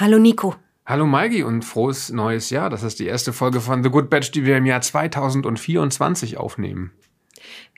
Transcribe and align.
Hallo 0.00 0.18
Nico. 0.18 0.54
Hallo 0.86 1.04
Maigi 1.04 1.42
und 1.42 1.62
frohes 1.62 2.08
neues 2.08 2.48
Jahr. 2.48 2.70
Das 2.70 2.82
ist 2.82 3.00
die 3.00 3.06
erste 3.06 3.34
Folge 3.34 3.60
von 3.60 3.82
The 3.82 3.90
Good 3.90 4.08
Batch, 4.08 4.30
die 4.30 4.46
wir 4.46 4.56
im 4.56 4.64
Jahr 4.64 4.80
2024 4.80 6.38
aufnehmen. 6.38 6.92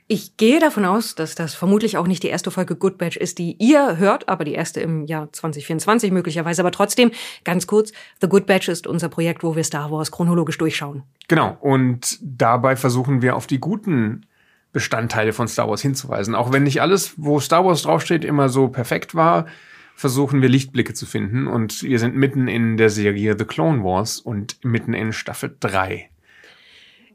Ich 0.07 0.37
gehe 0.37 0.61
davon 0.61 0.85
aus, 0.85 1.17
dass 1.17 1.35
das 1.35 1.57
vermutlich 1.57 1.97
auch 1.97 2.07
nicht 2.07 2.23
die 2.23 2.29
erste 2.29 2.53
Folge 2.53 2.77
Good 2.77 2.97
Batch 2.97 3.17
ist, 3.17 3.39
die 3.39 3.57
ihr 3.59 3.97
hört, 3.97 4.29
aber 4.29 4.45
die 4.45 4.53
erste 4.55 4.81
im 4.81 5.05
Jahr 5.07 5.33
2024 5.33 6.13
möglicherweise. 6.13 6.63
Aber 6.63 6.71
trotzdem, 6.71 7.11
ganz 7.43 7.67
kurz, 7.67 7.91
The 8.21 8.29
Good 8.29 8.47
Batch 8.47 8.69
ist 8.69 8.87
unser 8.87 9.09
Projekt, 9.09 9.43
wo 9.43 9.57
wir 9.57 9.65
Star 9.65 9.91
Wars 9.91 10.13
chronologisch 10.13 10.59
durchschauen. 10.59 11.03
Genau, 11.27 11.57
und 11.61 12.21
dabei 12.23 12.77
versuchen 12.77 13.21
wir 13.21 13.35
auf 13.35 13.49
die 13.49 13.59
guten 13.59 14.27
Bestandteile 14.73 15.33
von 15.33 15.49
Star 15.49 15.69
Wars 15.69 15.83
hinzuweisen. 15.83 16.37
Auch 16.37 16.53
wenn 16.53 16.63
nicht 16.63 16.83
alles, 16.83 17.15
wo 17.17 17.41
Star 17.41 17.65
Wars 17.65 17.83
draufsteht, 17.83 18.25
immer 18.25 18.49
so 18.49 18.69
perfekt 18.69 19.17
war, 19.17 19.47
versuchen 19.95 20.43
wir 20.43 20.49
Lichtblicke 20.49 20.95
zu 20.95 21.07
finden. 21.07 21.47
Und 21.47 21.83
wir 21.83 21.99
sind 21.99 22.17
mitten 22.17 22.49
in 22.49 22.77
der 22.77 22.91
Serie 22.91 23.37
The 23.39 23.45
Clone 23.45 23.83
Wars 23.85 24.21
und 24.21 24.65
mitten 24.65 24.95
in 24.95 25.13
Staffel 25.13 25.57
3. 25.61 26.09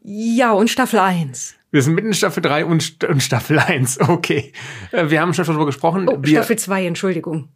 Ja, 0.03 0.53
und 0.53 0.69
Staffel 0.69 0.99
1. 0.99 1.55
Wir 1.71 1.81
sind 1.81 1.95
mitten 1.95 2.07
in 2.07 2.13
Staffel 2.13 2.41
3 2.41 2.65
und, 2.65 2.81
St 2.81 3.03
und 3.03 3.21
Staffel 3.21 3.59
1. 3.59 3.99
Okay. 3.99 4.53
Äh, 4.91 5.09
wir 5.09 5.19
haben 5.19 5.33
schon 5.33 5.45
darüber 5.45 5.65
gesprochen. 5.65 6.07
Oh, 6.07 6.17
wir 6.21 6.29
Staffel 6.29 6.57
2, 6.57 6.85
Entschuldigung. 6.85 7.49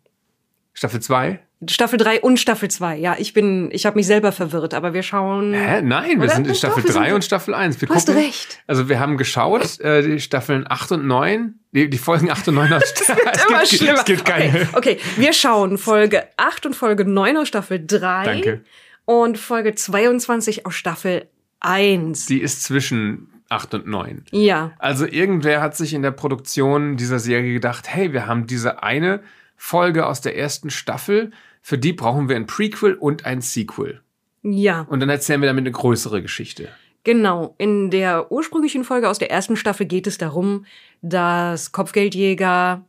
Staffel 0.73 1.01
2? 1.01 1.39
Staffel 1.69 1.97
3 1.97 2.21
und 2.21 2.39
Staffel 2.39 2.69
2. 2.71 2.97
Ja, 2.97 3.15
ich 3.19 3.33
bin, 3.33 3.69
ich 3.71 3.85
habe 3.85 3.95
mich 3.95 4.07
selber 4.07 4.31
verwirrt, 4.31 4.73
aber 4.73 4.93
wir 4.93 5.03
schauen. 5.03 5.53
Hä? 5.53 5.81
Nein, 5.81 6.19
wir 6.19 6.29
sind 6.29 6.47
in 6.47 6.53
Doch, 6.53 6.57
Staffel 6.57 6.83
wir 6.83 6.91
sind- 6.91 7.01
3 7.03 7.13
und 7.13 7.23
Staffel 7.23 7.53
1. 7.53 7.79
Wir 7.79 7.87
Du 7.87 7.93
hast 7.93 8.07
gucken- 8.07 8.23
recht. 8.25 8.59
Also 8.67 8.89
wir 8.89 8.99
haben 8.99 9.17
geschaut, 9.17 9.79
äh, 9.79 10.01
die 10.01 10.19
Staffeln 10.19 10.65
8 10.67 10.91
und 10.93 11.05
9, 11.05 11.59
die, 11.71 11.89
die 11.89 11.97
Folgen 11.99 12.31
8 12.31 12.47
und 12.47 12.55
9 12.55 12.73
aus 12.73 12.83
es 12.93 13.09
Immer 13.09 13.59
gibt, 13.59 13.67
schlimmer. 13.67 13.93
Es 13.99 14.05
gibt 14.05 14.25
keine. 14.25 14.47
Okay, 14.73 14.97
okay, 14.97 14.97
wir 15.17 15.33
schauen 15.33 15.77
Folge 15.77 16.23
8 16.37 16.65
und 16.65 16.75
Folge 16.75 17.05
9 17.05 17.37
aus 17.37 17.47
Staffel 17.47 17.83
3. 17.85 18.23
Danke. 18.25 18.61
Und 19.05 19.37
Folge 19.37 19.75
22 19.75 20.65
aus 20.65 20.73
Staffel 20.73 21.27
1. 21.59 22.25
Die 22.25 22.41
ist 22.41 22.63
zwischen 22.63 23.27
8 23.49 23.73
und 23.75 23.87
9. 23.87 24.23
ja. 24.31 24.71
Also 24.79 25.05
irgendwer 25.05 25.61
hat 25.61 25.75
sich 25.75 25.93
in 25.93 26.01
der 26.01 26.11
Produktion 26.11 26.97
dieser 26.97 27.19
Serie 27.19 27.53
gedacht, 27.53 27.85
hey, 27.87 28.13
wir 28.13 28.25
haben 28.25 28.47
diese 28.47 28.81
eine 28.81 29.21
Folge 29.57 30.07
aus 30.07 30.21
der 30.21 30.37
ersten 30.37 30.69
Staffel, 30.71 31.31
für 31.61 31.77
die 31.77 31.93
brauchen 31.93 32.27
wir 32.29 32.35
ein 32.35 32.47
Prequel 32.47 32.93
und 32.95 33.25
ein 33.25 33.41
Sequel. 33.41 34.01
Ja, 34.43 34.81
Und 34.89 34.99
dann 34.99 35.09
erzählen 35.09 35.41
wir 35.41 35.47
damit 35.47 35.61
eine 35.63 35.71
größere 35.71 36.21
Geschichte. 36.21 36.69
genau. 37.03 37.53
In 37.57 37.89
der 37.91 38.31
ursprünglichen 38.31 38.83
Folge 38.83 39.07
aus 39.09 39.19
der 39.19 39.29
ersten 39.31 39.55
Staffel 39.55 39.85
geht 39.85 40.07
es 40.07 40.17
darum, 40.17 40.65
dass 41.01 41.71
Kopfgeldjäger 41.71 42.83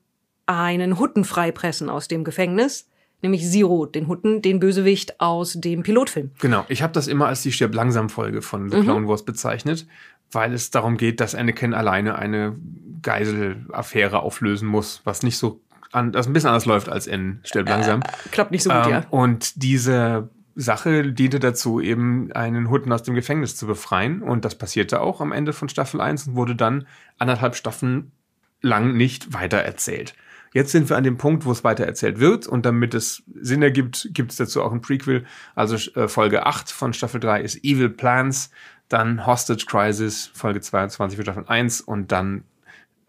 einen 0.46 0.98
Hutten 0.98 1.24
freipressen 1.24 1.88
aus 1.90 2.08
dem 2.08 2.24
Gefängnis. 2.24 2.88
Nämlich 3.20 3.48
Zero, 3.48 3.86
den 3.86 4.08
Hutten, 4.08 4.42
den 4.42 4.58
Bösewicht 4.58 5.20
aus 5.20 5.52
dem 5.52 5.82
Pilotfilm. 5.84 6.32
Genau, 6.40 6.64
ich 6.68 6.82
habe 6.82 6.92
das 6.92 7.06
immer 7.06 7.28
als 7.28 7.42
die 7.42 7.52
Stirb 7.52 7.72
langsam 7.72 8.08
Folge 8.08 8.42
von 8.42 8.68
The 8.68 8.80
Clone 8.80 9.06
Wars 9.06 9.24
bezeichnet, 9.24 9.86
weil 10.32 10.52
es 10.52 10.70
darum 10.72 10.96
geht, 10.96 11.20
dass 11.20 11.36
Anakin 11.36 11.72
alleine 11.72 12.16
eine 12.16 12.56
Geiselaffäre 13.00 14.20
auflösen 14.20 14.66
muss, 14.68 15.02
was 15.04 15.22
nicht 15.22 15.38
so 15.38 15.60
an, 15.92 16.12
das 16.12 16.26
ein 16.26 16.32
bisschen 16.32 16.48
anders 16.48 16.66
läuft 16.66 16.88
als 16.88 17.06
in 17.06 17.40
Stirb 17.44 17.68
langsam. 17.68 18.02
Klappt 18.30 18.50
nicht 18.50 18.62
so 18.62 18.70
gut, 18.70 18.86
Ähm, 18.86 18.90
ja. 18.90 19.04
Und 19.10 19.62
diese 19.62 20.30
Sache 20.54 21.12
diente 21.12 21.38
dazu, 21.38 21.80
eben 21.80 22.32
einen 22.32 22.70
Hutten 22.70 22.92
aus 22.92 23.02
dem 23.02 23.14
Gefängnis 23.14 23.56
zu 23.56 23.66
befreien. 23.66 24.22
Und 24.22 24.44
das 24.44 24.56
passierte 24.56 25.00
auch 25.00 25.20
am 25.20 25.32
Ende 25.32 25.52
von 25.52 25.68
Staffel 25.68 26.00
1 26.00 26.28
und 26.28 26.36
wurde 26.36 26.56
dann 26.56 26.86
anderthalb 27.18 27.54
Staffeln 27.54 28.12
lang 28.60 28.96
nicht 28.96 29.32
weitererzählt. 29.32 30.14
Jetzt 30.52 30.72
sind 30.72 30.90
wir 30.90 30.96
an 30.96 31.04
dem 31.04 31.16
Punkt, 31.16 31.46
wo 31.46 31.52
es 31.52 31.64
weitererzählt 31.64 32.20
wird. 32.20 32.46
Und 32.46 32.66
damit 32.66 32.94
es 32.94 33.22
Sinn 33.40 33.62
ergibt, 33.62 34.08
gibt 34.12 34.32
es 34.32 34.36
dazu 34.36 34.62
auch 34.62 34.72
ein 34.72 34.82
Prequel. 34.82 35.24
Also 35.54 35.76
äh, 35.98 36.08
Folge 36.08 36.46
8 36.46 36.70
von 36.70 36.92
Staffel 36.92 37.20
3 37.20 37.40
ist 37.40 37.64
Evil 37.64 37.88
Plans, 37.88 38.50
dann 38.88 39.26
Hostage 39.26 39.64
Crisis, 39.66 40.30
Folge 40.34 40.60
22 40.60 41.16
für 41.16 41.22
Staffel 41.22 41.44
1 41.46 41.80
und 41.80 42.12
dann 42.12 42.44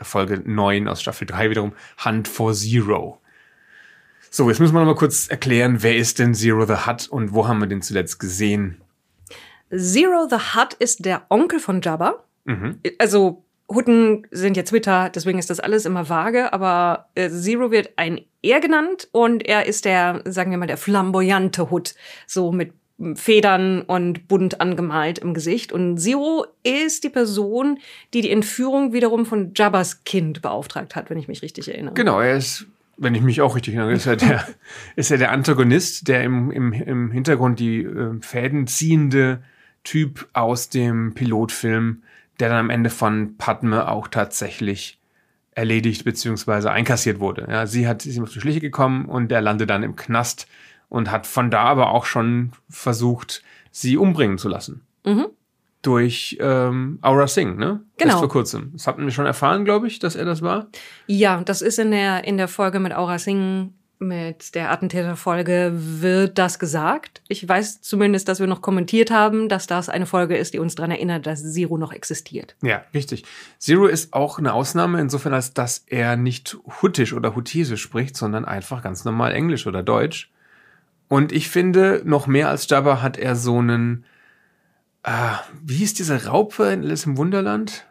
Folge 0.01 0.41
9 0.43 0.87
aus 0.87 1.01
Staffel 1.01 1.25
3 1.25 1.49
wiederum 1.49 1.73
Hunt 2.03 2.27
for 2.27 2.53
Zero. 2.53 3.19
So, 4.29 4.49
jetzt 4.49 4.59
müssen 4.59 4.73
wir 4.73 4.79
noch 4.79 4.87
mal 4.87 4.95
kurz 4.95 5.27
erklären, 5.27 5.83
wer 5.83 5.95
ist 5.95 6.17
denn 6.17 6.33
Zero 6.33 6.65
the 6.65 6.87
Hutt 6.87 7.07
und 7.07 7.33
wo 7.33 7.47
haben 7.47 7.59
wir 7.59 7.67
den 7.67 7.83
zuletzt 7.83 8.19
gesehen? 8.19 8.81
Zero 9.69 10.27
the 10.29 10.37
Hutt 10.55 10.73
ist 10.73 11.05
der 11.05 11.27
Onkel 11.29 11.59
von 11.59 11.81
Jabba. 11.81 12.23
Mhm. 12.45 12.79
Also 12.97 13.43
Hutten 13.69 14.27
sind 14.31 14.57
ja 14.57 14.63
Twitter, 14.63 15.09
deswegen 15.09 15.39
ist 15.39 15.49
das 15.49 15.59
alles 15.59 15.85
immer 15.85 16.09
vage, 16.09 16.51
aber 16.51 17.09
äh, 17.15 17.29
Zero 17.29 17.71
wird 17.71 17.91
ein 17.95 18.21
Er 18.41 18.59
genannt 18.59 19.07
und 19.11 19.45
er 19.45 19.65
ist 19.67 19.85
der, 19.85 20.21
sagen 20.25 20.51
wir 20.51 20.57
mal, 20.57 20.67
der 20.67 20.77
flamboyante 20.77 21.69
Hut, 21.69 21.95
so 22.27 22.51
mit 22.51 22.73
Federn 23.15 23.81
und 23.81 24.27
bunt 24.27 24.61
angemalt 24.61 25.19
im 25.19 25.33
Gesicht. 25.33 25.71
Und 25.71 25.97
Zero 25.97 26.45
ist 26.63 27.03
die 27.03 27.09
Person, 27.09 27.79
die 28.13 28.21
die 28.21 28.31
Entführung 28.31 28.93
wiederum 28.93 29.25
von 29.25 29.51
Jabbas 29.55 30.03
Kind 30.03 30.41
beauftragt 30.41 30.95
hat, 30.95 31.09
wenn 31.09 31.17
ich 31.17 31.27
mich 31.27 31.41
richtig 31.41 31.67
erinnere. 31.67 31.95
Genau, 31.95 32.19
er 32.19 32.37
ist, 32.37 32.67
wenn 32.97 33.15
ich 33.15 33.21
mich 33.21 33.41
auch 33.41 33.55
richtig 33.55 33.73
erinnere, 33.73 33.93
ist 33.93 34.05
er 34.05 34.15
der, 34.15 34.47
ist 34.95 35.11
er 35.11 35.17
der 35.17 35.31
Antagonist, 35.31 36.07
der 36.07 36.23
im, 36.23 36.51
im, 36.51 36.71
im 36.71 37.11
Hintergrund 37.11 37.59
die 37.59 37.81
äh, 37.81 38.21
Fäden 38.21 38.67
ziehende 38.67 39.43
Typ 39.83 40.29
aus 40.33 40.69
dem 40.69 41.13
Pilotfilm, 41.13 42.03
der 42.39 42.49
dann 42.49 42.59
am 42.59 42.69
Ende 42.69 42.89
von 42.89 43.37
Padme 43.37 43.87
auch 43.89 44.07
tatsächlich 44.07 44.99
erledigt 45.55 46.05
bzw. 46.05 46.69
einkassiert 46.69 47.19
wurde. 47.19 47.47
Ja, 47.49 47.67
sie 47.67 47.87
hat 47.87 48.01
sie 48.01 48.09
ist 48.09 48.17
ihm 48.17 48.23
auf 48.23 48.31
die 48.31 48.39
Schliche 48.39 48.59
gekommen 48.59 49.05
und 49.05 49.31
er 49.31 49.41
landet 49.41 49.69
dann 49.69 49.83
im 49.83 49.95
Knast 49.95 50.47
und 50.93 51.09
hat 51.09 51.25
von 51.25 51.49
da 51.49 51.63
aber 51.63 51.89
auch 51.89 52.05
schon 52.05 52.51
versucht, 52.69 53.41
sie 53.71 53.97
umbringen 53.97 54.37
zu 54.37 54.47
lassen. 54.47 54.85
Mhm. 55.03 55.25
Durch 55.81 56.37
ähm, 56.39 56.99
Aura 57.01 57.25
Singh, 57.25 57.57
ne? 57.57 57.81
Genau. 57.97 58.11
Erst 58.11 58.19
vor 58.19 58.29
kurzem. 58.29 58.69
Das 58.73 58.85
hatten 58.85 59.03
wir 59.03 59.11
schon 59.11 59.25
erfahren, 59.25 59.65
glaube 59.65 59.87
ich, 59.87 59.97
dass 59.97 60.15
er 60.15 60.23
das 60.23 60.43
war. 60.43 60.67
Ja, 61.07 61.41
das 61.43 61.63
ist 61.63 61.79
in 61.79 61.89
der, 61.89 62.25
in 62.25 62.37
der 62.37 62.47
Folge 62.47 62.79
mit 62.79 62.93
Aura 62.93 63.17
Singh, 63.17 63.71
mit 63.97 64.53
der 64.53 64.71
Attentäterfolge, 64.71 65.71
wird 65.73 66.37
das 66.37 66.59
gesagt. 66.59 67.23
Ich 67.27 67.47
weiß 67.47 67.81
zumindest, 67.81 68.27
dass 68.27 68.39
wir 68.39 68.45
noch 68.45 68.61
kommentiert 68.61 69.09
haben, 69.09 69.49
dass 69.49 69.65
das 69.65 69.89
eine 69.89 70.05
Folge 70.05 70.37
ist, 70.37 70.53
die 70.53 70.59
uns 70.59 70.75
daran 70.75 70.91
erinnert, 70.91 71.25
dass 71.25 71.41
Zero 71.53 71.79
noch 71.79 71.91
existiert. 71.91 72.55
Ja, 72.61 72.83
richtig. 72.93 73.25
Zero 73.57 73.87
ist 73.87 74.13
auch 74.13 74.37
eine 74.37 74.53
Ausnahme 74.53 75.01
insofern, 75.01 75.33
als 75.33 75.55
dass 75.55 75.85
er 75.87 76.17
nicht 76.17 76.55
Huttisch 76.83 77.13
oder 77.13 77.35
Hutesisch 77.35 77.81
spricht, 77.81 78.15
sondern 78.15 78.45
einfach 78.45 78.83
ganz 78.83 79.05
normal 79.05 79.31
Englisch 79.33 79.65
oder 79.65 79.81
Deutsch. 79.81 80.29
Und 81.13 81.31
ich 81.31 81.47
finde, 81.47 82.01
noch 82.05 82.25
mehr 82.25 82.49
als 82.49 82.67
Jabba 82.67 83.03
hat 83.03 83.19
er 83.19 83.35
so 83.35 83.59
einen, 83.59 84.03
ah, 85.03 85.41
wie 85.63 85.75
hieß 85.75 85.93
diese 85.93 86.25
Raupe 86.25 86.63
in 86.71 86.81
Alice 86.81 87.05
im 87.05 87.17
Wunderland? 87.17 87.85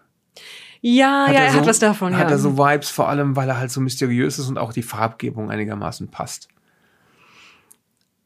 Ja, 0.80 1.30
ja, 1.30 1.44
er 1.44 1.52
so, 1.52 1.58
hat 1.58 1.66
was 1.66 1.78
davon, 1.78 2.16
Hat 2.16 2.30
ja. 2.30 2.34
er 2.34 2.38
so 2.38 2.58
Vibes, 2.58 2.90
vor 2.90 3.08
allem, 3.08 3.36
weil 3.36 3.48
er 3.48 3.58
halt 3.58 3.70
so 3.70 3.80
mysteriös 3.80 4.40
ist 4.40 4.48
und 4.48 4.58
auch 4.58 4.72
die 4.72 4.82
Farbgebung 4.82 5.52
einigermaßen 5.52 6.08
passt. 6.08 6.48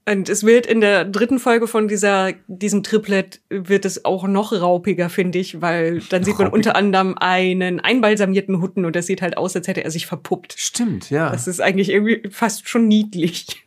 Und 0.09 0.31
es 0.31 0.45
wird 0.45 0.65
in 0.65 0.81
der 0.81 1.05
dritten 1.05 1.41
Folge 1.41 1.69
von 1.69 1.89
dieser, 1.89 2.33
diesem 2.47 2.83
Triplet 2.83 3.43
wird 3.51 3.85
es 3.85 4.07
auch 4.07 4.27
noch 4.27 4.55
raupiger, 4.55 5.11
finde 5.11 5.41
ich, 5.41 5.61
weil 5.61 6.01
dann 6.09 6.25
sieht 6.25 6.39
man 6.39 6.49
unter 6.49 6.75
anderem 6.75 7.19
einen 7.19 7.81
einbalsamierten 7.81 8.63
Hutten 8.63 8.87
und 8.87 8.97
das 8.97 9.05
sieht 9.05 9.21
halt 9.21 9.37
aus, 9.37 9.55
als 9.55 9.69
hätte 9.69 9.85
er 9.85 9.91
sich 9.91 10.07
verpuppt. 10.07 10.55
Stimmt, 10.57 11.11
ja. 11.11 11.29
Das 11.29 11.47
ist 11.47 11.61
eigentlich 11.61 11.91
irgendwie 11.91 12.31
fast 12.31 12.67
schon 12.67 12.89
niedlich. 12.89 13.66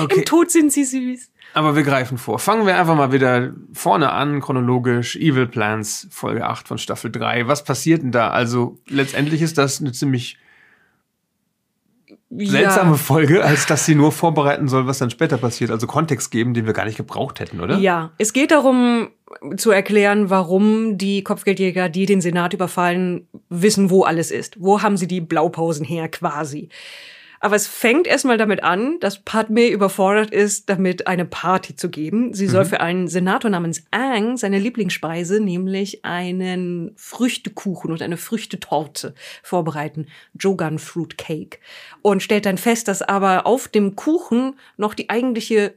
Okay. 0.00 0.18
Im 0.18 0.24
Tod 0.24 0.50
sind 0.50 0.72
sie 0.72 0.84
süß. 0.84 1.30
Aber 1.54 1.76
wir 1.76 1.82
greifen 1.82 2.16
vor. 2.18 2.38
Fangen 2.38 2.66
wir 2.66 2.78
einfach 2.78 2.96
mal 2.96 3.12
wieder 3.12 3.52
vorne 3.72 4.10
an, 4.12 4.40
chronologisch. 4.40 5.16
Evil 5.16 5.46
Plans, 5.46 6.08
Folge 6.10 6.46
8 6.46 6.66
von 6.66 6.78
Staffel 6.78 7.10
3. 7.10 7.46
Was 7.46 7.64
passiert 7.64 8.02
denn 8.02 8.12
da? 8.12 8.30
Also, 8.30 8.78
letztendlich 8.88 9.42
ist 9.42 9.58
das 9.58 9.80
eine 9.80 9.92
ziemlich 9.92 10.38
seltsame 12.30 12.92
Ja. 12.92 12.96
Folge, 12.96 13.44
als 13.44 13.66
dass 13.66 13.84
sie 13.84 13.94
nur 13.94 14.10
vorbereiten 14.12 14.68
soll, 14.68 14.86
was 14.86 14.98
dann 14.98 15.10
später 15.10 15.36
passiert. 15.36 15.70
Also 15.70 15.86
Kontext 15.86 16.30
geben, 16.30 16.54
den 16.54 16.64
wir 16.64 16.72
gar 16.72 16.86
nicht 16.86 16.96
gebraucht 16.96 17.40
hätten, 17.40 17.60
oder? 17.60 17.76
Ja, 17.76 18.12
es 18.16 18.32
geht 18.32 18.50
darum 18.50 19.10
zu 19.56 19.70
erklären, 19.70 20.30
warum 20.30 20.96
die 20.96 21.22
Kopfgeldjäger, 21.22 21.90
die 21.90 22.06
den 22.06 22.22
Senat 22.22 22.54
überfallen, 22.54 23.28
wissen, 23.50 23.90
wo 23.90 24.04
alles 24.04 24.30
ist. 24.30 24.56
Wo 24.58 24.80
haben 24.80 24.96
sie 24.96 25.06
die 25.06 25.20
Blaupausen 25.20 25.84
her 25.84 26.08
quasi. 26.08 26.70
Aber 27.44 27.56
es 27.56 27.66
fängt 27.66 28.06
erstmal 28.06 28.38
damit 28.38 28.62
an, 28.62 29.00
dass 29.00 29.18
Padme 29.18 29.66
überfordert 29.66 30.30
ist, 30.30 30.70
damit 30.70 31.08
eine 31.08 31.24
Party 31.24 31.74
zu 31.74 31.90
geben. 31.90 32.32
Sie 32.34 32.46
soll 32.46 32.64
für 32.64 32.80
einen 32.80 33.08
Senator 33.08 33.50
namens 33.50 33.84
Aang 33.90 34.36
seine 34.36 34.60
Lieblingsspeise, 34.60 35.40
nämlich 35.40 36.04
einen 36.04 36.92
Früchtekuchen 36.94 37.90
und 37.90 38.00
eine 38.00 38.16
Früchtetorte 38.16 39.16
vorbereiten. 39.42 40.06
Jogan 40.38 40.78
Fruit 40.78 41.18
Cake. 41.18 41.58
Und 42.00 42.22
stellt 42.22 42.46
dann 42.46 42.58
fest, 42.58 42.86
dass 42.86 43.02
aber 43.02 43.44
auf 43.44 43.66
dem 43.66 43.96
Kuchen 43.96 44.54
noch 44.76 44.94
die 44.94 45.10
eigentliche 45.10 45.74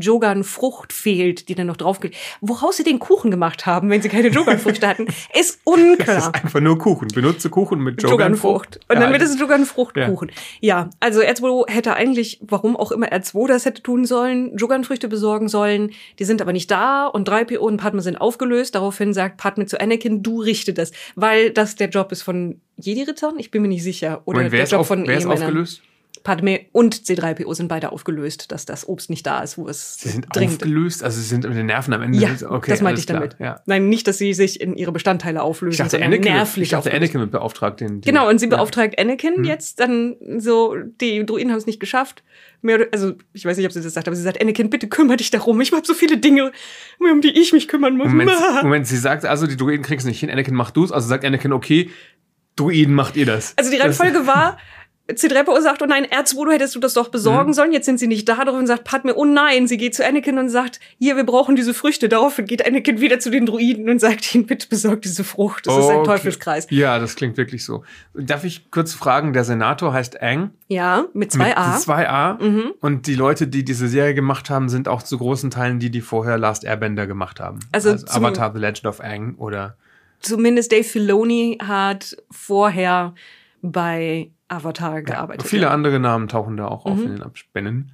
Jogan-Frucht 0.00 0.92
fehlt, 0.92 1.48
die 1.48 1.54
dann 1.54 1.66
noch 1.66 1.76
drauf 1.76 2.00
geht. 2.00 2.14
Woraus 2.40 2.76
sie 2.76 2.84
den 2.84 2.98
Kuchen 2.98 3.30
gemacht 3.30 3.66
haben, 3.66 3.90
wenn 3.90 4.02
sie 4.02 4.08
keine 4.08 4.28
Jogan-Früchte 4.28 4.86
hatten, 4.88 5.06
ist 5.38 5.60
unklar. 5.64 6.16
Das 6.16 6.26
ist 6.26 6.34
einfach 6.34 6.60
nur 6.60 6.78
Kuchen. 6.78 7.08
Benutze 7.08 7.50
Kuchen 7.50 7.80
mit 7.80 8.02
Jogan-Frucht. 8.02 8.80
Und 8.88 9.00
dann 9.00 9.12
wird 9.12 9.22
es 9.22 9.38
Jogan-Fruchtkuchen. 9.38 10.30
Ja. 10.60 10.80
ja, 10.80 10.90
also 11.00 11.20
R2 11.20 11.70
hätte 11.70 11.94
eigentlich, 11.94 12.40
warum 12.42 12.76
auch 12.76 12.92
immer 12.92 13.08
R2 13.08 13.48
das 13.48 13.64
hätte 13.64 13.82
tun 13.82 14.04
sollen, 14.04 14.56
Jogan-Früchte 14.56 15.08
besorgen 15.08 15.48
sollen. 15.48 15.90
Die 16.18 16.24
sind 16.24 16.40
aber 16.40 16.52
nicht 16.52 16.70
da 16.70 17.06
und 17.06 17.28
3PO 17.28 17.58
und 17.58 17.76
Padme 17.76 18.02
sind 18.02 18.16
aufgelöst. 18.16 18.74
Daraufhin 18.74 19.12
sagt 19.12 19.36
Padme 19.36 19.66
zu 19.66 19.80
Anakin, 19.80 20.22
du 20.22 20.40
richte 20.40 20.72
das, 20.72 20.92
weil 21.14 21.50
das 21.50 21.76
der 21.76 21.88
Job 21.88 22.12
ist 22.12 22.22
von 22.22 22.60
Jedi-Rittern? 22.76 23.38
Ich 23.38 23.50
bin 23.50 23.62
mir 23.62 23.68
nicht 23.68 23.82
sicher. 23.82 24.22
Oder 24.24 24.38
Moment, 24.38 24.52
wer 24.52 24.60
der 24.60 24.68
Job 24.68 24.80
auf, 24.80 24.86
von 24.88 25.06
wer 25.06 25.18
ist 25.18 25.26
aufgelöst? 25.26 25.82
Padme 26.24 26.62
und 26.72 26.96
C3PO 26.96 27.54
sind 27.54 27.68
beide 27.68 27.92
aufgelöst, 27.92 28.50
dass 28.50 28.64
das 28.64 28.88
Obst 28.88 29.10
nicht 29.10 29.26
da 29.26 29.42
ist, 29.42 29.58
wo 29.58 29.68
es 29.68 29.98
Sie 29.98 30.08
sind 30.08 30.26
dringend. 30.34 30.62
aufgelöst? 30.62 31.04
Also 31.04 31.20
sie 31.20 31.26
sind 31.26 31.46
mit 31.46 31.54
den 31.54 31.66
Nerven 31.66 31.92
am 31.92 32.00
Ende? 32.00 32.18
Ja, 32.18 32.30
okay, 32.48 32.70
das 32.70 32.80
meinte 32.80 32.98
ich 32.98 33.04
damit. 33.04 33.36
Ja. 33.38 33.60
Nein, 33.66 33.90
nicht, 33.90 34.08
dass 34.08 34.16
sie 34.16 34.32
sich 34.32 34.58
in 34.58 34.74
ihre 34.74 34.90
Bestandteile 34.90 35.42
auflösen, 35.42 35.84
ich 35.84 35.90
dachte, 35.90 36.02
Anakin, 36.02 36.32
nervlich 36.32 36.62
Ich 36.64 36.70
dachte, 36.70 36.92
Anakin 36.92 37.20
wird 37.20 37.30
beauftragt. 37.30 37.80
Den, 37.80 38.00
den 38.00 38.00
genau, 38.00 38.28
und 38.30 38.38
sie 38.38 38.46
beauftragt 38.46 38.94
ja. 38.96 39.04
Anakin 39.04 39.36
hm. 39.36 39.44
jetzt 39.44 39.80
dann 39.80 40.16
so, 40.38 40.74
die 40.98 41.26
Druiden 41.26 41.50
haben 41.50 41.58
es 41.58 41.66
nicht 41.66 41.78
geschafft. 41.78 42.24
Mehr, 42.62 42.88
also 42.90 43.12
ich 43.34 43.44
weiß 43.44 43.58
nicht, 43.58 43.66
ob 43.66 43.72
sie 43.72 43.82
das 43.82 43.92
sagt, 43.92 44.08
aber 44.08 44.16
sie 44.16 44.22
sagt, 44.22 44.40
Anakin, 44.40 44.70
bitte 44.70 44.88
kümmere 44.88 45.18
dich 45.18 45.30
darum. 45.30 45.60
Ich 45.60 45.72
habe 45.72 45.86
so 45.86 45.92
viele 45.92 46.16
Dinge, 46.16 46.52
um 46.98 47.20
die 47.20 47.38
ich 47.38 47.52
mich 47.52 47.68
kümmern 47.68 47.98
muss. 47.98 48.08
Moment, 48.08 48.32
Moment, 48.62 48.86
sie 48.86 48.96
sagt 48.96 49.26
also, 49.26 49.46
die 49.46 49.58
Druiden 49.58 49.84
kriegen 49.84 49.98
es 49.98 50.06
nicht 50.06 50.20
hin, 50.20 50.30
Anakin 50.30 50.54
mach 50.54 50.70
du 50.70 50.84
es. 50.84 50.90
Also 50.90 51.06
sagt 51.06 51.22
Anakin, 51.22 51.52
okay, 51.52 51.90
Druiden 52.56 52.94
macht 52.94 53.16
ihr 53.16 53.26
das. 53.26 53.52
Also 53.56 53.70
die 53.70 53.76
Reihenfolge 53.76 54.26
war, 54.26 54.56
C3PO 55.06 55.60
sagt, 55.60 55.82
oh 55.82 55.86
nein, 55.86 56.06
R2, 56.06 56.46
du 56.46 56.50
hättest 56.50 56.74
du 56.74 56.80
das 56.80 56.94
doch 56.94 57.08
besorgen 57.08 57.50
mhm. 57.50 57.52
sollen, 57.52 57.72
jetzt 57.72 57.84
sind 57.84 57.98
sie 57.98 58.06
nicht 58.06 58.26
da. 58.26 58.42
Daraufhin 58.42 58.66
sagt 58.66 58.84
Padme, 58.84 59.14
oh 59.14 59.26
nein, 59.26 59.68
sie 59.68 59.76
geht 59.76 59.94
zu 59.94 60.04
Anakin 60.04 60.38
und 60.38 60.48
sagt, 60.48 60.80
hier, 60.98 61.16
wir 61.16 61.24
brauchen 61.24 61.56
diese 61.56 61.74
Früchte. 61.74 62.08
Daraufhin 62.08 62.46
geht 62.46 62.66
Anakin 62.66 63.02
wieder 63.02 63.18
zu 63.18 63.30
den 63.30 63.44
Druiden 63.44 63.90
und 63.90 64.00
sagt 64.00 64.34
ihnen, 64.34 64.46
bitte 64.46 64.66
besorgt 64.66 65.04
diese 65.04 65.22
Frucht. 65.22 65.66
Das 65.66 65.74
oh, 65.74 65.80
ist 65.80 65.88
ein 65.88 65.96
okay. 65.98 66.06
Teufelskreis. 66.06 66.66
Ja, 66.70 66.98
das 66.98 67.16
klingt 67.16 67.36
wirklich 67.36 67.66
so. 67.66 67.84
Darf 68.14 68.44
ich 68.44 68.70
kurz 68.70 68.94
fragen, 68.94 69.34
der 69.34 69.44
Senator 69.44 69.92
heißt 69.92 70.22
Ang? 70.22 70.52
Ja, 70.68 71.04
mit 71.12 71.32
zwei 71.32 71.54
A. 71.54 71.74
Mit 71.74 71.82
zwei 71.82 72.08
A. 72.08 72.38
Mhm. 72.40 72.72
Und 72.80 73.06
die 73.06 73.14
Leute, 73.14 73.46
die 73.46 73.62
diese 73.62 73.88
Serie 73.88 74.14
gemacht 74.14 74.48
haben, 74.48 74.70
sind 74.70 74.88
auch 74.88 75.02
zu 75.02 75.18
großen 75.18 75.50
Teilen 75.50 75.80
die, 75.80 75.90
die 75.90 76.00
vorher 76.00 76.38
Last 76.38 76.64
Airbender 76.64 77.06
gemacht 77.06 77.40
haben. 77.40 77.60
Also, 77.72 77.90
also 77.90 78.06
Avatar, 78.08 78.52
The 78.54 78.58
Legend 78.58 78.86
of 78.86 79.00
Ang 79.00 79.34
oder... 79.36 79.76
Zumindest 80.20 80.72
Dave 80.72 80.84
Filoni 80.84 81.58
hat 81.60 82.16
vorher 82.30 83.14
bei 83.60 84.30
Avatar 84.48 85.02
gearbeitet. 85.02 85.42
Ja, 85.42 85.48
viele 85.48 85.62
ja. 85.62 85.70
andere 85.70 85.98
Namen 86.00 86.28
tauchen 86.28 86.56
da 86.56 86.68
auch 86.68 86.86
auf 86.86 86.98
mhm. 86.98 87.04
in 87.04 87.12
den 87.12 87.22
Abspännen. 87.22 87.92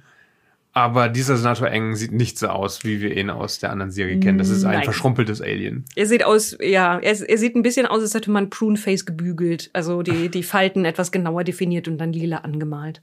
Aber 0.73 1.09
dieser 1.09 1.35
Senator 1.35 1.67
Eng 1.67 1.95
sieht 1.95 2.13
nicht 2.13 2.39
so 2.39 2.47
aus, 2.47 2.85
wie 2.85 3.01
wir 3.01 3.15
ihn 3.15 3.29
aus 3.29 3.59
der 3.59 3.71
anderen 3.71 3.91
Serie 3.91 4.19
kennen. 4.21 4.37
Das 4.37 4.49
ist 4.49 4.63
ein 4.63 4.75
Nein. 4.75 4.83
verschrumpeltes 4.85 5.41
Alien. 5.41 5.83
Er 5.95 6.05
sieht 6.05 6.23
aus, 6.23 6.57
ja, 6.61 6.97
er, 6.97 7.29
er, 7.29 7.37
sieht 7.37 7.55
ein 7.55 7.61
bisschen 7.61 7.85
aus, 7.85 8.01
als 8.01 8.13
hätte 8.13 8.31
man 8.31 8.49
Pruneface 8.49 9.05
gebügelt. 9.05 9.69
Also 9.73 10.01
die, 10.01 10.29
die 10.29 10.43
Falten 10.43 10.85
etwas 10.85 11.11
genauer 11.11 11.43
definiert 11.43 11.89
und 11.89 11.97
dann 11.97 12.13
lila 12.13 12.37
angemalt. 12.37 13.01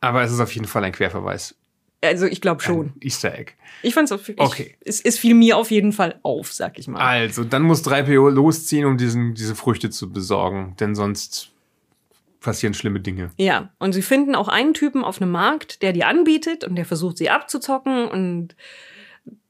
Aber 0.00 0.22
es 0.22 0.32
ist 0.32 0.38
auf 0.38 0.54
jeden 0.54 0.66
Fall 0.66 0.84
ein 0.84 0.92
Querverweis. 0.92 1.56
Also 2.04 2.26
ich 2.26 2.40
glaube 2.40 2.62
schon. 2.62 2.86
Ein 2.86 3.00
Easter 3.00 3.36
Egg. 3.36 3.52
Ich 3.82 3.94
fand's 3.94 4.12
auch 4.12 4.20
Okay. 4.36 4.76
Es, 4.84 5.00
es 5.00 5.18
fiel 5.18 5.34
mir 5.34 5.56
auf 5.56 5.70
jeden 5.70 5.92
Fall 5.92 6.18
auf, 6.22 6.52
sag 6.52 6.78
ich 6.78 6.88
mal. 6.88 7.00
Also, 7.00 7.44
dann 7.44 7.62
muss 7.62 7.84
3PO 7.84 8.30
losziehen, 8.30 8.86
um 8.86 8.96
diesen, 8.96 9.34
diese 9.34 9.54
Früchte 9.54 9.90
zu 9.90 10.12
besorgen. 10.12 10.74
Denn 10.80 10.96
sonst 10.96 11.51
passieren 12.42 12.74
schlimme 12.74 13.00
Dinge. 13.00 13.30
Ja, 13.36 13.70
und 13.78 13.92
sie 13.92 14.02
finden 14.02 14.34
auch 14.34 14.48
einen 14.48 14.74
Typen 14.74 15.04
auf 15.04 15.20
einem 15.20 15.30
Markt, 15.30 15.82
der 15.82 15.92
die 15.92 16.04
anbietet 16.04 16.64
und 16.64 16.76
der 16.76 16.84
versucht, 16.84 17.18
sie 17.18 17.30
abzuzocken 17.30 18.08
und 18.08 18.54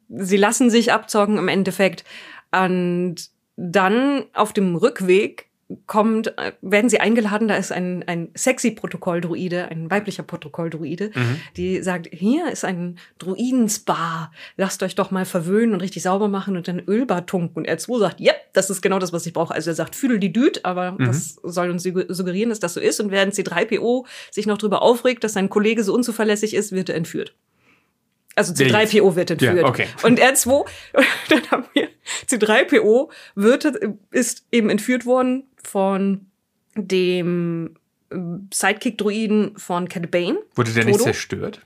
sie 0.08 0.36
lassen 0.36 0.70
sich 0.70 0.92
abzocken 0.92 1.38
im 1.38 1.48
Endeffekt. 1.48 2.04
Und 2.52 3.16
dann 3.56 4.24
auf 4.34 4.52
dem 4.52 4.76
Rückweg 4.76 5.50
kommt, 5.86 6.38
äh, 6.38 6.52
werden 6.60 6.90
sie 6.90 7.00
eingeladen, 7.00 7.48
da 7.48 7.56
ist 7.56 7.72
ein, 7.72 8.02
ein 8.06 8.28
sexy 8.34 8.70
Protokolldruide, 8.72 9.69
ein 9.69 9.90
weiblicher 9.90 10.22
Protokolldruide, 10.22 11.10
mhm. 11.14 11.40
die 11.56 11.82
sagt, 11.82 12.08
hier 12.12 12.50
ist 12.50 12.64
ein 12.64 12.98
Druidenspa, 13.19 14.30
lasst 14.56 14.82
euch 14.82 14.94
doch 14.94 15.10
mal 15.10 15.24
verwöhnen 15.24 15.74
und 15.74 15.80
richtig 15.80 16.02
sauber 16.02 16.28
machen 16.28 16.56
und 16.56 16.69
dann 16.69 16.80
Ölbad 16.86 17.26
tunken. 17.26 17.58
Und 17.58 17.69
R2 17.69 17.98
sagt, 17.98 18.20
ja, 18.20 18.32
das 18.52 18.70
ist 18.70 18.82
genau 18.82 18.98
das, 18.98 19.12
was 19.12 19.26
ich 19.26 19.32
brauche. 19.32 19.54
Also 19.54 19.70
er 19.70 19.74
sagt, 19.74 19.96
füdel 19.96 20.19
die 20.19 20.32
Düt, 20.32 20.64
aber 20.64 20.92
mhm. 20.92 21.06
das 21.06 21.36
soll 21.42 21.70
uns 21.70 21.82
suggerieren, 21.82 22.50
dass 22.50 22.60
das 22.60 22.75
so 22.75 22.80
ist. 22.80 23.00
Und 23.00 23.10
während 23.10 23.34
C3PO 23.34 24.06
sich 24.30 24.46
noch 24.46 24.58
darüber 24.58 24.82
aufregt, 24.82 25.25
dass 25.25 25.32
sein 25.32 25.48
Kollege 25.48 25.84
so 25.84 25.94
unzuverlässig 25.94 26.54
ist, 26.54 26.72
wird 26.72 26.88
er 26.88 26.96
entführt. 26.96 27.34
Also 28.34 28.55
C3PO 28.55 29.14
wird 29.14 29.31
entführt. 29.31 29.56
Ja, 29.56 29.64
okay. 29.64 29.87
Und 30.02 30.20
R2, 30.20 30.64
dann 31.29 31.50
haben 31.50 31.64
wir 31.75 31.88
C3PO 32.26 33.11
wird, 33.34 33.64
ist 34.11 34.46
eben 34.50 34.70
entführt 34.70 35.05
worden 35.05 35.44
von 35.62 36.26
dem 36.75 37.75
Sidekick-Druiden 38.52 39.58
von 39.58 39.88
Cat 39.88 40.11
Bane. 40.11 40.38
Wurde 40.55 40.73
der 40.73 40.84
Todo. 40.84 40.93
nicht 40.93 41.02
zerstört? 41.02 41.61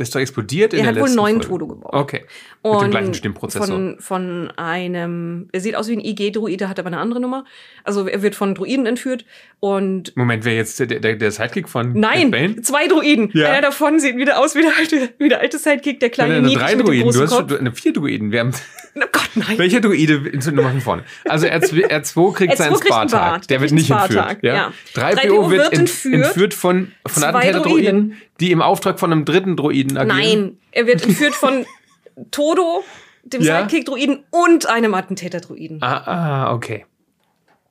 Der 0.00 0.04
ist 0.04 0.14
doch 0.14 0.20
explodiert 0.20 0.72
in 0.72 0.78
er 0.78 0.94
der 0.94 1.02
letzten 1.02 1.18
Er 1.18 1.24
hat 1.24 1.30
wohl 1.30 1.32
neun 1.34 1.40
Todo 1.42 1.66
gebaut. 1.66 1.92
Okay. 1.92 2.24
Mit 2.62 2.72
und 2.72 2.82
dem 2.84 2.90
gleichen 2.90 3.12
Stimmprozessor. 3.12 3.66
Von, 3.66 3.96
von 4.00 4.50
einem, 4.56 5.50
er 5.52 5.60
sieht 5.60 5.76
aus 5.76 5.88
wie 5.88 5.92
ein 5.92 6.00
IG-Druide, 6.00 6.70
hat 6.70 6.78
aber 6.78 6.86
eine 6.86 6.96
andere 6.96 7.20
Nummer. 7.20 7.44
Also 7.84 8.08
er 8.08 8.22
wird 8.22 8.34
von 8.34 8.54
Druiden 8.54 8.86
entführt 8.86 9.26
und. 9.60 10.16
Moment, 10.16 10.46
wer 10.46 10.54
jetzt 10.56 10.80
der, 10.80 10.86
der, 10.86 11.16
der 11.16 11.30
Sidekick 11.30 11.68
von 11.68 11.92
Nein, 11.92 12.30
Bane? 12.30 12.62
zwei 12.62 12.86
Druiden. 12.88 13.28
Ja. 13.34 13.50
Einer 13.50 13.60
davon 13.60 14.00
sieht 14.00 14.16
wieder 14.16 14.40
aus 14.40 14.54
wie 14.54 14.62
der 14.62 14.72
alte, 14.78 15.10
wie 15.18 15.28
der 15.28 15.40
alte 15.40 15.58
Sidekick, 15.58 16.00
der 16.00 16.08
kleine 16.08 16.40
Niedrig 16.40 16.56
drei 16.56 16.76
mit 16.76 16.88
Druiden. 16.88 17.12
du 17.12 17.20
hast 17.20 17.36
Kopf. 17.36 17.60
Eine 17.60 17.72
vier 17.72 17.92
Druiden. 17.92 18.32
Wir 18.32 18.40
haben 18.40 18.54
oh 18.96 19.00
Gott, 19.12 19.30
nein. 19.34 19.58
Welcher 19.58 19.80
Druide 19.82 20.24
wir 20.24 20.42
von 20.42 20.80
vorne? 20.80 21.04
Also 21.26 21.46
R2, 21.46 21.88
R2 21.90 22.34
kriegt 22.34 22.54
R2 22.54 22.56
seinen 22.56 22.76
Spartag. 22.76 23.48
Der 23.48 23.60
wird 23.60 23.72
nicht 23.72 23.90
entführt. 23.90 24.38
Ja? 24.40 24.54
ja. 24.54 24.72
3PO 24.94 25.50
wird 25.50 25.72
entführt, 25.74 26.26
entführt 26.26 26.54
von, 26.54 26.92
von 27.06 27.24
Attentäter-Druiden, 27.24 28.16
die 28.40 28.50
im 28.50 28.62
Auftrag 28.62 28.98
von 28.98 29.12
einem 29.12 29.24
dritten 29.24 29.56
Druiden 29.56 29.96
agieren. 29.96 30.18
Nein, 30.18 30.58
er 30.72 30.86
wird 30.86 31.04
entführt 31.04 31.34
von 31.34 31.66
Todo, 32.30 32.82
dem 33.22 33.42
ja? 33.42 33.60
Sidekick-Druiden 33.60 34.24
und 34.30 34.68
einem 34.68 34.94
Attentäter-Druiden. 34.94 35.82
Ah, 35.82 36.02
ah, 36.06 36.54
okay 36.54 36.84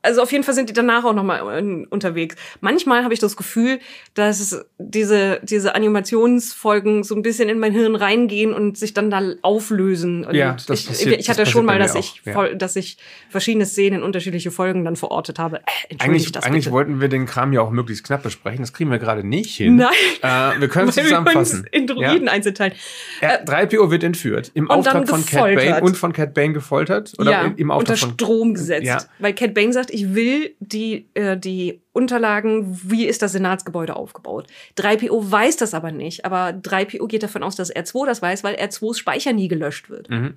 also 0.09 0.23
auf 0.23 0.31
jeden 0.31 0.43
Fall 0.43 0.55
sind 0.55 0.69
die 0.69 0.73
danach 0.73 1.05
auch 1.05 1.13
nochmal 1.13 1.85
unterwegs. 1.89 2.35
Manchmal 2.61 3.03
habe 3.03 3.13
ich 3.13 3.19
das 3.19 3.37
Gefühl, 3.37 3.79
dass 4.15 4.65
diese, 4.79 5.39
diese 5.43 5.75
Animationsfolgen 5.75 7.03
so 7.03 7.15
ein 7.15 7.21
bisschen 7.21 7.47
in 7.47 7.59
mein 7.59 7.71
Hirn 7.71 7.95
reingehen 7.95 8.53
und 8.53 8.75
sich 8.75 8.95
dann 8.95 9.11
da 9.11 9.21
auflösen. 9.43 10.25
Und 10.25 10.35
ja, 10.35 10.57
das 10.67 10.81
ich, 10.81 10.87
passiert, 10.87 11.19
ich 11.19 11.29
hatte 11.29 11.41
das 11.41 11.49
schon 11.49 11.65
mal, 11.65 11.77
dass 11.77 11.93
ich, 11.93 12.21
ja. 12.25 12.55
dass 12.55 12.75
ich 12.75 12.97
verschiedene 13.29 13.67
Szenen 13.67 13.99
in 13.99 14.03
unterschiedliche 14.03 14.49
Folgen 14.49 14.83
dann 14.83 14.95
verortet 14.95 15.37
habe. 15.37 15.57
Äh, 15.89 15.95
eigentlich 15.99 16.35
eigentlich 16.43 16.71
wollten 16.71 17.01
wir 17.01 17.07
den 17.07 17.27
Kram 17.27 17.53
ja 17.53 17.61
auch 17.61 17.69
möglichst 17.69 18.03
knapp 18.03 18.23
besprechen. 18.23 18.61
Das 18.61 18.73
kriegen 18.73 18.89
wir 18.89 18.97
gerade 18.97 19.23
nicht 19.23 19.55
hin. 19.55 19.75
Nein. 19.75 19.89
Äh, 20.21 20.59
wir 20.59 20.69
können 20.69 20.89
es 20.89 20.95
zusammenfassen. 20.95 21.67
in 21.71 21.85
Druiden 21.85 22.25
ja. 22.25 22.31
einzelteilen. 22.31 22.73
Äh, 23.21 23.43
3PO 23.45 23.91
wird 23.91 24.03
entführt. 24.03 24.49
Im 24.55 24.71
Auftrag 24.71 25.07
von 25.07 25.23
Cat 25.23 25.55
Bane 25.55 25.81
und 25.81 25.95
von 25.95 26.13
Cat 26.13 26.33
Bane 26.33 26.53
gefoltert. 26.53 27.13
Oder 27.19 27.31
ja, 27.31 27.53
im 27.55 27.69
Auftrag 27.69 27.97
unter 28.01 28.13
Strom 28.13 28.55
gesetzt. 28.55 28.87
Ja. 28.87 29.03
Weil 29.19 29.33
Cat 29.33 29.53
Bane 29.53 29.71
sagt, 29.71 29.91
ich 29.91 29.98
will 30.13 30.55
die, 30.59 31.09
äh, 31.13 31.37
die 31.37 31.81
Unterlagen, 31.91 32.79
wie 32.83 33.05
ist 33.05 33.21
das 33.21 33.33
Senatsgebäude 33.33 33.95
aufgebaut. 33.95 34.47
3PO 34.77 35.31
weiß 35.31 35.57
das 35.57 35.73
aber 35.73 35.91
nicht, 35.91 36.25
aber 36.25 36.49
3PO 36.49 37.07
geht 37.07 37.23
davon 37.23 37.43
aus, 37.43 37.55
dass 37.55 37.73
R2 37.73 38.05
das 38.05 38.21
weiß, 38.21 38.43
weil 38.43 38.55
R2s 38.55 38.97
Speicher 38.97 39.33
nie 39.33 39.47
gelöscht 39.47 39.89
wird. 39.89 40.09
Mhm. 40.09 40.35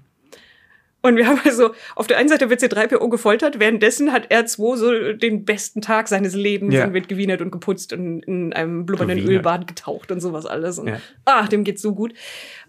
Und 1.02 1.16
wir 1.16 1.26
haben 1.26 1.40
also, 1.44 1.74
auf 1.96 2.06
der 2.06 2.16
einen 2.16 2.28
Seite 2.28 2.48
wird 2.48 2.60
C3PO 2.60 3.08
gefoltert, 3.10 3.58
währenddessen 3.58 4.12
hat 4.12 4.32
R2 4.32 4.76
so 4.76 5.12
den 5.12 5.44
besten 5.44 5.80
Tag 5.80 6.08
seines 6.08 6.34
Lebens 6.34 6.74
ja. 6.74 6.86
und 6.86 6.94
wird 6.94 7.08
gewienert 7.08 7.42
und 7.42 7.50
geputzt 7.50 7.92
und 7.92 8.22
in 8.22 8.52
einem 8.52 8.86
blubbernden 8.86 9.18
Gewienert. 9.18 9.38
Ölbad 9.38 9.66
getaucht 9.66 10.12
und 10.12 10.20
sowas 10.20 10.46
alles. 10.46 10.78
Und, 10.78 10.88
ja. 10.88 11.00
ah, 11.24 11.46
dem 11.48 11.64
geht's 11.64 11.82
so 11.82 11.94
gut. 11.94 12.14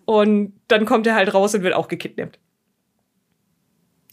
Und 0.05 0.53
dann 0.67 0.85
kommt 0.85 1.05
er 1.05 1.15
halt 1.15 1.33
raus 1.33 1.53
und 1.53 1.61
wird 1.61 1.75
auch 1.75 1.87
gekidnappt. 1.87 2.39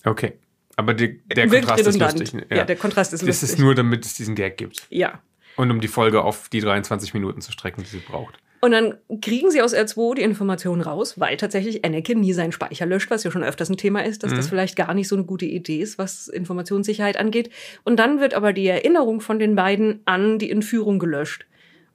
Okay. 0.05 0.35
Aber 0.81 0.95
die, 0.95 1.21
der 1.27 1.47
Kontrast 1.47 1.87
ist 1.87 1.99
lustig. 1.99 2.33
Ja. 2.33 2.57
ja. 2.57 2.65
der 2.65 2.77
Kontrast 2.77 3.13
ist 3.13 3.21
lustig. 3.21 3.41
Das 3.41 3.51
ist 3.51 3.59
nur, 3.59 3.75
damit 3.75 4.07
es 4.07 4.15
diesen 4.15 4.35
Gag 4.35 4.57
gibt. 4.57 4.87
Ja. 4.89 5.21
Und 5.57 5.71
um 5.71 5.83
die 5.83 5.89
Folge 5.89 6.23
auf 6.23 6.49
die 6.49 6.61
23 6.61 7.13
Minuten 7.13 7.43
zu 7.43 7.53
strecken, 7.53 7.83
die 7.83 7.89
sie 7.89 7.99
braucht. 7.99 8.39
Und 8.63 8.71
dann 8.71 8.95
kriegen 9.21 9.51
sie 9.51 9.61
aus 9.61 9.75
R2 9.75 10.15
die 10.15 10.23
Informationen 10.23 10.81
raus, 10.81 11.21
weil 11.21 11.37
tatsächlich 11.37 11.85
Anakin 11.85 12.21
nie 12.21 12.33
seinen 12.33 12.53
Speicher 12.53 12.87
löscht, 12.87 13.11
was 13.11 13.25
ja 13.25 13.31
schon 13.31 13.45
öfters 13.45 13.69
ein 13.69 13.77
Thema 13.77 14.03
ist, 14.03 14.23
dass 14.23 14.33
mhm. 14.33 14.37
das 14.37 14.49
vielleicht 14.49 14.75
gar 14.75 14.95
nicht 14.95 15.09
so 15.09 15.17
eine 15.17 15.27
gute 15.27 15.45
Idee 15.45 15.81
ist, 15.83 15.99
was 15.99 16.29
Informationssicherheit 16.29 17.19
angeht. 17.19 17.51
Und 17.85 17.99
dann 17.99 18.21
wird 18.21 18.33
aber 18.33 18.55
die 18.55 18.67
Erinnerung 18.67 19.21
von 19.21 19.39
den 19.39 19.55
beiden 19.55 20.01
an 20.07 20.39
die 20.39 20.51
Entführung 20.51 20.99
gelöscht. 20.99 21.45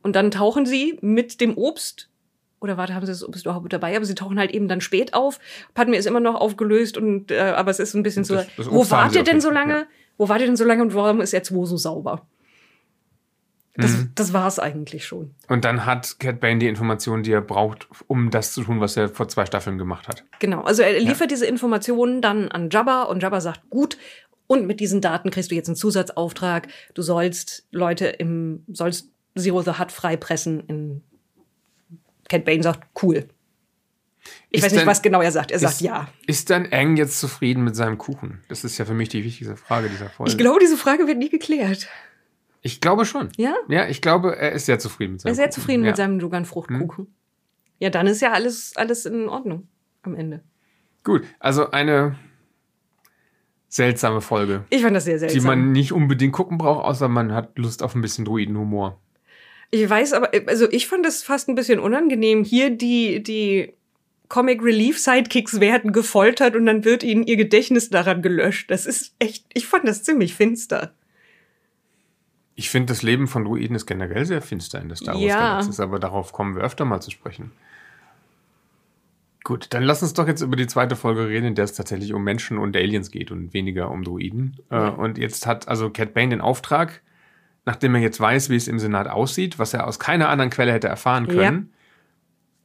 Und 0.03 0.15
dann 0.15 0.29
tauchen 0.29 0.67
sie 0.67 0.99
mit 1.01 1.41
dem 1.41 1.57
Obst 1.57 2.09
oder 2.59 2.77
warte, 2.77 2.95
haben 2.95 3.05
sie 3.05 3.25
Obst 3.27 3.45
überhaupt 3.45 3.71
dabei? 3.71 3.95
Aber 3.95 4.05
sie 4.05 4.15
tauchen 4.15 4.39
halt 4.39 4.51
eben 4.51 4.67
dann 4.67 4.81
spät 4.81 5.13
auf. 5.13 5.39
Padme 5.73 5.97
ist 5.97 6.05
immer 6.07 6.19
noch 6.19 6.35
aufgelöst 6.35 6.97
und 6.97 7.31
äh, 7.31 7.39
aber 7.39 7.71
es 7.71 7.79
ist 7.79 7.93
ein 7.93 8.03
bisschen 8.03 8.23
so. 8.23 8.35
Das, 8.35 8.47
das 8.57 8.71
wo 8.71 8.89
wart 8.89 9.15
ihr 9.15 9.23
denn 9.23 9.41
so 9.41 9.49
lange? 9.51 9.73
Ja. 9.73 9.85
Wo 10.17 10.29
wart 10.29 10.39
ihr 10.41 10.47
denn 10.47 10.55
so 10.55 10.63
lange 10.65 10.81
und 10.81 10.93
warum 10.95 11.21
ist 11.21 11.33
R2 11.33 11.65
so 11.65 11.77
sauber? 11.77 12.25
Das, 13.77 13.91
Mhm. 13.91 14.11
das 14.15 14.31
war 14.31 14.47
es 14.47 14.57
eigentlich 14.57 15.05
schon. 15.05 15.35
Und 15.49 15.65
dann 15.65 15.85
hat 15.85 16.17
Cat 16.19 16.39
Bane 16.39 16.59
die 16.59 16.67
Informationen, 16.69 17.23
die 17.23 17.33
er 17.33 17.41
braucht, 17.41 17.89
um 18.07 18.29
das 18.31 18.53
zu 18.53 18.63
tun, 18.63 18.79
was 18.79 18.95
er 18.95 19.09
vor 19.09 19.27
zwei 19.27 19.45
Staffeln 19.45 19.77
gemacht 19.77 20.07
hat. 20.07 20.23
Genau. 20.39 20.61
Also 20.61 20.81
er 20.81 20.97
liefert 20.97 21.29
diese 21.29 21.45
Informationen 21.45 22.21
dann 22.21 22.47
an 22.47 22.69
Jabba 22.69 23.03
und 23.03 23.21
Jabba 23.21 23.41
sagt, 23.41 23.69
gut, 23.69 23.97
und 24.47 24.65
mit 24.65 24.79
diesen 24.79 25.01
Daten 25.01 25.29
kriegst 25.29 25.51
du 25.51 25.55
jetzt 25.55 25.67
einen 25.67 25.75
Zusatzauftrag. 25.75 26.67
Du 26.93 27.01
sollst 27.01 27.67
Leute 27.71 28.05
im, 28.07 28.63
sollst 28.71 29.09
Zero 29.37 29.61
the 29.61 29.71
Hutt 29.71 29.91
freipressen. 29.91 30.61
In 30.67 31.03
Cat 32.29 32.45
Bane 32.45 32.63
sagt, 32.63 32.87
cool. 33.03 33.27
Ich 34.49 34.59
Ist 34.59 34.65
weiß 34.65 34.71
nicht, 34.71 34.81
denn- 34.81 34.87
was 34.87 35.01
genau 35.01 35.21
er 35.21 35.31
sagt. 35.31 35.51
Er 35.51 35.59
sagt 35.59 35.75
ist, 35.75 35.81
ja. 35.81 36.07
Ist 36.25 36.49
dann 36.49 36.67
Aang 36.71 36.97
jetzt 36.97 37.19
zufrieden 37.19 37.63
mit 37.63 37.75
seinem 37.75 37.97
Kuchen? 37.97 38.41
Das 38.47 38.63
ist 38.63 38.77
ja 38.77 38.85
für 38.85 38.93
mich 38.95 39.09
die 39.09 39.23
wichtigste 39.23 39.55
Frage 39.55 39.89
dieser 39.89 40.09
Folge. 40.09 40.31
Ich 40.31 40.37
glaube, 40.37 40.59
diese 40.59 40.77
Frage 40.77 41.05
wird 41.07 41.17
nie 41.19 41.29
geklärt. 41.29 41.87
Ich 42.61 42.81
glaube 42.81 43.05
schon. 43.05 43.29
Ja? 43.37 43.53
Ja, 43.67 43.87
ich 43.87 44.01
glaube, 44.01 44.35
er 44.37 44.53
ist 44.53 44.65
sehr 44.65 44.79
zufrieden 44.79 45.13
mit 45.13 45.19
Er 45.21 45.23
seinem 45.23 45.31
ist 45.33 45.37
sehr 45.37 45.45
Kuchen. 45.49 45.53
zufrieden 45.61 45.83
ja. 45.83 45.89
mit 45.91 45.97
seinem 45.97 46.17
Dugan-Fruchtkuchen. 46.19 47.13
Ja, 47.79 47.89
dann 47.91 48.07
ist 48.07 48.21
ja 48.21 48.31
alles, 48.31 48.75
alles 48.75 49.05
in 49.05 49.29
Ordnung 49.29 49.67
am 50.01 50.15
Ende. 50.15 50.41
Gut, 51.03 51.23
also 51.39 51.69
eine 51.69 52.15
seltsame 53.67 54.21
Folge, 54.21 54.63
Ich 54.69 54.81
fand 54.81 54.95
das 54.95 55.03
sehr 55.05 55.15
die 55.15 55.19
seltsam. 55.19 55.43
man 55.45 55.71
nicht 55.73 55.91
unbedingt 55.91 56.33
gucken 56.33 56.57
braucht, 56.57 56.85
außer 56.85 57.07
man 57.09 57.33
hat 57.33 57.57
Lust 57.59 57.83
auf 57.83 57.93
ein 57.93 58.01
bisschen 58.01 58.25
Druidenhumor. 58.25 58.99
Ich 59.71 59.89
weiß 59.89 60.13
aber, 60.13 60.31
also 60.47 60.69
ich 60.71 60.87
fand 60.87 61.05
das 61.05 61.23
fast 61.23 61.49
ein 61.49 61.55
bisschen 61.55 61.79
unangenehm. 61.79 62.43
Hier 62.43 62.69
die, 62.69 63.21
die 63.21 63.73
Comic 64.29 64.63
Relief 64.63 64.99
Sidekicks 64.99 65.59
werden 65.59 65.91
gefoltert 65.91 66.55
und 66.55 66.65
dann 66.65 66.85
wird 66.85 67.03
ihnen 67.03 67.23
ihr 67.23 67.37
Gedächtnis 67.37 67.89
daran 67.89 68.21
gelöscht. 68.21 68.71
Das 68.71 68.85
ist 68.85 69.15
echt, 69.19 69.45
ich 69.53 69.67
fand 69.67 69.87
das 69.87 70.03
ziemlich 70.03 70.33
finster. 70.33 70.93
Ich 72.55 72.69
finde, 72.69 72.93
das 72.93 73.03
Leben 73.03 73.27
von 73.27 73.43
Druiden 73.43 73.75
ist 73.75 73.85
generell 73.85 74.25
sehr 74.25 74.41
finster 74.41 74.81
in 74.81 74.87
der 74.87 74.95
Star 74.95 75.15
Wars 75.15 75.23
Ja. 75.23 75.39
Galaxis, 75.39 75.79
aber 75.79 75.99
darauf 75.99 76.31
kommen 76.31 76.55
wir 76.55 76.63
öfter 76.63 76.85
mal 76.85 77.01
zu 77.01 77.11
sprechen. 77.11 77.51
Gut, 79.43 79.67
dann 79.71 79.83
lass 79.83 80.01
uns 80.01 80.13
doch 80.13 80.27
jetzt 80.27 80.41
über 80.41 80.55
die 80.55 80.65
zweite 80.65 80.95
Folge 80.95 81.27
reden, 81.27 81.47
in 81.47 81.55
der 81.55 81.65
es 81.65 81.73
tatsächlich 81.73 82.13
um 82.13 82.23
Menschen 82.23 82.57
und 82.57 82.75
Aliens 82.75 83.11
geht 83.11 83.29
und 83.29 83.53
weniger 83.53 83.91
um 83.91 84.03
Druiden. 84.03 84.57
Äh, 84.71 84.89
und 84.89 85.19
jetzt 85.19 85.45
hat 85.45 85.67
also 85.67 85.91
Cat 85.91 86.15
Bane 86.15 86.29
den 86.29 86.41
Auftrag, 86.41 87.01
nachdem 87.65 87.95
er 87.95 88.01
jetzt 88.01 88.19
weiß, 88.19 88.49
wie 88.49 88.55
es 88.55 88.67
im 88.67 88.79
Senat 88.79 89.07
aussieht, 89.07 89.59
was 89.59 89.73
er 89.73 89.87
aus 89.87 89.99
keiner 89.99 90.29
anderen 90.29 90.51
Quelle 90.51 90.71
hätte 90.71 90.87
erfahren 90.87 91.27
können, 91.27 91.73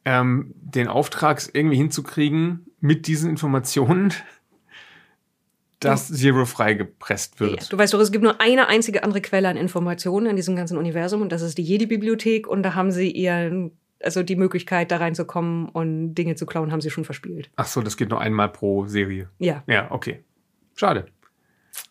ähm, 0.05 0.55
den 0.57 0.89
Auftrag 0.89 1.43
irgendwie 1.53 1.77
hinzukriegen 1.77 2.67
mit 2.81 3.07
diesen 3.07 3.31
Informationen, 3.31 4.13
dass 5.81 6.09
Zero 6.09 6.45
freigepresst 6.45 7.41
wird. 7.41 7.63
Ja, 7.63 7.69
du 7.71 7.79
weißt 7.79 7.95
doch, 7.95 8.01
es 8.01 8.13
gibt 8.13 8.23
nur 8.23 8.41
eine 8.41 8.69
einzige 8.69 9.03
andere 9.03 9.23
Quelle 9.23 9.49
an 9.49 9.57
Informationen 9.57 10.27
in 10.27 10.37
diesem 10.37 10.55
ganzen 10.55 10.77
Universum 10.77 11.23
und 11.23 11.33
das 11.33 11.41
ist 11.41 11.57
die 11.57 11.63
Jedi-Bibliothek 11.63 12.47
und 12.47 12.63
da 12.63 12.75
haben 12.75 12.91
sie 12.91 13.11
ihren, 13.11 13.73
also 14.03 14.23
die 14.23 14.37
Möglichkeit, 14.37 14.91
da 14.91 14.99
reinzukommen 14.99 15.71
und 15.71 16.15
Dinge 16.15 16.35
zu 16.35 16.45
klauen, 16.45 16.71
haben 16.71 16.83
sie 16.83 16.91
schon 16.91 17.07
verspielt. 17.07 17.51
Ach 17.57 17.67
so, 17.67 17.81
das 17.81 17.97
geht 17.97 18.11
nur 18.11 18.21
einmal 18.21 18.51
pro 18.51 18.85
Serie. 18.87 19.31
Ja. 19.39 19.63
Ja, 19.67 19.91
okay. 19.91 20.23
Schade. 20.77 21.07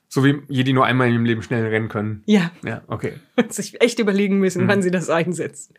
So 0.10 0.24
wie 0.26 0.42
Jedi 0.50 0.74
nur 0.74 0.86
einmal 0.86 1.08
in 1.08 1.14
ihrem 1.14 1.26
Leben 1.26 1.42
schnell 1.44 1.66
rennen 1.68 1.88
können. 1.88 2.24
Ja, 2.26 2.52
Ja, 2.66 2.82
okay. 2.88 3.14
und 3.38 3.54
sich 3.54 3.80
echt 3.82 4.00
überlegen 4.00 4.40
müssen, 4.40 4.64
Mhm. 4.64 4.68
wann 4.68 4.82
sie 4.82 4.92
das 4.92 5.10
einsetzen. 5.10 5.76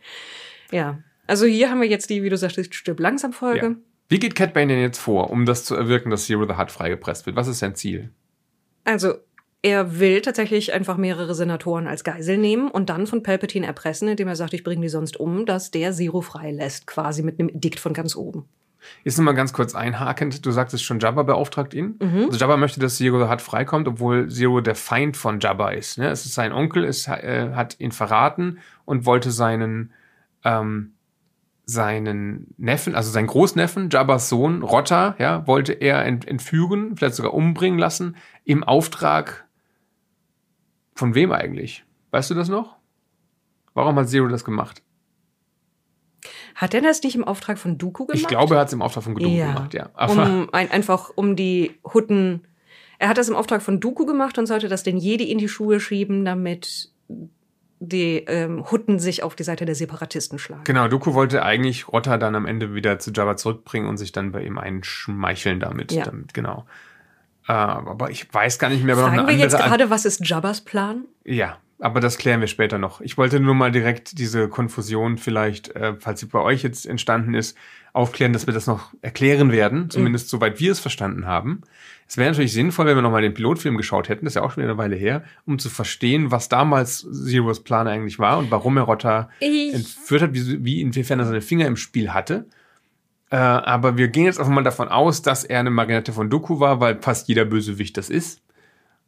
Ja. 0.70 1.00
Also 1.26 1.46
hier 1.46 1.70
haben 1.70 1.80
wir 1.80 1.88
jetzt 1.88 2.10
die, 2.10 2.22
wie 2.22 2.28
du 2.28 2.36
sagtest, 2.36 2.74
Stirb 2.74 3.00
langsam 3.00 3.32
Folge. 3.32 3.66
Ja. 3.66 3.74
Wie 4.08 4.18
geht 4.18 4.34
Cat 4.34 4.54
Bane 4.54 4.72
denn 4.72 4.80
jetzt 4.82 4.98
vor, 4.98 5.30
um 5.30 5.46
das 5.46 5.64
zu 5.64 5.74
erwirken, 5.76 6.10
dass 6.10 6.26
Zero 6.26 6.46
the 6.46 6.54
Hutt 6.56 6.70
freigepresst 6.72 7.26
wird? 7.26 7.36
Was 7.36 7.46
ist 7.48 7.58
sein 7.60 7.74
Ziel? 7.76 8.10
Also, 8.84 9.14
er 9.62 10.00
will 10.00 10.20
tatsächlich 10.22 10.72
einfach 10.72 10.96
mehrere 10.96 11.34
Senatoren 11.34 11.86
als 11.86 12.02
Geisel 12.02 12.38
nehmen 12.38 12.68
und 12.70 12.88
dann 12.88 13.06
von 13.06 13.22
Palpatine 13.22 13.66
erpressen, 13.66 14.08
indem 14.08 14.26
er 14.28 14.34
sagt, 14.36 14.54
ich 14.54 14.64
bringe 14.64 14.82
die 14.82 14.88
sonst 14.88 15.18
um, 15.20 15.44
dass 15.46 15.70
der 15.70 15.92
Zero 15.92 16.22
freilässt, 16.22 16.86
quasi 16.86 17.22
mit 17.22 17.38
einem 17.38 17.48
Edikt 17.50 17.78
von 17.78 17.92
ganz 17.92 18.16
oben. 18.16 18.46
Jetzt 19.04 19.18
nochmal 19.18 19.34
ganz 19.34 19.52
kurz 19.52 19.74
einhakend. 19.74 20.44
Du 20.44 20.50
sagtest 20.50 20.84
schon, 20.84 21.00
Jabba 21.00 21.22
beauftragt 21.22 21.74
ihn. 21.74 21.96
Mhm. 22.00 22.24
Also 22.26 22.38
Jabba 22.38 22.56
möchte, 22.56 22.80
dass 22.80 22.96
Zero 22.96 23.30
Hutt 23.30 23.40
freikommt, 23.40 23.88
obwohl 23.88 24.28
Zero 24.28 24.60
der 24.60 24.74
Feind 24.74 25.16
von 25.16 25.40
Jabba 25.40 25.70
ist. 25.70 25.98
Ne? 25.98 26.08
Es 26.08 26.26
ist 26.26 26.34
sein 26.34 26.52
Onkel, 26.52 26.84
es 26.84 27.06
äh, 27.08 27.50
hat 27.54 27.78
ihn 27.78 27.92
verraten 27.92 28.58
und 28.84 29.06
wollte 29.06 29.30
seinen, 29.30 29.92
ähm, 30.44 30.92
seinen 31.64 32.54
Neffen, 32.56 32.94
also 32.94 33.10
seinen 33.10 33.28
Großneffen, 33.28 33.90
Jabbas 33.90 34.28
Sohn, 34.28 34.62
Rotta, 34.62 35.14
ja, 35.18 35.46
wollte 35.46 35.72
er 35.72 36.04
ent 36.04 36.26
entführen, 36.26 36.96
vielleicht 36.96 37.14
sogar 37.14 37.34
umbringen 37.34 37.78
lassen, 37.78 38.16
im 38.44 38.64
Auftrag 38.64 39.46
von 40.94 41.14
wem 41.14 41.32
eigentlich? 41.32 41.84
Weißt 42.10 42.30
du 42.30 42.34
das 42.34 42.48
noch? 42.48 42.76
Warum 43.74 43.96
hat 43.96 44.08
Zero 44.08 44.28
das 44.28 44.44
gemacht? 44.44 44.82
Hat 46.60 46.74
er 46.74 46.82
das 46.82 47.02
nicht 47.02 47.14
im 47.14 47.24
Auftrag 47.24 47.58
von 47.58 47.78
Dooku 47.78 48.04
gemacht? 48.04 48.20
Ich 48.20 48.28
glaube, 48.28 48.56
er 48.56 48.60
hat 48.60 48.66
es 48.66 48.74
im 48.74 48.82
Auftrag 48.82 49.02
von 49.02 49.14
Geduld 49.14 49.32
ja. 49.32 49.46
gemacht, 49.46 49.72
ja. 49.72 49.88
Aber 49.94 50.12
um 50.12 50.48
ein, 50.52 50.70
einfach 50.70 51.10
um 51.14 51.34
die 51.34 51.78
Hutten. 51.94 52.46
Er 52.98 53.08
hat 53.08 53.16
das 53.16 53.30
im 53.30 53.34
Auftrag 53.34 53.62
von 53.62 53.80
Dooku 53.80 54.04
gemacht 54.04 54.36
und 54.36 54.44
sollte 54.44 54.68
das 54.68 54.82
den 54.82 54.98
Jedi 54.98 55.30
in 55.30 55.38
die 55.38 55.48
Schuhe 55.48 55.80
schieben, 55.80 56.22
damit 56.26 56.90
die 57.78 58.24
ähm, 58.26 58.70
Hutten 58.70 58.98
sich 58.98 59.22
auf 59.22 59.34
die 59.34 59.42
Seite 59.42 59.64
der 59.64 59.74
Separatisten 59.74 60.38
schlagen. 60.38 60.64
Genau, 60.64 60.86
Doku 60.86 61.14
wollte 61.14 61.42
eigentlich 61.42 61.88
Rotta 61.88 62.18
dann 62.18 62.34
am 62.34 62.44
Ende 62.44 62.74
wieder 62.74 62.98
zu 62.98 63.10
Jabba 63.10 63.38
zurückbringen 63.38 63.88
und 63.88 63.96
sich 63.96 64.12
dann 64.12 64.30
bei 64.30 64.44
ihm 64.44 64.58
einschmeicheln 64.58 65.60
damit. 65.60 65.92
Ja. 65.92 66.04
damit 66.04 66.34
genau. 66.34 66.66
Äh, 67.48 67.52
aber 67.52 68.10
ich 68.10 68.32
weiß 68.34 68.58
gar 68.58 68.68
nicht 68.68 68.84
mehr, 68.84 68.98
aber 68.98 69.06
noch 69.06 69.24
eine 69.24 69.28
wir 69.28 69.34
jetzt 69.34 69.56
gerade, 69.56 69.88
was 69.88 70.04
ist 70.04 70.28
Jabbas 70.28 70.60
Plan? 70.60 71.06
ja, 71.24 71.56
aber 71.80 72.00
das 72.00 72.18
klären 72.18 72.40
wir 72.40 72.46
später 72.48 72.78
noch. 72.78 73.00
Ich 73.00 73.16
wollte 73.18 73.40
nur 73.40 73.54
mal 73.54 73.72
direkt 73.72 74.18
diese 74.18 74.48
Konfusion 74.48 75.18
vielleicht, 75.18 75.74
äh, 75.74 75.94
falls 75.98 76.20
sie 76.20 76.26
bei 76.26 76.38
euch 76.40 76.62
jetzt 76.62 76.86
entstanden 76.86 77.34
ist, 77.34 77.56
aufklären, 77.92 78.32
dass 78.32 78.46
wir 78.46 78.54
das 78.54 78.66
noch 78.66 78.92
erklären 79.02 79.50
werden, 79.50 79.90
zumindest 79.90 80.28
soweit 80.28 80.60
wir 80.60 80.70
es 80.72 80.78
verstanden 80.78 81.26
haben. 81.26 81.62
Es 82.06 82.16
wäre 82.16 82.30
natürlich 82.30 82.52
sinnvoll, 82.52 82.86
wenn 82.86 82.96
wir 82.96 83.02
nochmal 83.02 83.22
den 83.22 83.34
Pilotfilm 83.34 83.76
geschaut 83.76 84.08
hätten, 84.08 84.24
das 84.24 84.32
ist 84.32 84.36
ja 84.36 84.42
auch 84.42 84.50
schon 84.52 84.62
wieder 84.62 84.72
eine 84.72 84.78
Weile 84.78 84.96
her, 84.96 85.24
um 85.46 85.58
zu 85.58 85.68
verstehen, 85.70 86.30
was 86.30 86.48
damals 86.48 87.06
Zeros 87.10 87.62
Plan 87.64 87.88
eigentlich 87.88 88.18
war 88.18 88.38
und 88.38 88.50
warum 88.50 88.76
er 88.76 88.84
Rotta 88.84 89.28
Ich- 89.40 89.74
entführt 89.74 90.22
hat, 90.22 90.34
wie, 90.34 90.64
wie 90.64 90.80
inwiefern 90.80 91.18
er 91.20 91.26
seine 91.26 91.40
Finger 91.40 91.66
im 91.66 91.76
Spiel 91.76 92.12
hatte. 92.12 92.46
Äh, 93.30 93.36
aber 93.36 93.96
wir 93.96 94.08
gehen 94.08 94.24
jetzt 94.24 94.38
einfach 94.40 94.52
mal 94.52 94.64
davon 94.64 94.88
aus, 94.88 95.22
dass 95.22 95.44
er 95.44 95.60
eine 95.60 95.70
Marionette 95.70 96.12
von 96.12 96.30
Doku 96.30 96.58
war, 96.58 96.80
weil 96.80 97.00
fast 97.00 97.28
jeder 97.28 97.44
Bösewicht 97.44 97.96
das 97.96 98.10
ist. 98.10 98.40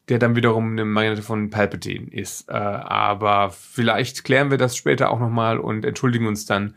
Der 0.09 0.19
dann 0.19 0.35
wiederum 0.35 0.73
eine 0.73 0.85
Marionette 0.85 1.23
von 1.23 1.51
Palpatine 1.51 2.09
ist. 2.11 2.49
Äh, 2.49 2.55
aber 2.55 3.51
vielleicht 3.51 4.25
klären 4.25 4.51
wir 4.51 4.59
das 4.59 4.77
später 4.77 5.11
auch 5.11 5.21
nochmal 5.21 5.59
und 5.59 5.85
entschuldigen 5.85 6.27
uns 6.27 6.45
dann 6.45 6.75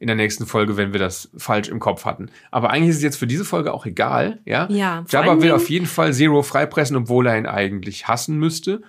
in 0.00 0.08
der 0.08 0.16
nächsten 0.16 0.44
Folge, 0.44 0.76
wenn 0.76 0.92
wir 0.92 1.00
das 1.00 1.30
falsch 1.36 1.68
im 1.68 1.78
Kopf 1.78 2.04
hatten. 2.04 2.30
Aber 2.50 2.70
eigentlich 2.70 2.90
ist 2.90 2.96
es 2.96 3.02
jetzt 3.02 3.16
für 3.16 3.26
diese 3.26 3.44
Folge 3.44 3.72
auch 3.72 3.86
egal, 3.86 4.40
ja? 4.44 4.68
Ja, 4.68 5.04
Jabba 5.08 5.40
will 5.40 5.52
auf 5.52 5.70
jeden 5.70 5.86
Fall 5.86 6.12
Zero 6.12 6.42
freipressen, 6.42 6.96
obwohl 6.96 7.26
er 7.26 7.38
ihn 7.38 7.46
eigentlich 7.46 8.08
hassen 8.08 8.38
müsste. 8.38 8.82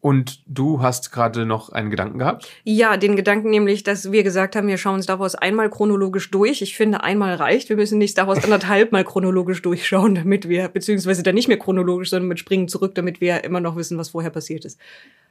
Und 0.00 0.42
du 0.46 0.80
hast 0.80 1.12
gerade 1.12 1.44
noch 1.44 1.70
einen 1.70 1.90
Gedanken 1.90 2.18
gehabt? 2.18 2.48
Ja, 2.64 2.96
den 2.96 3.16
Gedanken 3.16 3.50
nämlich, 3.50 3.82
dass 3.82 4.10
wir 4.10 4.22
gesagt 4.22 4.56
haben, 4.56 4.66
wir 4.66 4.78
schauen 4.78 5.02
Star 5.02 5.18
Wars 5.18 5.34
einmal 5.34 5.68
chronologisch 5.68 6.30
durch. 6.30 6.62
Ich 6.62 6.74
finde, 6.74 7.02
einmal 7.02 7.34
reicht. 7.34 7.68
Wir 7.68 7.76
müssen 7.76 7.98
nicht 7.98 8.12
Star 8.12 8.26
Wars 8.26 8.42
anderthalb 8.42 8.92
Mal 8.92 9.04
chronologisch 9.04 9.60
durchschauen, 9.60 10.14
damit 10.14 10.48
wir, 10.48 10.68
beziehungsweise 10.68 11.22
dann 11.22 11.34
nicht 11.34 11.48
mehr 11.48 11.58
chronologisch, 11.58 12.10
sondern 12.10 12.28
mit 12.28 12.38
Springen 12.38 12.68
zurück, 12.68 12.94
damit 12.94 13.20
wir 13.20 13.44
immer 13.44 13.60
noch 13.60 13.76
wissen, 13.76 13.98
was 13.98 14.10
vorher 14.10 14.30
passiert 14.30 14.64
ist. 14.64 14.80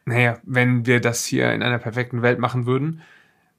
Naja, 0.06 0.38
wenn 0.44 0.86
wir 0.86 1.02
das 1.02 1.26
hier 1.26 1.52
in 1.52 1.64
einer 1.64 1.80
perfekten 1.80 2.22
Welt 2.22 2.38
machen 2.38 2.68
würden, 2.68 3.02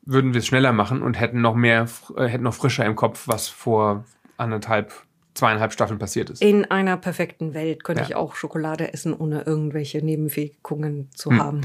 würden 0.02 0.33
wir 0.33 0.38
es 0.38 0.47
schneller 0.47 0.73
machen 0.73 1.02
und 1.02 1.19
hätten 1.19 1.40
noch 1.40 1.55
mehr, 1.55 1.87
äh, 2.17 2.26
hätten 2.26 2.45
noch 2.45 2.55
frischer 2.55 2.85
im 2.85 2.97
Kopf, 2.97 3.26
was 3.26 3.49
vor 3.49 4.05
anderthalb, 4.37 4.93
zweieinhalb 5.34 5.72
Staffeln 5.72 5.99
passiert 5.99 6.30
ist. 6.30 6.42
In 6.42 6.64
einer 6.64 6.96
perfekten 6.96 7.54
Welt 7.54 7.84
könnte 7.84 8.02
Ja. 8.02 8.08
ich 8.08 8.14
auch 8.14 8.34
Schokolade 8.34 8.92
essen, 8.92 9.14
ohne 9.14 9.42
irgendwelche 9.42 10.04
Nebenwirkungen 10.04 11.08
zu 11.14 11.30
Hm. 11.30 11.42
haben. 11.42 11.60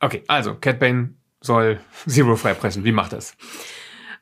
Okay, 0.00 0.22
also, 0.28 0.54
Cat 0.54 0.78
Bane 0.78 1.14
soll 1.40 1.80
Zero 2.06 2.36
freipressen. 2.36 2.84
Wie 2.84 2.92
macht 2.92 3.12
das? 3.12 3.34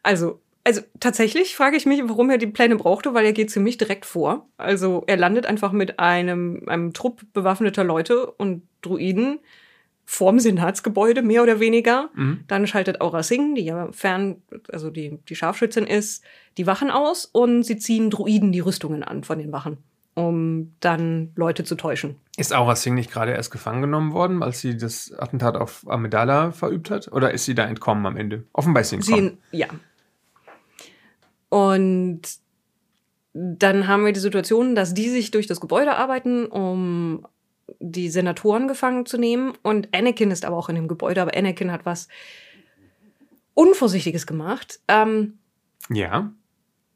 Also, 0.03 0.41
also 0.65 0.83
tatsächlich 1.01 1.57
frage 1.57 1.77
ich 1.77 1.87
mich, 1.87 2.01
warum 2.05 2.31
er 2.31 2.39
die 2.39 2.47
Pläne 2.47 2.77
brauchte, 2.77 3.15
weil 3.15 3.25
er 3.25 3.33
geht 3.33 3.51
ziemlich 3.51 3.79
direkt 3.79 4.05
vor. 4.07 4.49
Also 4.57 5.05
er 5.07 5.17
landet 5.17 5.47
einfach 5.47 5.73
mit 5.73 5.99
einem, 5.99 6.63
einem 6.67 6.93
Trupp 6.93 7.23
bewaffneter 7.33 7.85
Leute 7.85 8.27
und 8.31 8.63
Druiden 8.83 9.41
vorm 10.11 10.41
Senatsgebäude, 10.41 11.21
mehr 11.21 11.43
oder 11.43 11.61
weniger. 11.61 12.09
Mhm. 12.15 12.41
Dann 12.49 12.67
schaltet 12.67 13.03
Aura 13.03 13.23
Singh, 13.23 13.55
die 13.57 13.67
ja 13.67 13.93
fern, 13.93 14.41
also 14.73 14.89
die, 14.89 15.19
die 15.29 15.37
Scharfschützin 15.37 15.87
ist, 15.87 16.25
die 16.57 16.67
Wachen 16.67 16.91
aus 16.91 17.27
und 17.27 17.63
sie 17.65 17.77
ziehen 17.77 18.09
Druiden 18.09 18.51
die 18.51 18.61
Rüstungen 18.61 19.03
an 19.03 19.23
von 19.23 19.39
den 19.39 19.53
Wachen, 19.53 19.77
um 20.15 20.73
dann 20.81 21.33
Leute 21.37 21.63
zu 21.63 21.75
täuschen. 21.75 22.17
Ist 22.39 22.55
Aura 22.55 22.75
Singh 22.75 22.95
nicht 22.95 23.13
gerade 23.13 23.33
erst 23.33 23.51
gefangen 23.51 23.83
genommen 23.83 24.15
worden, 24.15 24.43
als 24.43 24.63
sie 24.63 24.79
das 24.79 25.13
Attentat 25.13 25.57
auf 25.57 25.85
Amidala 25.87 26.53
verübt 26.53 26.91
hat? 26.91 27.13
Oder 27.13 27.35
ist 27.35 27.45
sie 27.45 27.55
da 27.55 27.67
entkommen 27.67 28.07
am 28.07 28.17
Ende? 28.17 28.45
Offenbar 28.55 28.81
ist 28.81 28.89
sie 28.89 28.97
entkommen. 28.97 29.37
Sie, 29.53 29.59
ja. 29.59 29.69
Und 31.51 32.23
dann 33.35 33.87
haben 33.87 34.07
wir 34.07 34.15
die 34.15 34.21
Situation, 34.21 34.75
dass 34.75 34.95
die 34.95 35.11
sich 35.11 35.33
durch 35.33 35.47
das 35.47 35.61
Gebäude 35.61 35.97
arbeiten, 35.97 36.47
um 36.47 37.27
die 37.81 38.09
Senatoren 38.11 38.69
gefangen 38.69 39.07
zu 39.07 39.19
nehmen. 39.19 39.53
Und 39.63 39.89
Anakin 39.95 40.31
ist 40.31 40.45
aber 40.45 40.57
auch 40.57 40.69
in 40.69 40.75
dem 40.75 40.89
Gebäude, 40.89 41.23
aber 41.23 41.37
Anakin 41.37 41.73
hat 41.73 41.85
was 41.87 42.09
Unvorsichtiges 43.55 44.27
gemacht. 44.27 44.81
Ähm, 44.89 45.39
Ja. 45.91 46.33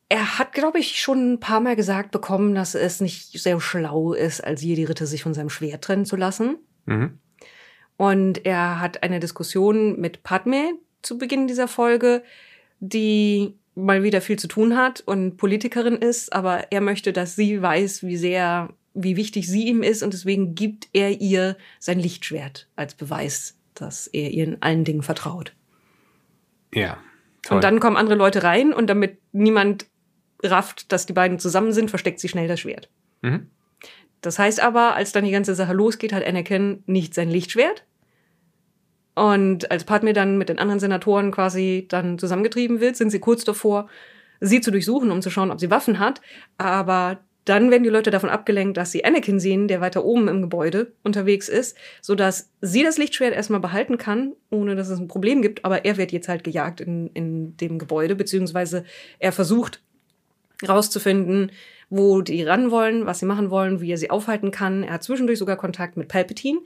er 0.08 0.38
hat, 0.38 0.52
glaube 0.52 0.78
ich, 0.78 1.00
schon 1.00 1.32
ein 1.34 1.40
paar 1.40 1.60
Mal 1.60 1.74
gesagt 1.76 2.10
bekommen, 2.10 2.54
dass 2.54 2.74
es 2.74 3.00
nicht 3.00 3.40
sehr 3.40 3.58
schlau 3.60 4.12
ist, 4.12 4.42
als 4.42 4.62
Jedi-Ritter 4.62 5.06
sich 5.06 5.22
von 5.22 5.32
seinem 5.34 5.48
Schwert 5.50 5.82
trennen 5.84 6.04
zu 6.04 6.16
lassen. 6.16 6.56
Mhm. 6.86 7.18
Und 7.96 8.44
er 8.44 8.80
hat 8.80 9.02
eine 9.02 9.20
Diskussion 9.20 9.98
mit 10.00 10.22
Padme 10.22 10.72
zu 11.02 11.18
Beginn 11.18 11.46
dieser 11.46 11.68
Folge, 11.68 12.22
die 12.80 13.54
mal 13.74 14.02
wieder 14.02 14.20
viel 14.20 14.38
zu 14.38 14.48
tun 14.48 14.76
hat 14.76 15.00
und 15.00 15.36
Politikerin 15.38 15.96
ist, 15.96 16.32
aber 16.32 16.70
er 16.70 16.82
möchte, 16.82 17.12
dass 17.14 17.34
sie 17.36 17.62
weiß, 17.62 18.02
wie 18.02 18.16
sehr, 18.18 18.68
wie 18.94 19.16
wichtig 19.16 19.48
sie 19.48 19.68
ihm 19.68 19.82
ist 19.82 20.02
und 20.02 20.12
deswegen 20.12 20.54
gibt 20.54 20.88
er 20.92 21.20
ihr 21.20 21.56
sein 21.78 21.98
Lichtschwert 21.98 22.68
als 22.76 22.94
Beweis, 22.94 23.56
dass 23.74 24.06
er 24.06 24.30
ihr 24.30 24.44
in 24.44 24.62
allen 24.62 24.84
Dingen 24.84 25.02
vertraut. 25.02 25.54
Ja. 26.74 26.98
Toll. 27.42 27.56
Und 27.56 27.64
dann 27.64 27.80
kommen 27.80 27.96
andere 27.96 28.16
Leute 28.16 28.42
rein 28.42 28.72
und 28.72 28.88
damit 28.88 29.18
niemand 29.32 29.86
rafft, 30.42 30.92
dass 30.92 31.06
die 31.06 31.12
beiden 31.12 31.38
zusammen 31.38 31.72
sind, 31.72 31.90
versteckt 31.90 32.20
sie 32.20 32.28
schnell 32.28 32.48
das 32.48 32.60
Schwert. 32.60 32.88
Mhm. 33.22 33.48
Das 34.20 34.38
heißt 34.38 34.60
aber, 34.60 34.94
als 34.94 35.12
dann 35.12 35.24
die 35.24 35.32
ganze 35.32 35.54
Sache 35.54 35.72
losgeht, 35.72 36.12
hat 36.12 36.24
Anakin 36.24 36.84
nicht 36.86 37.14
sein 37.14 37.28
Lichtschwert. 37.28 37.84
Und 39.14 39.70
als 39.70 39.84
Padme 39.84 40.12
dann 40.12 40.38
mit 40.38 40.48
den 40.48 40.58
anderen 40.58 40.80
Senatoren 40.80 41.32
quasi 41.32 41.86
dann 41.88 42.18
zusammengetrieben 42.18 42.80
wird, 42.80 42.96
sind 42.96 43.10
sie 43.10 43.18
kurz 43.18 43.44
davor, 43.44 43.88
sie 44.40 44.60
zu 44.60 44.70
durchsuchen, 44.70 45.10
um 45.10 45.20
zu 45.20 45.30
schauen, 45.30 45.50
ob 45.50 45.60
sie 45.60 45.70
Waffen 45.70 45.98
hat. 45.98 46.22
Aber 46.56 47.18
dann 47.44 47.70
werden 47.70 47.82
die 47.82 47.88
Leute 47.88 48.10
davon 48.10 48.30
abgelenkt, 48.30 48.76
dass 48.76 48.92
sie 48.92 49.04
Anakin 49.04 49.40
sehen, 49.40 49.66
der 49.66 49.80
weiter 49.80 50.04
oben 50.04 50.28
im 50.28 50.42
Gebäude 50.42 50.92
unterwegs 51.02 51.48
ist, 51.48 51.76
sodass 52.00 52.50
sie 52.60 52.82
das 52.84 52.98
Lichtschwert 52.98 53.34
erstmal 53.34 53.60
behalten 53.60 53.98
kann, 53.98 54.34
ohne 54.50 54.76
dass 54.76 54.88
es 54.88 55.00
ein 55.00 55.08
Problem 55.08 55.42
gibt. 55.42 55.64
Aber 55.64 55.84
er 55.84 55.96
wird 55.96 56.12
jetzt 56.12 56.28
halt 56.28 56.44
gejagt 56.44 56.80
in, 56.80 57.10
in 57.14 57.56
dem 57.56 57.78
Gebäude, 57.78 58.14
beziehungsweise 58.14 58.84
er 59.18 59.32
versucht 59.32 59.82
rauszufinden, 60.68 61.50
wo 61.90 62.22
die 62.22 62.42
ran 62.42 62.70
wollen, 62.70 63.06
was 63.06 63.18
sie 63.18 63.26
machen 63.26 63.50
wollen, 63.50 63.80
wie 63.80 63.90
er 63.90 63.98
sie 63.98 64.10
aufhalten 64.10 64.50
kann. 64.50 64.84
Er 64.84 64.94
hat 64.94 65.02
zwischendurch 65.02 65.38
sogar 65.38 65.56
Kontakt 65.56 65.96
mit 65.96 66.08
Palpatine. 66.08 66.60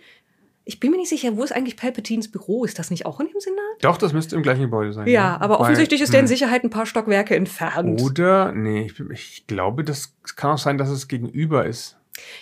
Ich 0.68 0.80
bin 0.80 0.90
mir 0.90 0.96
nicht 0.96 1.08
sicher, 1.08 1.36
wo 1.36 1.44
ist 1.44 1.52
eigentlich 1.52 1.76
Palpatines 1.76 2.28
Büro? 2.28 2.64
Ist 2.64 2.80
das 2.80 2.90
nicht 2.90 3.06
auch 3.06 3.20
in 3.20 3.28
dem 3.28 3.38
Senat? 3.38 3.60
Doch, 3.82 3.96
das 3.96 4.12
müsste 4.12 4.34
im 4.34 4.42
gleichen 4.42 4.62
Gebäude 4.62 4.92
sein. 4.92 5.06
Ja, 5.06 5.36
aber 5.40 5.54
Weil- 5.54 5.60
offensichtlich 5.60 6.00
ist 6.02 6.12
der 6.12 6.18
in 6.18 6.24
hm. 6.24 6.28
Sicherheit 6.28 6.64
ein 6.64 6.70
paar 6.70 6.86
Stockwerke 6.86 7.36
entfernt. 7.36 8.02
Oder, 8.02 8.50
nee, 8.50 8.86
ich, 8.86 8.98
ich 8.98 9.46
glaube, 9.46 9.84
das 9.84 10.12
kann 10.34 10.50
auch 10.50 10.58
sein, 10.58 10.76
dass 10.76 10.88
es 10.90 11.06
gegenüber 11.06 11.66
ist. 11.66 11.96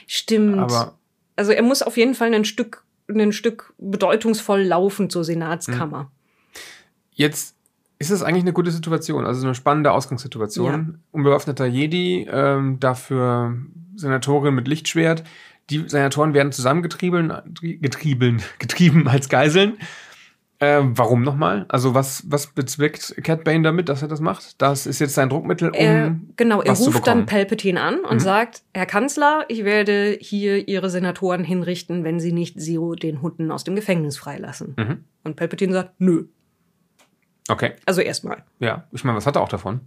Stimmt. 0.06 0.58
Aber 0.58 0.94
also 1.36 1.52
er 1.52 1.62
muss 1.62 1.82
auf 1.82 1.98
jeden 1.98 2.14
Fall 2.14 2.32
ein 2.32 2.46
Stück, 2.46 2.84
ein 3.08 3.32
Stück 3.32 3.74
bedeutungsvoll 3.76 4.62
laufen 4.62 5.10
zur 5.10 5.22
Senatskammer. 5.24 6.00
Hm. 6.00 6.06
jetzt 7.12 7.54
ist 7.98 8.10
es 8.10 8.22
eigentlich 8.22 8.42
eine 8.42 8.52
gute 8.52 8.70
Situation, 8.70 9.24
also 9.24 9.46
eine 9.46 9.54
spannende 9.54 9.92
Ausgangssituation. 9.92 10.98
Unbewaffneter 11.12 11.66
Jedi, 11.66 12.26
ähm, 12.30 12.80
dafür 12.80 13.56
Senatorin 13.96 14.54
mit 14.54 14.66
Lichtschwert. 14.66 15.24
Die 15.70 15.88
Senatoren 15.88 16.34
werden 16.34 16.52
zusammengetrieben, 16.52 17.32
getrieben, 17.80 18.42
getrieben 18.58 19.08
als 19.08 19.28
Geiseln. 19.28 19.78
Ähm, 20.60 20.96
warum 20.96 21.22
nochmal? 21.22 21.66
Also 21.68 21.94
was, 21.94 22.22
was 22.30 22.46
bezweckt 22.46 23.16
Cat 23.24 23.42
Bane 23.44 23.62
damit, 23.62 23.88
dass 23.88 24.02
er 24.02 24.08
das 24.08 24.20
macht? 24.20 24.62
Das 24.62 24.86
ist 24.86 25.00
jetzt 25.00 25.14
sein 25.14 25.28
Druckmittel, 25.28 25.68
um 25.70 25.74
Er, 25.74 26.16
genau, 26.36 26.62
er 26.62 26.72
ruft 26.74 27.06
dann. 27.06 27.26
Palpatine 27.26 27.80
an 27.80 27.98
und 28.00 28.14
Mhm. 28.14 28.20
sagt, 28.20 28.62
Herr 28.72 28.86
Kanzler, 28.86 29.44
ich 29.48 29.64
werde 29.64 30.16
hier 30.20 30.68
Ihre 30.68 30.90
Senatoren 30.90 31.42
hinrichten, 31.42 32.04
wenn 32.04 32.20
Sie 32.20 32.32
nicht 32.32 32.60
Zero 32.60 32.94
den 32.94 33.20
Hunden 33.20 33.50
aus 33.50 33.64
dem 33.64 33.74
Gefängnis 33.74 34.16
freilassen. 34.16 34.74
Mhm. 34.78 35.04
Und 35.24 35.36
Palpatine 35.36 35.72
sagt, 35.72 35.94
nö. 36.00 36.26
Okay, 37.48 37.72
Also 37.84 38.00
erstmal. 38.00 38.44
ja. 38.60 38.84
Ich 38.92 39.04
meine, 39.04 39.16
was 39.16 39.26
hat 39.26 39.36
er 39.36 39.42
auch 39.42 39.48
davon? 39.48 39.80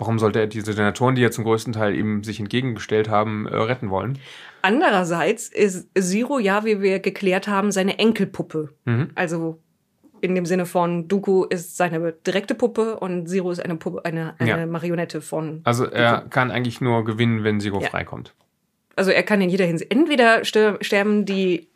Warum 0.00 0.18
sollte 0.18 0.40
er 0.40 0.46
diese 0.46 0.72
Senatoren, 0.72 1.14
die 1.14 1.22
ja 1.22 1.30
zum 1.30 1.44
größten 1.44 1.72
Teil 1.74 1.94
ihm 1.94 2.24
sich 2.24 2.40
entgegengestellt 2.40 3.08
haben, 3.08 3.46
äh, 3.46 3.54
retten 3.54 3.90
wollen? 3.90 4.18
Andererseits 4.62 5.46
ist 5.48 5.88
Zero 5.98 6.38
ja, 6.38 6.64
wie 6.64 6.80
wir 6.80 6.98
geklärt 7.00 7.46
haben, 7.48 7.70
seine 7.70 7.98
Enkelpuppe. 7.98 8.70
Mhm. 8.86 9.10
Also 9.14 9.58
in 10.22 10.34
dem 10.34 10.44
Sinne 10.46 10.66
von 10.66 11.06
Dooku 11.08 11.44
ist 11.44 11.76
seine 11.76 12.12
direkte 12.12 12.54
Puppe 12.54 12.98
und 12.98 13.26
Zero 13.28 13.50
ist 13.50 13.62
eine 13.64 13.76
Puppe, 13.76 14.04
eine, 14.04 14.34
eine 14.38 14.50
Ja. 14.50 14.66
Marionette 14.66 15.20
von. 15.20 15.60
Also 15.64 15.84
er 15.86 16.26
kann 16.28 16.50
eigentlich 16.50 16.80
nur 16.80 17.04
gewinnen, 17.04 17.44
wenn 17.44 17.60
Zero 17.60 17.80
Ja. 17.80 17.88
freikommt. 17.88 18.34
Also 18.96 19.10
er 19.12 19.22
kann 19.22 19.40
in 19.40 19.48
jeder 19.48 19.64
Hinsicht. 19.64 19.90
Entweder 19.92 20.44
ster 20.44 20.76
sterben 20.82 21.24
die 21.24 21.68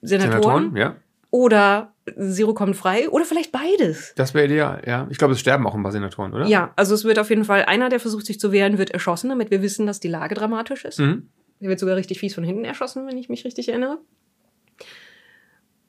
Senatoren, 0.00 0.74
ja. 0.76 0.96
oder 1.30 1.91
Zero 2.18 2.52
kommt 2.54 2.76
frei 2.76 3.08
oder 3.08 3.24
vielleicht 3.24 3.52
beides. 3.52 4.12
Das 4.16 4.34
wäre 4.34 4.46
ideal, 4.46 4.82
ja. 4.86 5.06
Ich 5.10 5.18
glaube, 5.18 5.34
es 5.34 5.40
sterben 5.40 5.66
auch 5.66 5.74
ein 5.74 5.82
paar 5.82 5.92
Senatoren, 5.92 6.34
oder? 6.34 6.46
Ja, 6.46 6.72
also 6.76 6.94
es 6.94 7.04
wird 7.04 7.18
auf 7.18 7.30
jeden 7.30 7.44
Fall 7.44 7.64
einer, 7.64 7.88
der 7.88 8.00
versucht 8.00 8.26
sich 8.26 8.40
zu 8.40 8.50
wehren, 8.50 8.78
wird 8.78 8.90
erschossen, 8.90 9.28
damit 9.28 9.50
wir 9.50 9.62
wissen, 9.62 9.86
dass 9.86 10.00
die 10.00 10.08
Lage 10.08 10.34
dramatisch 10.34 10.84
ist. 10.84 10.98
Mhm. 10.98 11.28
Der 11.60 11.68
wird 11.68 11.78
sogar 11.78 11.96
richtig 11.96 12.18
fies 12.18 12.34
von 12.34 12.42
hinten 12.42 12.64
erschossen, 12.64 13.06
wenn 13.06 13.18
ich 13.18 13.28
mich 13.28 13.44
richtig 13.44 13.68
erinnere. 13.68 13.98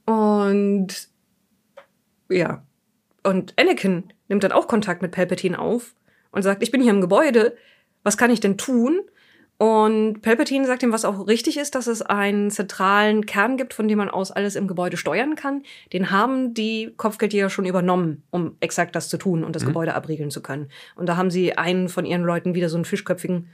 Und 0.05 1.09
ja. 2.29 2.63
Und 3.23 3.53
Anakin 3.57 4.13
nimmt 4.27 4.43
dann 4.43 4.51
auch 4.51 4.67
Kontakt 4.67 5.01
mit 5.01 5.11
Palpatine 5.11 5.57
auf 5.57 5.95
und 6.31 6.43
sagt, 6.43 6.61
ich 6.61 6.71
bin 6.71 6.81
hier 6.81 6.91
im 6.91 7.01
Gebäude, 7.01 7.55
was 8.03 8.17
kann 8.17 8.31
ich 8.31 8.39
denn 8.39 8.57
tun? 8.57 9.01
Und 9.63 10.21
Palpatine 10.21 10.67
sagt 10.67 10.83
ihm, 10.83 10.91
was 10.91 11.05
auch 11.05 11.25
richtig 11.25 11.57
ist, 11.57 11.73
dass 11.75 11.87
es 11.87 12.01
einen 12.01 12.51
zentralen 12.51 13.25
Kern 13.25 13.55
gibt, 13.55 13.73
von 13.73 13.87
dem 13.87 13.97
man 13.97 14.09
aus 14.09 14.29
alles 14.29 14.57
im 14.57 14.67
Gebäude 14.67 14.97
steuern 14.97 15.37
kann. 15.37 15.63
Den 15.93 16.11
haben 16.11 16.53
die 16.53 16.91
Kopfgeldjäger 16.97 17.49
schon 17.49 17.65
übernommen, 17.65 18.23
um 18.29 18.57
exakt 18.59 18.93
das 18.93 19.07
zu 19.07 19.15
tun 19.15 19.41
und 19.41 19.55
das 19.55 19.63
Mhm. 19.63 19.67
Gebäude 19.67 19.93
abriegeln 19.93 20.31
zu 20.31 20.41
können. 20.41 20.67
Und 20.97 21.07
da 21.07 21.15
haben 21.15 21.31
sie 21.31 21.57
einen 21.57 21.87
von 21.87 22.05
ihren 22.05 22.23
Leuten 22.23 22.55
wieder 22.55 22.67
so 22.67 22.75
einen 22.75 22.83
fischköpfigen 22.83 23.47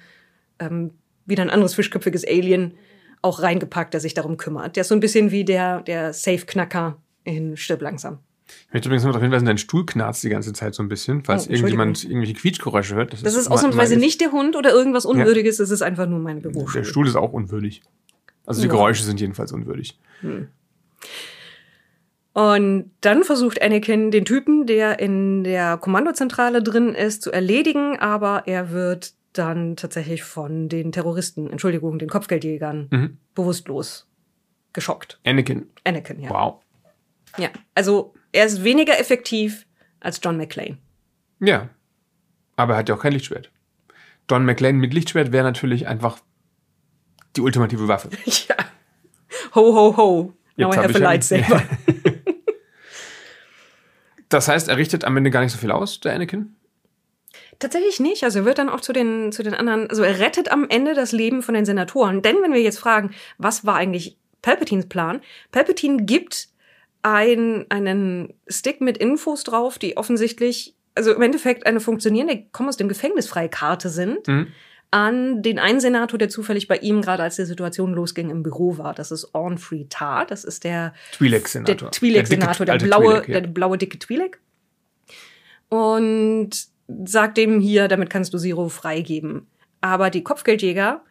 ähm, 0.58 0.96
wieder 1.28 1.44
ein 1.44 1.52
anderes 1.52 1.76
fischköpfiges 1.76 2.28
Alien 2.28 2.74
auch 3.22 3.44
reingepackt, 3.44 3.94
der 3.94 4.02
sich 4.02 4.16
darum 4.16 4.38
kümmert. 4.38 4.78
Der 4.78 4.82
ist 4.82 4.88
so 4.88 4.96
ein 4.96 5.02
bisschen 5.02 5.30
wie 5.30 5.46
der, 5.46 5.82
der 5.82 6.12
Safe-Knacker 6.14 6.98
in 7.24 7.56
Stirb 7.56 7.84
langsam. 7.84 8.18
Ich 8.68 8.74
möchte 8.74 8.88
übrigens 8.90 9.04
noch 9.04 9.12
darauf 9.12 9.24
hinweisen, 9.24 9.46
dein 9.46 9.58
Stuhl 9.58 9.86
knarzt 9.86 10.24
die 10.24 10.30
ganze 10.30 10.54
Zeit 10.54 10.74
so 10.76 10.84
ein 10.84 10.90
bisschen, 10.90 11.24
falls 11.24 11.48
Oh, 11.48 11.52
irgendjemand 11.52 12.04
irgendwelche 12.04 12.34
Quietschgeräusche 12.34 12.96
hört. 12.96 13.14
Das 13.14 13.22
ist 13.36 13.50
ma- 13.50 13.56
ausnahmsweise 13.56 13.96
nicht 13.98 14.22
der 14.22 14.32
Hund 14.32 14.56
oder 14.56 14.72
irgendwas 14.72 15.06
Unwürdiges, 15.06 15.60
es 15.60 15.70
ist 15.72 15.82
einfach 15.82 16.08
nur 16.08 16.20
mein 16.20 16.42
Bürostuhl. 16.42 16.82
Der 16.82 16.84
Stuhl 16.88 17.08
ist 17.08 17.16
auch 17.16 17.34
unwürdig. 17.34 17.82
Also 18.46 18.62
die 18.62 18.68
Ja. 18.68 18.74
Geräusche 18.74 19.04
sind 19.04 19.20
jedenfalls 19.20 19.52
unwürdig. 19.52 19.98
Und 22.34 22.92
dann 23.02 23.24
versucht 23.24 23.62
Anakin, 23.62 24.12
den 24.12 24.26
Typen, 24.26 24.66
der 24.68 25.00
in 25.00 25.44
der 25.44 25.78
Kommandozentrale 25.78 26.62
drin 26.62 26.94
ist, 26.96 27.22
zu 27.22 27.32
erledigen, 27.32 27.98
aber 28.00 28.44
er 28.46 28.72
wird 28.72 29.14
dann 29.34 29.76
tatsächlich 29.76 30.24
von 30.24 30.70
den 30.70 30.92
Terroristen, 30.92 31.50
Entschuldigung, 31.50 32.00
den 32.00 32.10
Kopfgeldjägern, 32.10 32.88
Mhm. 32.92 33.18
bewusstlos 33.36 34.08
geschockt. 34.74 35.20
Anakin. 35.26 35.68
Anakin, 35.84 36.20
ja. 36.20 36.30
Wow. 36.30 36.62
Ja, 37.38 37.50
also 37.76 38.14
er 38.32 38.46
ist 38.46 38.64
weniger 38.64 39.00
effektiv 39.00 39.66
als 40.00 40.20
John 40.24 40.38
McClane. 40.38 40.78
Ja. 41.40 41.70
Aber 42.56 42.74
er 42.74 42.80
hat 42.80 42.90
ja 42.90 42.96
auch 42.96 43.02
kein 43.02 43.14
Lichtschwert. 43.14 43.52
Don 44.28 44.46
McLean 44.46 44.78
mit 44.78 44.94
Lichtschwert 44.94 45.32
wäre 45.32 45.44
natürlich 45.44 45.88
einfach 45.88 46.20
die 47.36 47.42
ultimative 47.42 47.88
Waffe. 47.88 48.10
Ja. 48.48 48.56
Ho, 49.56 49.74
ho, 49.76 49.98
ho. 49.98 50.34
Now 50.58 50.74
Jetzt 50.74 50.78
I 50.78 50.84
have 50.84 50.96
a 50.96 51.00
lightsaber. 51.00 51.64
Das 54.30 54.48
heißt, 54.48 54.68
er 54.68 54.78
richtet 54.78 55.04
am 55.06 55.18
Ende 55.18 55.32
gar 55.32 55.42
nicht 55.42 55.52
so 55.52 55.58
viel 55.58 55.72
aus, 55.72 56.00
der 56.00 56.14
Anakin? 56.14 56.56
Tatsächlich 57.58 58.00
nicht. 58.00 58.24
Also 58.24 58.40
er 58.40 58.46
wird 58.46 58.60
dann 58.60 58.70
auch 58.70 58.80
zu 58.80 58.94
den, 58.94 59.32
zu 59.32 59.44
den 59.44 59.56
anderen, 59.56 59.90
also 59.90 60.04
er 60.04 60.20
rettet 60.20 60.52
am 60.52 60.70
Ende 60.70 60.94
das 60.94 61.12
Leben 61.12 61.42
von 61.42 61.56
den 61.56 61.66
Senatoren. 61.66 62.22
Denn 62.22 62.38
wenn 62.42 62.54
wir 62.54 62.62
jetzt 62.62 62.80
fragen, 62.80 63.12
was 63.40 63.66
war 63.66 63.76
eigentlich 63.76 64.18
Palpatines 64.42 64.88
Plan? 64.88 65.22
Palpatine 65.52 66.04
gibt 66.04 66.50
ein, 67.02 67.66
einen 67.70 68.34
Stick 68.48 68.82
mit 68.82 68.98
Infos 68.98 69.44
drauf, 69.44 69.78
die 69.80 69.98
offensichtlich, 69.98 70.76
also 70.96 71.14
im 71.14 71.22
Endeffekt 71.22 71.66
eine 71.66 71.80
funktionierende 71.80 72.46
Komm 72.52 72.68
aus 72.68 72.78
dem 72.78 72.90
Gefängnis 72.90 73.28
freie 73.28 73.50
Karte 73.50 73.90
sind, 73.90 74.28
Mhm. 74.28 74.48
an 74.92 75.42
den 75.44 75.60
einen 75.60 75.80
Senator, 75.80 76.18
der 76.18 76.30
zufällig 76.30 76.68
bei 76.68 76.78
ihm 76.78 77.02
gerade 77.02 77.24
als 77.24 77.36
die 77.38 77.46
Situation 77.46 77.94
losging 77.94 78.30
im 78.30 78.44
Büro 78.44 78.78
war. 78.78 78.94
Das 78.94 79.12
ist 79.12 79.34
Ornfree 79.34 79.86
Tar. 79.90 80.26
Das 80.26 80.44
ist 80.44 80.64
der 80.64 80.94
Twi'lek-Senator. 81.18 81.76
der 81.76 81.92
Twi'lek-Senator, 81.92 82.66
der, 82.66 82.74
alte 82.74 82.86
blaue, 82.86 83.20
Twi'lek, 83.22 83.32
ja. 83.32 83.42
der 83.42 83.48
blaue 83.50 83.78
dicke 83.78 83.98
Twi'lek. 83.98 84.38
Und 85.70 86.50
sagt 87.06 87.38
dem 87.38 87.60
hier, 87.60 87.88
damit 87.88 88.10
kannst 88.10 88.34
du 88.34 88.38
Zero 88.40 88.68
freigeben. 88.70 89.48
Aber 89.82 90.10
die 90.10 90.24
Kopfgeldjäger 90.24 91.02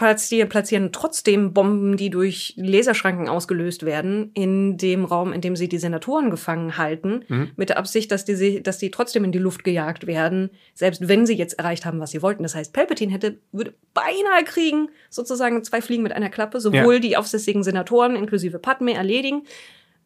platzieren, 0.00 0.48
platzieren 0.48 0.92
trotzdem 0.92 1.52
Bomben, 1.52 1.98
die 1.98 2.08
durch 2.08 2.54
Laserschranken 2.56 3.28
ausgelöst 3.28 3.84
werden, 3.84 4.30
in 4.32 4.78
dem 4.78 5.04
Raum, 5.04 5.34
in 5.34 5.42
dem 5.42 5.56
sie 5.56 5.68
die 5.68 5.76
Senatoren 5.76 6.30
gefangen 6.30 6.78
halten, 6.78 7.26
Mhm. 7.28 7.50
mit 7.56 7.68
der 7.68 7.76
Absicht, 7.76 8.10
dass 8.10 8.24
die, 8.24 8.34
sie- 8.34 8.62
dass 8.62 8.78
die 8.78 8.90
trotzdem 8.90 9.24
in 9.24 9.30
die 9.32 9.38
Luft 9.38 9.62
gejagt 9.62 10.06
werden, 10.06 10.48
selbst 10.74 11.06
wenn 11.06 11.26
sie 11.26 11.34
jetzt 11.34 11.58
erreicht 11.58 11.84
haben, 11.84 12.00
was 12.00 12.12
sie 12.12 12.22
wollten. 12.22 12.42
Das 12.44 12.54
heißt, 12.54 12.72
Palpatine 12.72 13.12
hätte, 13.12 13.36
würde 13.52 13.74
beinahe 13.92 14.42
kriegen, 14.46 14.88
sozusagen 15.10 15.62
zwei 15.64 15.82
Fliegen 15.82 16.02
mit 16.02 16.12
einer 16.12 16.30
Klappe, 16.30 16.60
sowohl 16.60 16.98
die 17.00 17.18
aufsässigen 17.18 17.62
Senatoren 17.62 18.16
inklusive 18.16 18.58
Padme 18.58 18.94
erledigen, 18.94 19.42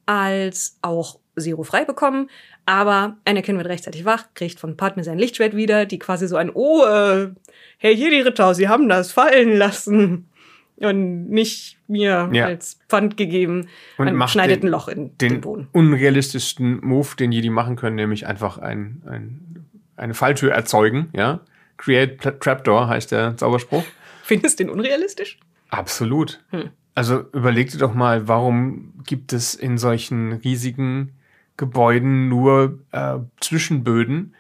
als 0.06 0.76
auch 0.82 1.20
Zero 1.38 1.62
frei 1.62 1.84
bekommen. 1.84 2.28
Aber 2.66 3.16
Anakin 3.24 3.56
wird 3.56 3.66
rechtzeitig 3.68 4.04
wach, 4.04 4.24
kriegt 4.34 4.58
von 4.60 4.76
Padme 4.76 5.04
sein 5.04 5.18
Lichtschwert 5.18 5.54
wieder, 5.56 5.86
die 5.86 5.98
quasi 5.98 6.26
so 6.28 6.36
ein, 6.36 6.50
oh, 6.52 6.84
äh, 6.84 7.30
Herr 7.78 7.92
Jedi-Ritter, 7.92 8.54
Sie 8.54 8.68
haben 8.68 8.88
das 8.88 9.12
fallen 9.12 9.56
lassen. 9.56 10.28
Und 10.76 11.28
nicht 11.30 11.78
mir 11.86 12.28
Ja. 12.32 12.46
als 12.46 12.80
Pfand 12.88 13.16
gegeben. 13.16 13.68
Und 13.96 14.12
macht 14.14 14.32
schneidet 14.32 14.62
den- 14.64 14.68
ein 14.68 14.72
Loch 14.72 14.88
in 14.88 15.16
den, 15.18 15.18
Den 15.18 15.40
Boden. 15.40 15.68
unrealistischsten 15.72 16.80
Move, 16.84 17.14
den 17.16 17.30
Jedi 17.30 17.48
machen 17.48 17.76
können, 17.76 17.94
nämlich 17.94 18.26
einfach 18.26 18.58
ein, 18.58 19.00
ein, 19.06 19.64
eine 19.96 20.14
Falltür 20.14 20.50
erzeugen, 20.52 21.10
ja. 21.12 21.40
Create 21.76 22.18
Trapdoor 22.40 22.88
heißt 22.88 23.12
der 23.12 23.36
Zauberspruch. 23.36 23.84
Findest 24.24 24.58
du 24.58 24.64
den 24.64 24.72
unrealistisch? 24.72 25.38
Absolut. 25.70 26.40
Hm. 26.50 26.70
Also 26.96 27.24
überleg 27.32 27.70
dir 27.70 27.78
doch 27.78 27.94
mal, 27.94 28.26
warum 28.28 28.94
gibt 29.06 29.32
es 29.32 29.54
in 29.54 29.78
solchen 29.78 30.32
riesigen 30.32 31.12
Gebäuden 31.56 32.28
nur 32.28 32.80
äh, 32.90 33.18
Zwischenböden, 33.40 34.34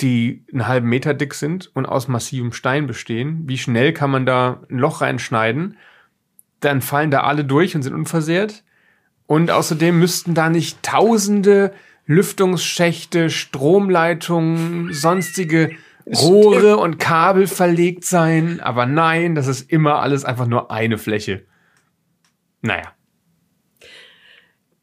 die 0.00 0.44
einen 0.52 0.66
halben 0.66 0.88
Meter 0.88 1.14
dick 1.14 1.34
sind 1.34 1.70
und 1.74 1.86
aus 1.86 2.08
massivem 2.08 2.52
Stein 2.52 2.86
bestehen? 2.86 3.42
Wie 3.46 3.58
schnell 3.58 3.92
kann 3.92 4.10
man 4.10 4.26
da 4.26 4.62
ein 4.70 4.78
Loch 4.78 5.00
reinschneiden? 5.00 5.76
Dann 6.60 6.80
fallen 6.80 7.10
da 7.10 7.22
alle 7.22 7.44
durch 7.44 7.74
und 7.76 7.82
sind 7.82 7.94
unversehrt. 7.94 8.64
Und 9.26 9.50
außerdem 9.50 9.98
müssten 9.98 10.34
da 10.34 10.48
nicht 10.48 10.82
tausende 10.82 11.72
Lüftungsschächte, 12.06 13.30
Stromleitungen, 13.30 14.92
sonstige 14.92 15.76
Rohre 16.06 16.78
und 16.78 16.98
Kabel 16.98 17.46
verlegt 17.46 18.04
sein. 18.04 18.60
Aber 18.60 18.86
nein, 18.86 19.34
das 19.34 19.46
ist 19.46 19.70
immer 19.70 20.00
alles 20.00 20.24
einfach 20.24 20.46
nur 20.46 20.70
eine 20.70 20.98
Fläche. 20.98 21.44
Naja. 22.60 22.92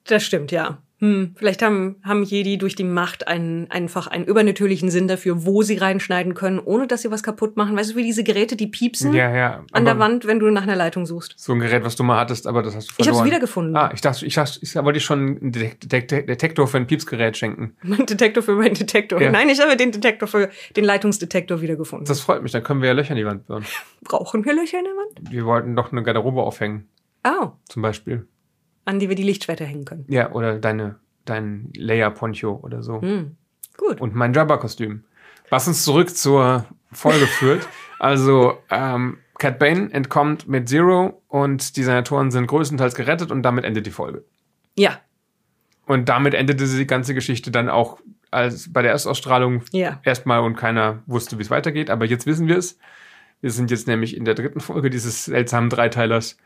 Das 0.05 0.25
stimmt, 0.25 0.51
ja. 0.51 0.81
Hm, 0.99 1.33
vielleicht 1.37 1.61
haben, 1.61 1.95
haben 2.03 2.23
Jedi 2.23 2.57
durch 2.57 2.75
die 2.75 2.83
Macht 2.83 3.27
einen, 3.29 3.71
einfach 3.71 4.07
einen 4.07 4.25
übernatürlichen 4.25 4.89
Sinn 4.91 5.07
dafür, 5.07 5.45
wo 5.45 5.61
sie 5.61 5.77
reinschneiden 5.77 6.33
können, 6.33 6.59
ohne 6.59 6.87
dass 6.87 7.03
sie 7.03 7.11
was 7.11 7.23
kaputt 7.23 7.55
machen. 7.55 7.77
Weißt 7.77 7.91
du, 7.91 7.95
wie 7.95 8.03
diese 8.03 8.23
Geräte, 8.25 8.57
die 8.57 8.67
piepsen 8.67 9.13
Ja, 9.13 9.33
ja. 9.33 9.63
an 9.71 9.85
der 9.85 9.97
Wand, 9.97 10.27
wenn 10.27 10.39
du 10.39 10.49
nach 10.49 10.63
einer 10.63 10.75
Leitung 10.75 11.05
suchst? 11.05 11.35
So 11.37 11.53
ein 11.53 11.59
Gerät, 11.59 11.85
was 11.85 11.95
du 11.95 12.03
mal 12.03 12.19
hattest, 12.19 12.47
aber 12.47 12.61
das 12.63 12.75
hast 12.75 12.87
du 12.89 12.93
Ich 12.97 13.05
verloren. 13.05 13.21
hab's 13.21 13.27
wiedergefunden. 13.27 13.75
Ah, 13.77 13.91
ich 13.93 14.01
dachte, 14.01 14.25
ich, 14.25 14.33
dachte, 14.35 14.59
ich 14.61 14.75
wollte 14.75 14.93
dir 14.93 14.99
schon 14.99 15.19
einen 15.19 15.51
Detek- 15.53 15.87
Detek- 15.87 16.25
Detektor 16.25 16.67
für 16.67 16.77
ein 16.77 16.87
Piepsgerät 16.87 17.37
schenken. 17.37 17.75
Mein 17.83 18.05
Detektor 18.05 18.43
für 18.43 18.55
meinen 18.55 18.75
Detektor. 18.75 19.21
Ja. 19.21 19.31
Nein, 19.31 19.47
ich 19.47 19.61
habe 19.61 19.77
den 19.77 19.91
Detektor 19.93 20.27
für 20.27 20.49
den 20.75 20.83
Leitungsdetektor 20.83 21.61
wiedergefunden. 21.61 22.05
Das 22.07 22.19
freut 22.19 22.43
mich, 22.43 22.51
dann 22.51 22.63
können 22.63 22.81
wir 22.81 22.87
ja 22.89 22.93
Löcher 22.93 23.11
in 23.11 23.17
die 23.17 23.25
Wand 23.25 23.47
bauen. 23.47 23.63
Brauchen 24.03 24.43
wir 24.43 24.53
Löcher 24.53 24.79
in 24.79 24.83
der 24.85 24.93
Wand? 24.93 25.31
Wir 25.31 25.45
wollten 25.45 25.75
doch 25.77 25.91
eine 25.93 26.03
Garderobe 26.03 26.41
aufhängen, 26.43 26.89
Oh, 27.25 27.49
zum 27.69 27.81
Beispiel. 27.81 28.27
An 28.89 28.99
die 28.99 29.07
wir 29.07 29.15
die 29.15 29.23
Lichtschwerter 29.23 29.65
hängen 29.65 29.85
können. 29.85 30.05
Ja, 30.07 30.31
oder 30.31 30.57
deine, 30.57 30.95
dein 31.25 31.71
Leia-Poncho 31.75 32.59
oder 32.63 32.81
so. 32.81 33.01
Hm. 33.01 33.37
Gut. 33.77 34.01
Und 34.01 34.15
mein 34.15 34.33
Jabba-Kostüm. 34.33 35.03
Was 35.49 35.67
uns 35.67 35.83
zurück 35.83 36.15
zur 36.15 36.65
Folge 36.91 37.27
führt. 37.39 37.67
Also, 37.99 38.57
ähm, 38.69 39.19
Cat 39.37 39.59
Bane 39.59 39.91
entkommt 39.93 40.47
mit 40.47 40.67
Zero 40.67 41.21
und 41.27 41.77
die 41.77 41.83
Senatoren 41.83 42.31
sind 42.31 42.47
größtenteils 42.47 42.95
gerettet 42.95 43.31
und 43.31 43.43
damit 43.43 43.63
endet 43.63 43.85
die 43.85 43.91
Folge. 43.91 44.25
Ja, 44.77 44.99
Und 45.85 46.09
damit 46.09 46.33
endete 46.33 46.65
die 46.65 46.87
ganze 46.87 47.13
Geschichte 47.13 47.51
dann 47.51 47.69
auch 47.69 47.99
als 48.31 48.71
bei 48.71 48.81
der 48.81 48.91
Erstausstrahlung 48.91 49.63
ja. 49.71 49.99
erstmal 50.03 50.41
und 50.41 50.55
keiner 50.55 51.03
wusste, 51.05 51.37
wie 51.37 51.41
es 51.41 51.49
weitergeht. 51.49 51.89
Aber 51.89 52.05
jetzt 52.05 52.25
wissen 52.25 52.47
wir 52.47 52.57
es. 52.57 52.77
Wir 53.41 53.51
sind 53.51 53.71
jetzt 53.71 53.87
nämlich 53.87 54.15
in 54.15 54.25
der 54.25 54.35
dritten 54.35 54.59
Folge 54.59 54.89
dieses 54.89 55.25
seltsamen 55.25 55.69
Dreiteilers. 55.69 56.37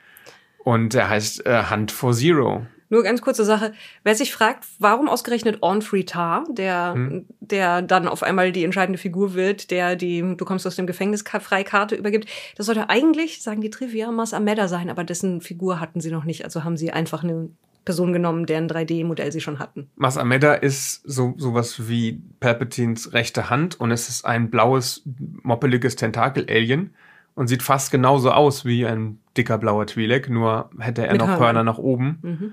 Und 0.64 0.96
er 0.96 1.10
heißt 1.10 1.46
äh, 1.46 1.64
Hunt 1.70 1.92
for 1.92 2.14
Zero. 2.14 2.66
Nur 2.90 3.02
ganz 3.02 3.22
kurze 3.22 3.44
Sache. 3.44 3.74
Wer 4.04 4.14
sich 4.14 4.32
fragt, 4.32 4.66
warum 4.78 5.10
ausgerechnet 5.10 5.58
Orn 5.62 5.82
Fritar, 5.82 6.44
der, 6.52 6.94
Hm. 6.94 7.26
der 7.40 7.82
dann 7.82 8.08
auf 8.08 8.22
einmal 8.22 8.52
die 8.52 8.64
entscheidende 8.64 9.00
Figur 9.00 9.34
wird, 9.34 9.72
der 9.72 9.96
die 9.96 10.22
Du 10.38 10.46
kommst 10.46 10.68
aus 10.68 10.76
dem 10.76 10.86
Gefängnis 10.86 11.24
Freikarte 11.24 11.96
übergibt, 11.96 12.30
das 12.56 12.68
sollte 12.68 12.90
eigentlich, 12.90 13.42
sagen 13.42 13.62
die 13.62 13.72
Trivia, 13.72 14.12
Mas 14.12 14.34
Ameda 14.34 14.68
sein, 14.68 14.92
aber 14.92 15.04
dessen 15.04 15.42
Figur 15.42 15.80
hatten 15.80 16.02
sie 16.02 16.12
noch 16.12 16.24
nicht. 16.24 16.44
Also 16.46 16.64
haben 16.64 16.78
sie 16.78 16.92
einfach 16.92 17.24
eine 17.24 17.50
Person 17.84 18.14
genommen, 18.14 18.46
deren 18.46 18.70
3D-Modell 18.70 19.32
sie 19.32 19.42
schon 19.42 19.58
hatten. 19.58 19.90
Mas 19.96 20.18
Ameda 20.18 20.54
ist 20.54 21.02
so 21.04 21.34
sowas 21.38 21.90
wie 21.90 22.22
Palpatines 22.40 23.12
rechte 23.14 23.50
Hand 23.50 23.80
und 23.80 23.90
es 23.90 24.08
ist 24.08 24.24
ein 24.24 24.52
blaues, 24.52 25.02
moppeliges 25.42 25.96
Tentakel-Alien 25.96 26.94
und 27.34 27.48
sieht 27.48 27.64
fast 27.64 27.90
genauso 27.92 28.32
aus 28.32 28.66
wie 28.66 28.86
ein 28.86 29.20
dicker 29.38 29.58
blauer 29.58 29.86
Twi'lek, 29.86 30.30
nur 30.32 30.70
hätte 30.80 31.06
er 31.06 31.12
Mit 31.14 31.22
noch 31.22 31.28
Hörnern. 31.28 31.44
Hörner 31.44 31.64
nach 31.64 31.78
oben. 31.78 32.20
Mhm. 32.22 32.52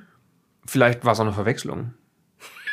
Vielleicht 0.67 1.05
war 1.05 1.13
es 1.13 1.19
auch 1.21 1.25
eine 1.25 1.33
Verwechslung. 1.33 1.95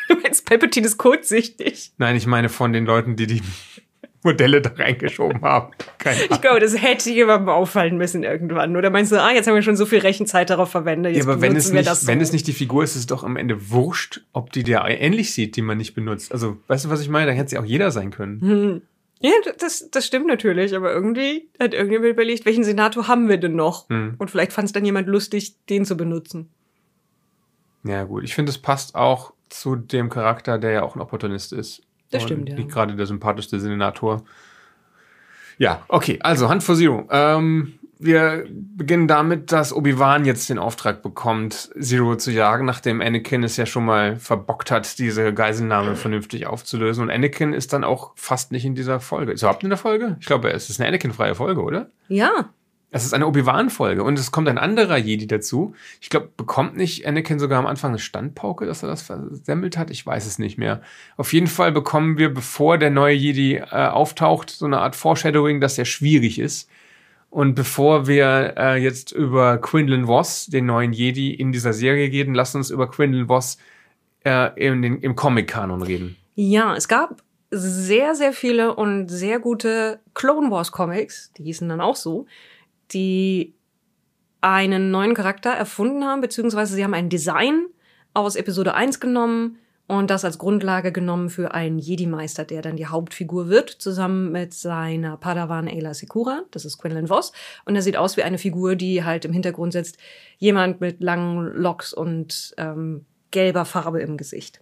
Du 0.09 0.15
meinst, 0.21 0.45
Palpatine 0.45 0.87
ist 0.87 0.97
kurzsichtig. 0.97 1.91
Nein, 1.97 2.15
ich 2.15 2.27
meine 2.27 2.47
von 2.47 2.71
den 2.71 2.85
Leuten, 2.85 3.17
die 3.17 3.27
die 3.27 3.41
Modelle 4.23 4.61
da 4.61 4.69
reingeschoben 4.69 5.41
haben. 5.41 5.73
Keine 5.97 6.21
Ich 6.29 6.39
glaube, 6.39 6.61
das 6.61 6.81
hätte 6.81 7.09
jemandem 7.11 7.49
auffallen 7.49 7.97
müssen 7.97 8.23
irgendwann. 8.23 8.77
Oder 8.77 8.89
meinst 8.89 9.11
du, 9.11 9.21
ah, 9.21 9.31
jetzt 9.31 9.47
haben 9.47 9.55
wir 9.55 9.61
schon 9.63 9.75
so 9.75 9.85
viel 9.85 9.99
Rechenzeit 9.99 10.49
darauf 10.49 10.71
verwendet, 10.71 11.15
Ja, 11.17 11.23
aber 11.23 11.41
wenn 11.41 11.57
es, 11.57 11.73
nicht, 11.73 11.89
so. 11.93 12.07
wenn 12.07 12.21
es 12.21 12.31
nicht 12.31 12.47
die 12.47 12.53
Figur 12.53 12.83
ist, 12.85 12.91
ist 12.91 12.99
es 13.01 13.05
doch 13.07 13.25
am 13.25 13.35
Ende 13.35 13.69
wurscht, 13.69 14.21
ob 14.31 14.53
die 14.53 14.63
der 14.63 14.85
ähnlich 14.85 15.33
sieht, 15.33 15.57
die 15.57 15.61
man 15.61 15.77
nicht 15.77 15.93
benutzt. 15.93 16.31
Also, 16.31 16.57
weißt 16.67 16.85
du, 16.85 16.89
was 16.89 17.01
ich 17.01 17.09
meine? 17.09 17.27
Da 17.27 17.33
hätte 17.33 17.49
sie 17.49 17.57
auch 17.57 17.65
jeder 17.65 17.91
sein 17.91 18.11
können. 18.11 18.39
Hm. 18.41 18.81
Ja, 19.19 19.31
das, 19.57 19.89
das 19.89 20.05
stimmt 20.05 20.27
natürlich, 20.27 20.75
aber 20.75 20.93
irgendwie 20.93 21.49
hat 21.59 21.73
irgendjemand 21.73 22.11
überlegt, 22.11 22.45
welchen 22.45 22.63
Senator 22.63 23.07
haben 23.07 23.29
wir 23.29 23.37
denn 23.37 23.55
noch? 23.55 23.89
Hm. 23.89 24.15
Und 24.17 24.29
vielleicht 24.29 24.53
fand 24.53 24.67
es 24.67 24.73
dann 24.73 24.85
jemand 24.85 25.07
lustig, 25.07 25.55
den 25.67 25.85
zu 25.85 25.97
benutzen. 25.97 26.49
Ja, 27.83 28.03
gut. 28.03 28.23
Ich 28.23 28.35
finde, 28.35 28.51
es 28.51 28.57
passt 28.57 28.95
auch 28.95 29.33
zu 29.49 29.75
dem 29.75 30.09
Charakter, 30.09 30.57
der 30.57 30.71
ja 30.71 30.83
auch 30.83 30.95
ein 30.95 31.01
Opportunist 31.01 31.53
ist. 31.53 31.81
Das 32.11 32.23
Und 32.23 32.27
stimmt, 32.27 32.49
ja. 32.49 32.55
Nicht 32.55 32.69
gerade 32.69 32.95
der 32.95 33.05
sympathischste 33.05 33.59
Senator. 33.59 34.23
Ja, 35.57 35.83
okay. 35.87 36.19
Also, 36.21 36.49
Hunt 36.49 36.63
for 36.63 36.75
Zero. 36.75 37.07
Ähm, 37.09 37.79
wir 37.99 38.45
beginnen 38.49 39.07
damit, 39.07 39.51
dass 39.51 39.73
Obi-Wan 39.73 40.25
jetzt 40.25 40.49
den 40.49 40.59
Auftrag 40.59 41.01
bekommt, 41.01 41.69
Zero 41.79 42.15
zu 42.15 42.31
jagen, 42.31 42.65
nachdem 42.65 43.01
Anakin 43.01 43.43
es 43.43 43.57
ja 43.57 43.65
schon 43.65 43.85
mal 43.85 44.17
verbockt 44.17 44.71
hat, 44.71 44.99
diese 44.99 45.33
Geiselnahme 45.33 45.95
vernünftig 45.95 46.45
aufzulösen. 46.47 47.03
Und 47.03 47.09
Anakin 47.11 47.53
ist 47.53 47.73
dann 47.73 47.83
auch 47.83 48.11
fast 48.15 48.51
nicht 48.51 48.65
in 48.65 48.75
dieser 48.75 48.99
Folge. 48.99 49.31
Ist 49.31 49.41
er 49.41 49.47
überhaupt 49.47 49.63
in 49.63 49.69
der 49.69 49.77
Folge? 49.77 50.17
Ich 50.19 50.25
glaube, 50.27 50.51
es 50.51 50.69
ist 50.69 50.79
eine 50.79 50.87
Anakin-freie 50.89 51.35
Folge, 51.35 51.61
oder? 51.61 51.89
Ja, 52.07 52.49
Es 52.89 53.03
ist 53.03 53.13
eine 53.13 53.27
Obi-Wan-Folge 53.27 54.01
und 54.01 54.17
es 54.17 54.31
kommt 54.31 54.47
ein 54.47 54.57
anderer 54.57 54.95
Jedi 54.97 55.27
dazu. 55.27 55.75
Ich 55.99 56.09
glaube, 56.09 56.29
bekommt 56.37 56.77
nicht 56.77 57.05
Anakin 57.05 57.37
sogar 57.37 57.59
am 57.59 57.65
Anfang 57.65 57.91
eine 57.91 57.99
Standpauke, 57.99 58.65
dass 58.65 58.81
er 58.81 58.87
das 58.87 59.01
versemmelt 59.01 59.77
hat? 59.77 59.91
Ich 59.91 60.05
weiß 60.05 60.25
es 60.25 60.39
nicht 60.39 60.57
mehr. 60.57 60.81
Auf 61.17 61.33
jeden 61.33 61.47
Fall 61.47 61.73
bekommen 61.73 62.17
wir, 62.17 62.33
bevor 62.33 62.77
der 62.77 62.89
neue 62.89 63.13
Jedi 63.15 63.55
äh, 63.55 63.87
auftaucht, 63.87 64.49
so 64.51 64.65
eine 64.65 64.79
Art 64.79 64.95
Foreshadowing, 64.95 65.59
dass 65.59 65.77
er 65.77 65.83
schwierig 65.85 66.39
ist. 66.39 66.69
Und 67.29 67.55
bevor 67.55 68.07
wir 68.07 68.55
äh, 68.57 68.81
jetzt 68.81 69.11
über 69.11 69.57
Quinlan 69.57 70.07
Voss, 70.07 70.47
den 70.47 70.65
neuen 70.65 70.93
Jedi, 70.93 71.33
in 71.33 71.51
dieser 71.51 71.73
Serie 71.73 72.11
reden, 72.11 72.33
lass 72.33 72.55
uns 72.55 72.69
über 72.69 72.89
Quinlan 72.89 73.27
Voss 73.27 73.57
äh, 74.23 74.49
in 74.55 74.81
den, 74.81 74.99
im 75.01 75.15
Comic-Kanon 75.15 75.81
reden. 75.81 76.15
ja, 76.35 76.75
es 76.75 76.87
gab 76.87 77.21
sehr, 77.49 78.15
sehr 78.15 78.33
viele 78.33 78.75
und 78.75 79.07
sehr 79.07 79.39
gute 79.39 79.99
Clone 80.13 80.51
Wars 80.51 80.71
Comics, 80.71 81.31
die 81.37 81.43
hießen 81.43 81.67
dann 81.69 81.81
auch 81.81 81.95
so, 81.95 82.25
die 82.91 83.55
einen 84.41 84.91
neuen 84.91 85.13
Charakter 85.13 85.51
erfunden 85.51 86.03
haben, 86.05 86.21
beziehungsweise 86.21 86.75
sie 86.75 86.83
haben 86.83 86.93
ein 86.93 87.09
Design 87.09 87.67
aus 88.13 88.35
Episode 88.35 88.73
1 88.73 88.99
genommen 88.99 89.57
und 89.87 90.09
das 90.09 90.25
als 90.25 90.37
Grundlage 90.37 90.91
genommen 90.91 91.29
für 91.29 91.53
einen 91.53 91.79
Jedi-Meister, 91.79 92.43
der 92.43 92.61
dann 92.61 92.75
die 92.75 92.87
Hauptfigur 92.87 93.47
wird, 93.47 93.69
zusammen 93.69 94.31
mit 94.33 94.53
seiner 94.53 95.15
Padawan 95.15 95.67
Ayla 95.67 95.93
Secura. 95.93 96.43
Das 96.51 96.65
ist 96.65 96.77
Quinlan 96.77 97.07
Voss. 97.07 97.31
Und 97.65 97.75
er 97.75 97.81
sieht 97.81 97.95
aus 97.95 98.17
wie 98.17 98.23
eine 98.23 98.37
Figur, 98.37 98.75
die 98.75 99.05
halt 99.05 99.23
im 99.23 99.31
Hintergrund 99.31 99.71
sitzt. 99.71 99.97
Jemand 100.37 100.81
mit 100.81 101.01
langen 101.01 101.53
Locks 101.55 101.93
und 101.93 102.53
ähm, 102.57 103.05
gelber 103.31 103.63
Farbe 103.63 104.01
im 104.01 104.17
Gesicht. 104.17 104.61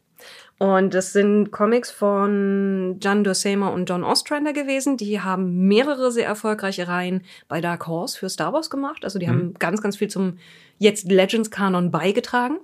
Und 0.59 0.93
das 0.93 1.11
sind 1.11 1.51
Comics 1.51 1.91
von 1.91 2.97
Jan 3.01 3.23
Dorsema 3.23 3.67
und 3.69 3.89
John 3.89 4.03
Ostrander 4.03 4.53
gewesen. 4.53 4.95
Die 4.95 5.19
haben 5.19 5.67
mehrere 5.67 6.11
sehr 6.11 6.27
erfolgreiche 6.27 6.87
Reihen 6.87 7.23
bei 7.47 7.61
Dark 7.61 7.87
Horse 7.87 8.17
für 8.17 8.29
Star 8.29 8.53
Wars 8.53 8.69
gemacht. 8.69 9.03
Also 9.03 9.19
die 9.19 9.25
Mhm. 9.25 9.31
haben 9.31 9.53
ganz, 9.55 9.81
ganz 9.81 9.97
viel 9.97 10.07
zum 10.07 10.37
jetzt 10.77 11.09
Legends-Kanon 11.11 11.91
beigetragen. 11.91 12.59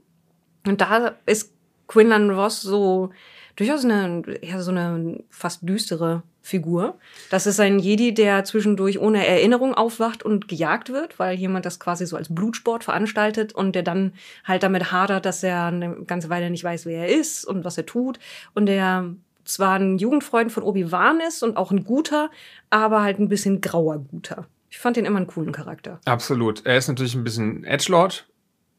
Und 0.65 0.79
da 0.79 1.15
ist 1.25 1.53
Quinlan 1.91 2.35
Voss 2.35 2.61
so 2.61 3.11
durchaus 3.57 3.83
eine, 3.83 4.23
ja, 4.41 4.61
so 4.61 4.71
eine 4.71 5.23
fast 5.29 5.67
düstere 5.67 6.23
Figur. 6.41 6.97
Das 7.29 7.45
ist 7.45 7.59
ein 7.59 7.79
Jedi, 7.79 8.13
der 8.13 8.45
zwischendurch 8.45 8.97
ohne 8.97 9.27
Erinnerung 9.27 9.75
aufwacht 9.75 10.23
und 10.23 10.47
gejagt 10.47 10.91
wird, 10.91 11.19
weil 11.19 11.37
jemand 11.37 11.65
das 11.65 11.79
quasi 11.79 12.05
so 12.05 12.15
als 12.15 12.33
Blutsport 12.33 12.85
veranstaltet 12.85 13.53
und 13.53 13.75
der 13.75 13.83
dann 13.83 14.13
halt 14.45 14.63
damit 14.63 14.91
hadert, 14.91 15.25
dass 15.25 15.43
er 15.43 15.65
eine 15.65 16.03
ganze 16.05 16.29
Weile 16.29 16.49
nicht 16.49 16.63
weiß, 16.63 16.85
wer 16.85 17.07
er 17.07 17.19
ist 17.19 17.45
und 17.45 17.65
was 17.65 17.77
er 17.77 17.85
tut. 17.85 18.19
Und 18.53 18.67
der 18.67 19.13
zwar 19.43 19.77
ein 19.77 19.97
Jugendfreund 19.97 20.51
von 20.51 20.63
Obi-Wan 20.63 21.19
ist 21.19 21.43
und 21.43 21.57
auch 21.57 21.71
ein 21.71 21.83
guter, 21.83 22.31
aber 22.69 23.03
halt 23.03 23.19
ein 23.19 23.27
bisschen 23.27 23.59
grauer 23.59 23.99
guter. 23.99 24.47
Ich 24.69 24.79
fand 24.79 24.95
ihn 24.95 25.05
immer 25.05 25.17
einen 25.17 25.27
coolen 25.27 25.51
Charakter. 25.51 25.99
Absolut. 26.05 26.65
Er 26.65 26.77
ist 26.77 26.87
natürlich 26.87 27.15
ein 27.15 27.25
bisschen 27.25 27.65
Edgelord 27.65 28.30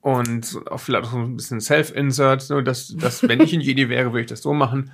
und 0.02 0.60
auch 0.68 0.80
vielleicht 0.80 1.06
auch 1.06 1.12
so 1.12 1.18
ein 1.18 1.36
bisschen 1.36 1.60
Self-Insert, 1.60 2.42
so 2.42 2.60
dass, 2.60 2.94
dass 2.96 3.22
wenn 3.26 3.40
ich 3.40 3.54
ein 3.54 3.60
Jedi 3.62 3.88
wäre, 3.88 4.12
würde 4.12 4.22
ich 4.22 4.26
das 4.26 4.42
so 4.42 4.52
machen. 4.52 4.90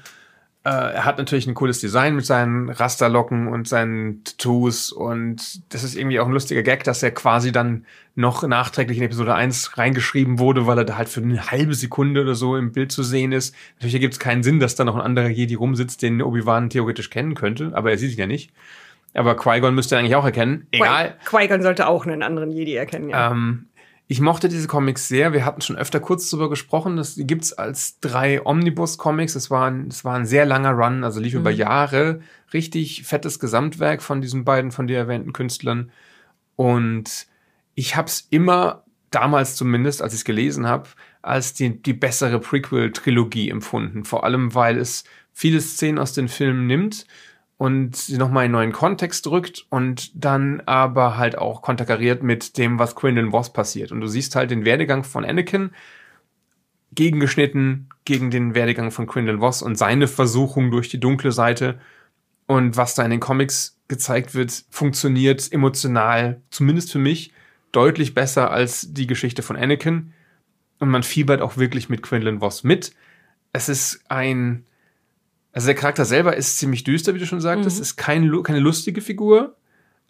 Äh, 0.64 0.70
er 0.70 1.04
hat 1.06 1.16
natürlich 1.16 1.46
ein 1.46 1.54
cooles 1.54 1.80
Design 1.80 2.14
mit 2.14 2.26
seinen 2.26 2.68
Rasterlocken 2.68 3.48
und 3.48 3.66
seinen 3.66 4.22
Tattoos 4.24 4.92
und 4.92 5.62
das 5.72 5.82
ist 5.82 5.96
irgendwie 5.96 6.20
auch 6.20 6.26
ein 6.26 6.32
lustiger 6.32 6.62
Gag, 6.62 6.84
dass 6.84 7.02
er 7.02 7.10
quasi 7.10 7.52
dann 7.52 7.86
noch 8.16 8.46
nachträglich 8.46 8.98
in 8.98 9.04
Episode 9.04 9.34
1 9.34 9.78
reingeschrieben 9.78 10.38
wurde, 10.38 10.66
weil 10.66 10.76
er 10.76 10.84
da 10.84 10.98
halt 10.98 11.08
für 11.08 11.22
eine 11.22 11.50
halbe 11.50 11.72
Sekunde 11.72 12.20
oder 12.20 12.34
so 12.34 12.56
im 12.56 12.72
Bild 12.72 12.92
zu 12.92 13.02
sehen 13.02 13.32
ist. 13.32 13.54
Natürlich 13.76 13.94
ergibt 13.94 14.14
es 14.14 14.20
keinen 14.20 14.42
Sinn, 14.42 14.60
dass 14.60 14.74
da 14.74 14.84
noch 14.84 14.96
ein 14.96 15.00
anderer 15.00 15.28
Jedi 15.28 15.54
rumsitzt, 15.54 16.02
den 16.02 16.20
Obi-Wan 16.20 16.68
theoretisch 16.68 17.08
kennen 17.08 17.34
könnte, 17.34 17.70
aber 17.74 17.92
er 17.92 17.96
sieht 17.96 18.12
ihn 18.12 18.18
ja 18.18 18.26
nicht. 18.26 18.52
Aber 19.14 19.36
Qui-Gon 19.36 19.74
müsste 19.74 19.94
er 19.94 20.00
eigentlich 20.00 20.16
auch 20.16 20.24
erkennen. 20.26 20.66
Egal. 20.70 21.16
Qui-Gon 21.24 21.62
sollte 21.62 21.86
auch 21.86 22.04
einen 22.04 22.22
anderen 22.22 22.50
Jedi 22.50 22.74
erkennen, 22.74 23.08
ja. 23.08 23.30
Ähm, 23.30 23.68
ich 24.10 24.20
mochte 24.20 24.48
diese 24.48 24.66
Comics 24.66 25.06
sehr. 25.06 25.34
Wir 25.34 25.44
hatten 25.44 25.60
schon 25.60 25.76
öfter 25.76 26.00
kurz 26.00 26.30
darüber 26.30 26.48
gesprochen. 26.48 26.96
Das 26.96 27.14
gibt's 27.18 27.52
als 27.52 28.00
drei 28.00 28.44
Omnibus-Comics. 28.44 29.34
Es 29.34 29.50
war, 29.50 29.70
ein, 29.70 29.88
es 29.88 30.02
war 30.02 30.16
ein 30.16 30.24
sehr 30.24 30.46
langer 30.46 30.72
Run, 30.72 31.04
also 31.04 31.20
lief 31.20 31.34
mhm. 31.34 31.40
über 31.40 31.50
Jahre. 31.50 32.20
Richtig 32.54 33.04
fettes 33.04 33.38
Gesamtwerk 33.38 34.02
von 34.02 34.22
diesen 34.22 34.44
beiden 34.44 34.72
von 34.72 34.86
dir 34.86 34.96
erwähnten 34.96 35.34
Künstlern. 35.34 35.92
Und 36.56 37.26
ich 37.74 37.96
hab's 37.96 38.26
immer, 38.30 38.84
damals 39.10 39.56
zumindest, 39.56 40.02
als 40.02 40.14
ich 40.14 40.20
es 40.20 40.24
gelesen 40.24 40.66
habe, 40.66 40.88
als 41.20 41.52
die, 41.52 41.82
die 41.82 41.92
bessere 41.92 42.40
Prequel-Trilogie 42.40 43.50
empfunden. 43.50 44.04
Vor 44.04 44.24
allem, 44.24 44.54
weil 44.54 44.78
es 44.78 45.04
viele 45.32 45.60
Szenen 45.60 45.98
aus 45.98 46.14
den 46.14 46.28
Filmen 46.28 46.66
nimmt 46.66 47.06
und 47.58 47.96
sie 47.96 48.18
nochmal 48.18 48.44
in 48.44 48.50
einen 48.50 48.52
neuen 48.52 48.72
Kontext 48.72 49.26
drückt 49.26 49.66
und 49.68 50.12
dann 50.14 50.62
aber 50.64 51.18
halt 51.18 51.36
auch 51.36 51.60
konterkariert 51.60 52.22
mit 52.22 52.56
dem, 52.56 52.78
was 52.78 52.94
Quinlan 52.94 53.32
Voss 53.32 53.52
passiert. 53.52 53.90
Und 53.90 54.00
du 54.00 54.06
siehst 54.06 54.36
halt 54.36 54.52
den 54.52 54.64
Werdegang 54.64 55.02
von 55.02 55.24
Anakin 55.24 55.72
gegengeschnitten 56.92 57.88
gegen 58.04 58.30
den 58.30 58.54
Werdegang 58.54 58.92
von 58.92 59.08
Quinlan 59.08 59.40
Voss 59.40 59.60
und 59.62 59.76
seine 59.76 60.06
Versuchung 60.06 60.70
durch 60.70 60.88
die 60.88 61.00
dunkle 61.00 61.32
Seite. 61.32 61.80
Und 62.46 62.76
was 62.76 62.94
da 62.94 63.02
in 63.02 63.10
den 63.10 63.20
Comics 63.20 63.76
gezeigt 63.88 64.36
wird, 64.36 64.64
funktioniert 64.70 65.52
emotional, 65.52 66.40
zumindest 66.50 66.92
für 66.92 67.00
mich, 67.00 67.32
deutlich 67.72 68.14
besser 68.14 68.52
als 68.52 68.94
die 68.94 69.08
Geschichte 69.08 69.42
von 69.42 69.56
Anakin. 69.56 70.12
Und 70.78 70.90
man 70.90 71.02
fiebert 71.02 71.42
auch 71.42 71.56
wirklich 71.56 71.88
mit 71.88 72.02
Quinlan 72.02 72.38
Voss 72.40 72.62
mit. 72.62 72.92
Es 73.52 73.68
ist 73.68 74.04
ein 74.08 74.64
also 75.58 75.66
der 75.66 75.74
Charakter 75.74 76.04
selber 76.04 76.36
ist 76.36 76.60
ziemlich 76.60 76.84
düster, 76.84 77.16
wie 77.16 77.18
du 77.18 77.26
schon 77.26 77.40
sagtest. 77.40 77.78
Mhm. 77.78 77.82
Ist 77.82 77.96
kein, 77.96 78.42
keine 78.44 78.60
lustige 78.60 79.00
Figur. 79.00 79.56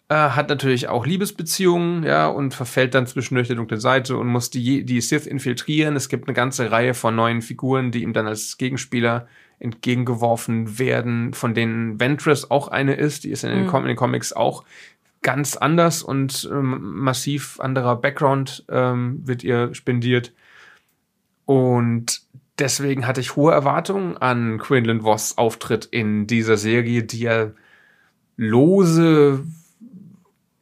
Äh, 0.07 0.13
hat 0.13 0.47
natürlich 0.47 0.89
auch 0.89 1.07
Liebesbeziehungen, 1.07 2.03
ja, 2.03 2.27
und 2.27 2.53
verfällt 2.53 2.93
dann 2.93 3.07
zwischendurch 3.07 3.47
der 3.47 3.55
dunklen 3.55 3.79
Seite 3.79 4.15
und 4.17 4.27
muss 4.27 4.51
die, 4.51 4.85
die 4.85 5.01
Sith 5.01 5.25
infiltrieren. 5.25 5.95
Es 5.95 6.07
gibt 6.07 6.27
eine 6.27 6.35
ganze 6.35 6.69
Reihe 6.69 6.93
von 6.93 7.15
neuen 7.15 7.41
Figuren, 7.41 7.89
die 7.89 8.03
ihm 8.03 8.13
dann 8.13 8.27
als 8.27 8.59
Gegenspieler 8.59 9.27
entgegengeworfen 9.57 10.77
werden, 10.77 11.33
von 11.33 11.55
denen 11.55 11.99
Ventress 11.99 12.51
auch 12.51 12.67
eine 12.67 12.93
ist. 12.93 13.23
Die 13.23 13.31
ist 13.31 13.43
in 13.43 13.49
den, 13.49 13.65
mhm. 13.65 13.75
in 13.75 13.85
den 13.85 13.95
Comics 13.95 14.33
auch 14.33 14.65
ganz 15.23 15.57
anders 15.57 16.03
und 16.03 16.47
ähm, 16.51 16.77
massiv 16.79 17.59
anderer 17.59 17.95
Background 17.95 18.65
ähm, 18.69 19.23
wird 19.25 19.43
ihr 19.43 19.73
spendiert. 19.73 20.31
Und 21.45 22.21
deswegen 22.59 23.07
hatte 23.07 23.21
ich 23.21 23.35
hohe 23.35 23.53
Erwartungen 23.53 24.17
an 24.17 24.59
Quinlan 24.59 25.01
Voss 25.01 25.37
Auftritt 25.37 25.85
in 25.85 26.27
dieser 26.27 26.57
Serie, 26.57 27.03
die 27.03 27.21
ja 27.21 27.51
lose 28.37 29.43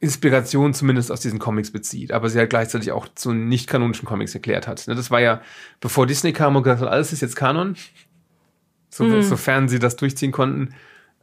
Inspiration 0.00 0.74
zumindest 0.74 1.10
aus 1.10 1.20
diesen 1.20 1.38
Comics 1.38 1.72
bezieht, 1.72 2.12
aber 2.12 2.28
sie 2.28 2.38
halt 2.38 2.50
gleichzeitig 2.50 2.92
auch 2.92 3.08
zu 3.14 3.32
nicht 3.32 3.68
kanonischen 3.68 4.06
Comics 4.06 4.34
erklärt 4.34 4.68
hat. 4.68 4.86
Ne, 4.86 4.94
das 4.94 5.10
war 5.10 5.20
ja, 5.20 5.40
bevor 5.80 6.06
Disney 6.06 6.32
kam 6.32 6.54
und 6.54 6.62
gesagt 6.62 6.80
hat, 6.82 6.88
alles 6.88 7.12
ist 7.12 7.20
jetzt 7.20 7.34
Kanon, 7.34 7.74
so, 8.90 9.04
mhm. 9.04 9.22
sofern 9.22 9.68
sie 9.68 9.80
das 9.80 9.96
durchziehen 9.96 10.30
konnten, 10.30 10.74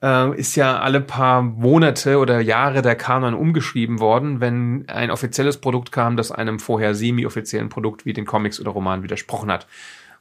äh, 0.02 0.38
ist 0.38 0.56
ja 0.56 0.80
alle 0.80 1.00
paar 1.00 1.42
Monate 1.42 2.20
oder 2.20 2.42
Jahre 2.42 2.82
der 2.82 2.96
Kanon 2.96 3.34
umgeschrieben 3.34 4.00
worden, 4.00 4.42
wenn 4.42 4.88
ein 4.90 5.10
offizielles 5.10 5.58
Produkt 5.58 5.94
kam, 5.94 6.18
das 6.18 6.32
einem 6.32 6.60
vorher 6.60 6.96
semi-offiziellen 6.96 7.70
Produkt 7.70 8.06
wie 8.06 8.14
den 8.14 8.26
Comics 8.26 8.60
oder 8.60 8.72
Roman 8.72 9.04
widersprochen 9.04 9.52
hat. 9.52 9.68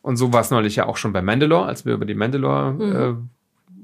Und 0.04 0.18
so 0.18 0.34
war 0.34 0.42
es 0.42 0.50
neulich 0.50 0.76
ja 0.76 0.84
auch 0.84 0.98
schon 0.98 1.14
bei 1.14 1.22
Mandalore, 1.22 1.64
als 1.64 1.86
wir 1.86 1.94
über 1.94 2.04
die 2.04 2.14
Mandalore 2.14 2.72
mhm. 2.74 3.30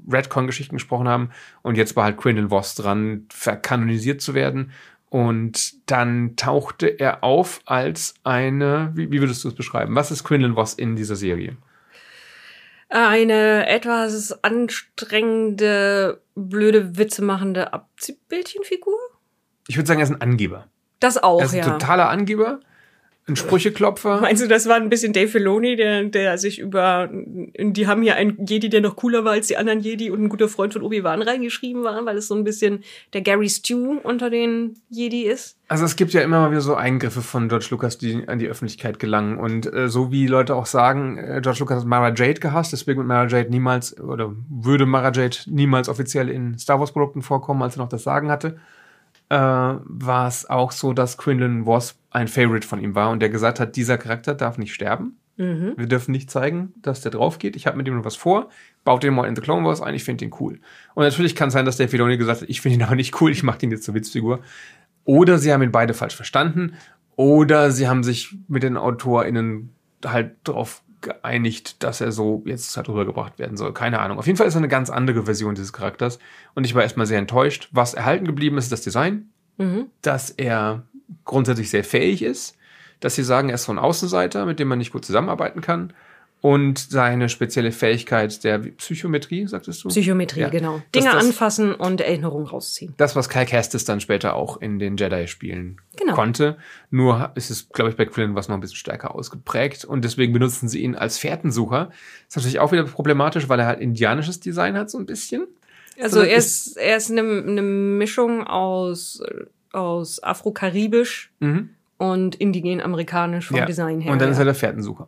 äh, 0.07 0.15
Redcon-Geschichten 0.15 0.75
gesprochen 0.75 1.07
haben. 1.07 1.31
Und 1.63 1.77
jetzt 1.77 1.95
war 1.95 2.03
halt 2.03 2.17
Quinlan 2.17 2.51
Voss 2.51 2.75
dran, 2.75 3.25
verkanonisiert 3.29 4.21
zu 4.21 4.35
werden. 4.35 4.71
Und 5.09 5.89
dann 5.89 6.35
tauchte 6.35 6.85
er 6.85 7.23
auf 7.23 7.61
als 7.65 8.13
eine, 8.23 8.91
wie, 8.93 9.11
wie 9.11 9.19
würdest 9.19 9.43
du 9.43 9.47
es 9.47 9.55
beschreiben? 9.55 9.95
Was 9.95 10.11
ist 10.11 10.23
Quinlan 10.23 10.53
Voss 10.53 10.75
in 10.75 10.95
dieser 10.95 11.15
Serie? 11.15 11.57
Eine 12.89 13.67
etwas 13.67 14.43
anstrengende, 14.43 16.21
blöde, 16.35 16.99
Witze 16.99 17.23
machende 17.23 17.73
Abziehbildchenfigur? 17.73 18.93
Ich 19.67 19.75
würde 19.75 19.87
sagen, 19.87 20.01
er 20.01 20.03
ist 20.03 20.11
ein 20.11 20.21
Angeber. 20.21 20.67
Das 20.99 21.17
auch, 21.17 21.39
ja. 21.39 21.45
Er 21.45 21.45
ist 21.47 21.53
ein 21.53 21.59
ja. 21.61 21.69
totaler 21.71 22.09
Angeber 22.09 22.59
ein 23.27 23.35
Sprücheklopfer. 23.35 24.21
Meinst 24.21 24.43
du, 24.43 24.47
das 24.47 24.67
war 24.67 24.75
ein 24.75 24.89
bisschen 24.89 25.13
Dave 25.13 25.27
Filoni, 25.27 25.75
der, 25.75 26.05
der 26.05 26.37
sich 26.39 26.59
über, 26.59 27.09
die 27.11 27.87
haben 27.87 28.01
hier 28.01 28.15
einen 28.15 28.45
Jedi, 28.45 28.67
der 28.67 28.81
noch 28.81 28.95
cooler 28.95 29.23
war 29.23 29.33
als 29.33 29.47
die 29.47 29.57
anderen 29.57 29.79
Jedi 29.79 30.09
und 30.09 30.23
ein 30.23 30.29
guter 30.29 30.49
Freund 30.49 30.73
von 30.73 30.81
Obi-Wan 30.81 31.21
reingeschrieben 31.21 31.83
war, 31.83 32.03
weil 32.05 32.17
es 32.17 32.27
so 32.27 32.35
ein 32.35 32.43
bisschen 32.43 32.83
der 33.13 33.21
Gary 33.21 33.47
Stew 33.47 33.99
unter 34.01 34.31
den 34.31 34.77
Jedi 34.89 35.23
ist? 35.23 35.55
Also 35.67 35.85
es 35.85 35.95
gibt 35.95 36.13
ja 36.13 36.21
immer 36.21 36.41
mal 36.41 36.51
wieder 36.51 36.61
so 36.61 36.75
Eingriffe 36.75 37.21
von 37.21 37.47
George 37.47 37.67
Lucas, 37.69 37.99
die 37.99 38.27
an 38.27 38.39
die 38.39 38.47
Öffentlichkeit 38.47 38.97
gelangen. 38.97 39.37
Und 39.37 39.71
äh, 39.71 39.87
so 39.87 40.11
wie 40.11 40.25
Leute 40.25 40.55
auch 40.55 40.65
sagen, 40.65 41.17
äh, 41.17 41.39
George 41.41 41.59
Lucas 41.59 41.81
hat 41.81 41.85
Mara 41.85 42.13
Jade 42.13 42.39
gehasst, 42.39 42.73
deswegen 42.73 42.97
wird 42.97 43.07
Mara 43.07 43.27
Jade 43.27 43.49
niemals, 43.51 43.97
oder 43.99 44.33
würde 44.49 44.87
Mara 44.87 45.11
Jade 45.13 45.37
niemals 45.45 45.89
offiziell 45.89 46.27
in 46.27 46.57
Star 46.57 46.79
Wars-Produkten 46.79 47.21
vorkommen, 47.21 47.61
als 47.61 47.77
er 47.77 47.83
noch 47.83 47.89
das 47.89 48.03
Sagen 48.03 48.31
hatte 48.31 48.57
äh, 49.31 49.33
war 49.33 50.27
es 50.27 50.49
auch 50.49 50.73
so, 50.73 50.91
dass 50.91 51.17
Quinlan 51.17 51.65
Wasp 51.65 51.97
ein 52.09 52.27
Favorite 52.27 52.67
von 52.67 52.83
ihm 52.83 52.95
war 52.95 53.11
und 53.11 53.21
der 53.21 53.29
gesagt 53.29 53.61
hat, 53.61 53.77
dieser 53.77 53.97
Charakter 53.97 54.35
darf 54.35 54.57
nicht 54.57 54.73
sterben. 54.73 55.17
Mhm. 55.37 55.73
Wir 55.77 55.87
dürfen 55.87 56.11
nicht 56.11 56.29
zeigen, 56.29 56.73
dass 56.81 56.99
der 56.99 57.11
drauf 57.11 57.39
geht. 57.39 57.55
Ich 57.55 57.65
habe 57.65 57.77
mit 57.77 57.87
ihm 57.87 57.95
noch 57.95 58.03
was 58.03 58.17
vor. 58.17 58.49
Baut 58.83 59.03
den 59.03 59.13
mal 59.13 59.27
in 59.29 59.35
The 59.37 59.41
Clone 59.41 59.65
Wars 59.65 59.81
ein. 59.81 59.95
Ich 59.95 60.03
finde 60.03 60.25
den 60.25 60.35
cool. 60.41 60.59
Und 60.95 61.05
natürlich 61.05 61.33
kann 61.33 61.47
es 61.47 61.53
sein, 61.53 61.65
dass 61.65 61.77
der 61.77 61.87
Filoni 61.87 62.17
gesagt 62.17 62.41
hat, 62.41 62.49
ich 62.49 62.59
finde 62.59 62.79
ihn 62.79 62.83
aber 62.83 62.95
nicht 62.95 63.21
cool. 63.21 63.31
Ich 63.31 63.41
mache 63.41 63.59
den 63.59 63.71
jetzt 63.71 63.85
zur 63.85 63.93
Witzfigur. 63.93 64.41
Oder 65.05 65.37
sie 65.37 65.53
haben 65.53 65.63
ihn 65.63 65.71
beide 65.71 65.93
falsch 65.93 66.15
verstanden. 66.15 66.73
Oder 67.15 67.71
sie 67.71 67.87
haben 67.87 68.03
sich 68.03 68.35
mit 68.49 68.63
den 68.63 68.75
AutorInnen 68.75 69.69
halt 70.05 70.35
drauf 70.43 70.83
geeinigt, 71.01 71.83
dass 71.83 72.01
er 72.01 72.11
so 72.11 72.43
jetzt 72.45 72.75
halt 72.77 72.89
rübergebracht 72.89 73.39
werden 73.39 73.57
soll. 73.57 73.73
Keine 73.73 73.99
Ahnung. 73.99 74.19
Auf 74.19 74.27
jeden 74.27 74.37
Fall 74.37 74.47
ist 74.47 74.55
er 74.55 74.59
eine 74.59 74.67
ganz 74.67 74.89
andere 74.89 75.23
Version 75.23 75.55
dieses 75.55 75.73
Charakters. 75.73 76.19
Und 76.53 76.65
ich 76.65 76.75
war 76.75 76.83
erstmal 76.83 77.05
sehr 77.05 77.19
enttäuscht. 77.19 77.69
Was 77.71 77.93
erhalten 77.93 78.25
geblieben 78.25 78.57
ist, 78.57 78.65
ist 78.65 78.71
das 78.71 78.81
Design. 78.81 79.29
Mhm. 79.57 79.87
Dass 80.01 80.29
er 80.29 80.83
grundsätzlich 81.25 81.69
sehr 81.69 81.83
fähig 81.83 82.21
ist. 82.21 82.57
Dass 82.99 83.15
sie 83.15 83.23
sagen, 83.23 83.49
er 83.49 83.55
ist 83.55 83.63
so 83.63 83.71
ein 83.71 83.79
Außenseiter, 83.79 84.45
mit 84.45 84.59
dem 84.59 84.67
man 84.67 84.77
nicht 84.77 84.91
gut 84.91 85.05
zusammenarbeiten 85.05 85.61
kann 85.61 85.93
und 86.41 86.79
seine 86.79 87.29
spezielle 87.29 87.71
Fähigkeit 87.71 88.43
der 88.43 88.57
Psychometrie, 88.57 89.45
sagtest 89.45 89.83
du? 89.83 89.89
Psychometrie, 89.89 90.41
ja. 90.41 90.49
genau. 90.49 90.81
Dinge 90.93 91.11
das, 91.11 91.23
anfassen 91.23 91.73
und 91.75 92.01
Erinnerungen 92.01 92.47
rausziehen. 92.47 92.95
Das, 92.97 93.15
was 93.15 93.29
Kyle 93.29 93.45
Kestis 93.45 93.85
dann 93.85 94.01
später 94.01 94.35
auch 94.35 94.59
in 94.59 94.79
den 94.79 94.97
Jedi 94.97 95.27
spielen 95.27 95.79
genau. 95.97 96.15
konnte. 96.15 96.57
Nur 96.89 97.31
ist 97.35 97.51
es, 97.51 97.69
glaube 97.69 97.91
ich, 97.91 97.95
bei 97.95 98.05
Quillen 98.05 98.33
was 98.33 98.47
noch 98.47 98.55
ein 98.55 98.59
bisschen 98.59 98.77
stärker 98.77 99.13
ausgeprägt 99.13 99.85
und 99.85 100.03
deswegen 100.03 100.33
benutzen 100.33 100.67
sie 100.67 100.81
ihn 100.81 100.95
als 100.95 101.19
Fährtensucher. 101.19 101.89
Das 101.89 102.29
ist 102.29 102.35
natürlich 102.37 102.59
auch 102.59 102.71
wieder 102.71 102.85
problematisch, 102.85 103.47
weil 103.47 103.59
er 103.59 103.67
halt 103.67 103.79
indianisches 103.79 104.39
Design 104.39 104.75
hat, 104.75 104.89
so 104.89 104.97
ein 104.97 105.05
bisschen. 105.05 105.45
Also, 106.01 106.21
also 106.21 106.29
er 106.29 106.37
ist, 106.37 106.77
er 106.77 106.97
ist 106.97 107.11
eine, 107.11 107.21
eine 107.21 107.61
Mischung 107.61 108.47
aus, 108.47 109.21
aus 109.73 110.23
afro-karibisch 110.23 111.31
mhm. 111.39 111.69
und 111.99 112.33
indigen-amerikanisch 112.33 113.49
vom 113.49 113.57
ja. 113.57 113.65
Design 113.65 114.01
her. 114.01 114.11
Und 114.11 114.19
dann 114.19 114.29
ja. 114.29 114.33
ist 114.33 114.39
er 114.39 114.45
der 114.45 114.55
Fährtensucher. 114.55 115.07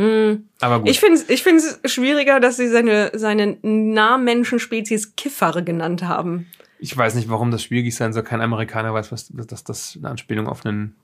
Hm. 0.00 0.48
Aber 0.60 0.80
gut. 0.80 0.88
Ich 0.88 0.98
finde 0.98 1.16
es 1.16 1.28
ich 1.28 1.42
find's 1.42 1.78
schwieriger, 1.84 2.40
dass 2.40 2.56
sie 2.56 2.68
seine, 2.68 3.10
seine 3.14 3.58
Nahmenschenspezies 3.60 5.14
Kiffere 5.14 5.62
genannt 5.62 6.04
haben. 6.04 6.46
Ich 6.78 6.96
weiß 6.96 7.14
nicht, 7.16 7.28
warum 7.28 7.50
das 7.50 7.62
schwierig 7.62 7.94
sein 7.94 8.14
soll. 8.14 8.22
Kein 8.22 8.40
Amerikaner 8.40 8.94
weiß, 8.94 9.12
was, 9.12 9.28
dass 9.28 9.62
das 9.62 9.98
eine 9.98 10.08
Anspielung 10.08 10.46
auf 10.46 10.64
einen 10.64 10.96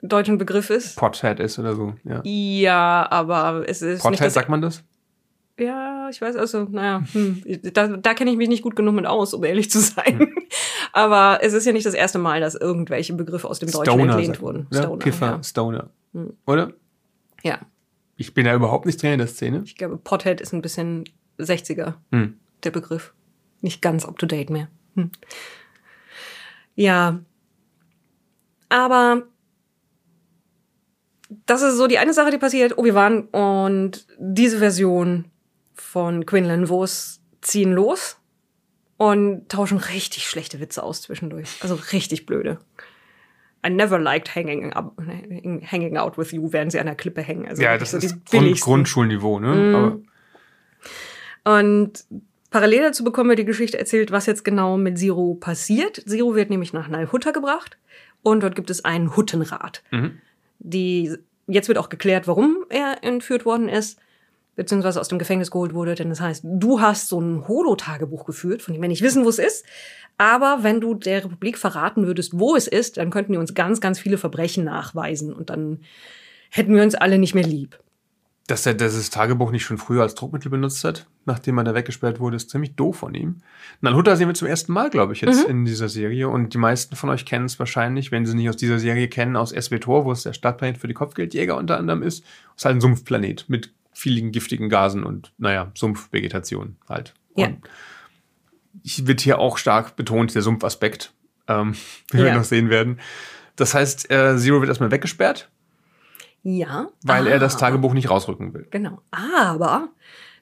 deutschen 0.00 0.38
Begriff 0.38 0.70
ist. 0.70 0.96
Pothead 0.96 1.40
ist 1.40 1.58
oder 1.58 1.76
so. 1.76 1.92
Ja, 2.04 2.22
ja 2.24 3.06
aber 3.10 3.68
es 3.68 3.82
ist. 3.82 4.02
Pothead, 4.02 4.32
sagt 4.32 4.48
man 4.48 4.62
das? 4.62 4.82
Ja, 5.58 6.08
ich 6.08 6.20
weiß, 6.22 6.36
also, 6.36 6.66
naja, 6.70 7.04
hm, 7.12 7.42
da, 7.74 7.88
da 7.88 8.14
kenne 8.14 8.30
ich 8.30 8.38
mich 8.38 8.48
nicht 8.48 8.62
gut 8.62 8.74
genug 8.74 8.94
mit 8.94 9.06
aus, 9.06 9.34
um 9.34 9.44
ehrlich 9.44 9.70
zu 9.70 9.80
sein. 9.80 10.34
Aber 10.94 11.40
es 11.42 11.52
ist 11.52 11.66
ja 11.66 11.72
nicht 11.72 11.86
das 11.86 11.94
erste 11.94 12.18
Mal, 12.18 12.40
dass 12.40 12.54
irgendwelche 12.54 13.12
Begriffe 13.12 13.48
aus 13.48 13.58
dem 13.58 13.70
Deutschen 13.70 13.84
Stoner, 13.84 14.12
entlehnt 14.14 14.36
sagt 14.36 14.40
wurden. 14.40 14.66
Stoner, 14.72 14.98
Kiffer, 14.98 15.26
ja. 15.26 15.42
Stoner. 15.42 15.90
Hm. 16.14 16.32
Oder? 16.46 16.72
ja. 17.42 17.60
Ich 18.16 18.34
bin 18.34 18.46
ja 18.46 18.54
überhaupt 18.54 18.86
nicht 18.86 19.02
drin 19.02 19.12
in 19.12 19.18
der 19.18 19.26
Szene. 19.28 19.62
Ich 19.64 19.76
glaube, 19.76 19.96
Pothead 19.96 20.40
ist 20.40 20.52
ein 20.52 20.62
bisschen 20.62 21.04
60er, 21.38 21.94
Hm. 22.10 22.38
der 22.62 22.70
Begriff. 22.70 23.14
Nicht 23.60 23.80
ganz 23.82 24.04
up 24.04 24.18
to 24.18 24.26
date 24.26 24.50
mehr. 24.50 24.68
Hm. 24.94 25.10
Ja. 26.74 27.20
Aber 28.68 29.22
das 31.46 31.62
ist 31.62 31.76
so 31.76 31.86
die 31.86 31.98
eine 31.98 32.12
Sache, 32.12 32.30
die 32.30 32.38
passiert. 32.38 32.76
Obi-Wan 32.78 33.22
und 33.28 34.06
diese 34.18 34.58
Version 34.58 35.26
von 35.74 36.26
Quinlan 36.26 36.68
Vos 36.68 37.20
ziehen 37.40 37.72
los 37.72 38.18
und 38.98 39.48
tauschen 39.48 39.78
richtig 39.78 40.28
schlechte 40.28 40.60
Witze 40.60 40.82
aus 40.82 41.02
zwischendurch. 41.02 41.48
Also 41.60 41.74
richtig 41.92 42.26
blöde. 42.26 42.58
I 43.64 43.70
never 43.70 43.98
liked 43.98 44.34
hanging, 44.34 44.72
up, 44.72 44.96
hanging 45.70 45.96
out 45.96 46.18
with 46.18 46.32
you, 46.32 46.52
während 46.52 46.72
sie 46.72 46.80
an 46.80 46.86
der 46.86 46.96
Klippe 46.96 47.22
hängen. 47.22 47.46
Also 47.48 47.62
Ja, 47.62 47.78
das 47.78 47.92
so 47.92 47.98
ist 47.98 48.26
Grund. 48.26 48.60
Grundschulniveau, 48.60 49.38
ne? 49.38 50.02
Aber 51.44 51.56
Und 51.58 52.04
parallel 52.50 52.82
dazu 52.82 53.04
bekommen 53.04 53.30
wir 53.30 53.36
die 53.36 53.44
Geschichte 53.44 53.78
erzählt, 53.78 54.10
was 54.10 54.26
jetzt 54.26 54.44
genau 54.44 54.76
mit 54.76 54.98
Zero 54.98 55.34
passiert. 55.34 56.02
Zero 56.06 56.34
wird 56.34 56.50
nämlich 56.50 56.72
nach 56.72 56.88
Nalhutta 56.88 57.30
gebracht 57.30 57.78
und 58.22 58.42
dort 58.42 58.56
gibt 58.56 58.70
es 58.70 58.84
einen 58.84 59.16
Huttenrat. 59.16 59.82
Mhm. 59.90 60.18
Die, 60.58 61.16
jetzt 61.46 61.68
wird 61.68 61.78
auch 61.78 61.88
geklärt, 61.88 62.26
warum 62.26 62.64
er 62.68 62.98
entführt 63.02 63.44
worden 63.44 63.68
ist, 63.68 63.98
beziehungsweise 64.56 65.00
aus 65.00 65.08
dem 65.08 65.18
Gefängnis 65.18 65.50
geholt 65.50 65.74
wurde. 65.74 65.94
Denn 65.94 66.10
das 66.10 66.20
heißt, 66.20 66.44
du 66.44 66.80
hast 66.80 67.08
so 67.08 67.20
ein 67.20 67.46
Holo-Tagebuch 67.48 68.24
geführt, 68.26 68.62
von 68.62 68.74
dem 68.74 68.82
wir 68.82 68.88
nicht 68.88 69.02
wissen, 69.02 69.24
wo 69.24 69.28
es 69.28 69.38
ist. 69.38 69.64
Aber 70.18 70.58
wenn 70.62 70.80
du 70.80 70.94
der 70.94 71.24
Republik 71.24 71.56
verraten 71.58 72.06
würdest, 72.06 72.38
wo 72.38 72.54
es 72.54 72.66
ist, 72.68 72.96
dann 72.98 73.10
könnten 73.10 73.32
die 73.32 73.38
uns 73.38 73.54
ganz, 73.54 73.80
ganz 73.80 73.98
viele 73.98 74.18
Verbrechen 74.18 74.64
nachweisen 74.64 75.32
und 75.32 75.50
dann 75.50 75.80
hätten 76.50 76.74
wir 76.74 76.82
uns 76.82 76.94
alle 76.94 77.18
nicht 77.18 77.34
mehr 77.34 77.44
lieb. 77.46 77.78
dass 78.48 78.66
er 78.66 78.74
dieses 78.74 79.08
Tagebuch 79.08 79.52
nicht 79.52 79.62
schon 79.64 79.78
früher 79.78 80.02
als 80.02 80.16
Druckmittel 80.16 80.50
benutzt 80.50 80.82
hat, 80.84 81.06
nachdem 81.24 81.56
er 81.58 81.64
da 81.64 81.74
weggesperrt 81.74 82.18
wurde, 82.20 82.36
ist 82.36 82.50
ziemlich 82.50 82.74
doof 82.74 82.96
von 82.96 83.14
ihm. 83.14 83.36
Nalhutta 83.80 84.16
sehen 84.16 84.28
wir 84.28 84.34
zum 84.34 84.48
ersten 84.48 84.72
Mal, 84.72 84.90
glaube 84.90 85.12
ich, 85.14 85.20
jetzt 85.22 85.44
Mhm. 85.44 85.50
in 85.50 85.64
dieser 85.64 85.88
Serie. 85.88 86.28
Und 86.28 86.52
die 86.52 86.58
meisten 86.58 86.96
von 86.96 87.08
euch 87.08 87.24
kennen 87.24 87.46
es 87.46 87.58
wahrscheinlich, 87.60 88.10
wenn 88.10 88.26
sie 88.26 88.34
nicht 88.34 88.48
aus 88.50 88.56
dieser 88.56 88.80
Serie 88.80 89.08
kennen, 89.08 89.36
aus 89.36 89.50
SWTOR, 89.50 90.04
wo 90.04 90.12
es 90.12 90.24
der 90.24 90.32
Startplanet 90.34 90.76
für 90.76 90.88
die 90.88 90.92
Kopfgeldjäger 90.92 91.56
unter 91.56 91.78
anderem 91.78 92.02
ist. 92.02 92.24
Es 92.56 92.62
ist 92.62 92.64
halt 92.66 92.76
ein 92.76 92.80
Sumpfplanet 92.80 93.44
mit 93.48 93.72
vielen 93.92 94.32
giftigen 94.32 94.68
Gasen 94.68 95.04
und, 95.04 95.32
naja, 95.38 95.70
Sumpfvegetation 95.74 96.76
halt. 96.88 97.14
Ja. 97.36 97.46
Und 97.48 97.58
ich 98.82 99.06
wird 99.06 99.20
hier 99.20 99.38
auch 99.38 99.58
stark 99.58 99.96
betont, 99.96 100.34
der 100.34 100.42
Sumpfaspekt, 100.42 101.12
ähm, 101.48 101.74
wie 102.10 102.18
wir 102.18 102.26
Ja. 102.28 102.36
noch 102.36 102.44
sehen 102.44 102.70
werden. 102.70 103.00
Das 103.56 103.74
heißt, 103.74 104.10
äh, 104.10 104.36
Zero 104.38 104.60
wird 104.60 104.68
erstmal 104.68 104.90
weggesperrt, 104.90 105.50
Ja. 106.42 106.88
weil 107.04 107.26
er 107.26 107.38
das 107.38 107.56
Ah. 107.56 107.58
Tagebuch 107.58 107.92
nicht 107.94 108.08
rausrücken 108.10 108.54
will. 108.54 108.66
Genau. 108.70 109.00
Aber 109.10 109.88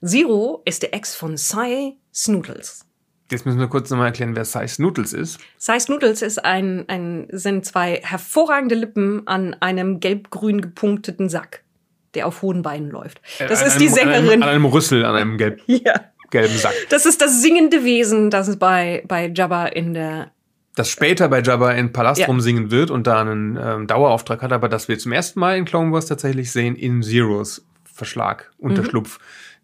Zero 0.04 0.62
ist 0.64 0.82
der 0.82 0.94
Ex 0.94 1.14
von 1.14 1.36
Cy 1.36 1.98
Snoodles. 2.14 2.86
Jetzt 3.30 3.46
müssen 3.46 3.60
wir 3.60 3.68
kurz 3.68 3.90
nochmal 3.90 4.06
erklären, 4.08 4.34
wer 4.34 4.44
Size 4.44 4.82
Noodles 4.82 5.12
ist. 5.12 5.38
Cy 5.56 5.78
Snoodles 5.78 6.20
ist 6.22 6.44
ein, 6.44 6.88
ein, 6.88 7.28
sind 7.30 7.64
zwei 7.64 8.00
hervorragende 8.02 8.74
Lippen 8.74 9.24
an 9.28 9.54
einem 9.60 10.00
gelb-grün 10.00 10.60
gepunkteten 10.60 11.28
Sack, 11.28 11.62
der 12.14 12.26
auf 12.26 12.42
hohen 12.42 12.62
Beinen 12.62 12.90
läuft. 12.90 13.20
Das 13.38 13.60
Äh, 13.60 13.64
An 13.64 13.68
ist 13.68 13.80
die 13.80 13.88
einem- 13.88 13.98
An 13.98 14.08
einem, 14.08 14.14
Sängerin. 14.24 14.42
an 14.42 14.48
einem 14.48 14.64
Rüssel, 14.64 15.04
an 15.04 15.14
einem 15.16 15.38
gelb, 15.38 15.60
Ja. 15.66 15.94
gelben 16.30 16.56
Sack. 16.56 16.74
Das 16.90 17.06
ist 17.06 17.20
das 17.20 17.42
singende 17.42 17.84
Wesen, 17.84 18.30
das 18.30 18.48
es 18.48 18.58
bei, 18.58 19.02
bei 19.08 19.28
Jabba 19.34 19.66
in 19.66 19.94
der. 19.94 20.30
Das 20.76 20.88
später 20.88 21.28
bei 21.28 21.42
Jabba 21.42 21.72
in 21.72 21.92
Palast 21.92 22.20
Ja. 22.20 22.26
rumsingen 22.26 22.70
wird 22.70 22.90
und 22.90 23.06
da 23.06 23.20
einen 23.20 23.58
ähm, 23.60 23.86
Dauerauftrag 23.86 24.40
hat, 24.42 24.52
aber 24.52 24.68
das 24.68 24.86
wir 24.88 24.98
zum 24.98 25.12
ersten 25.12 25.40
Mal 25.40 25.56
in 25.56 25.64
Clone 25.64 25.92
Wars 25.92 26.06
tatsächlich 26.06 26.52
sehen, 26.52 26.76
in 26.76 27.02
Zeros 27.02 27.66
Verschlag, 27.84 28.50
Mhm. 28.58 28.70
Unterschlupf. 28.70 29.18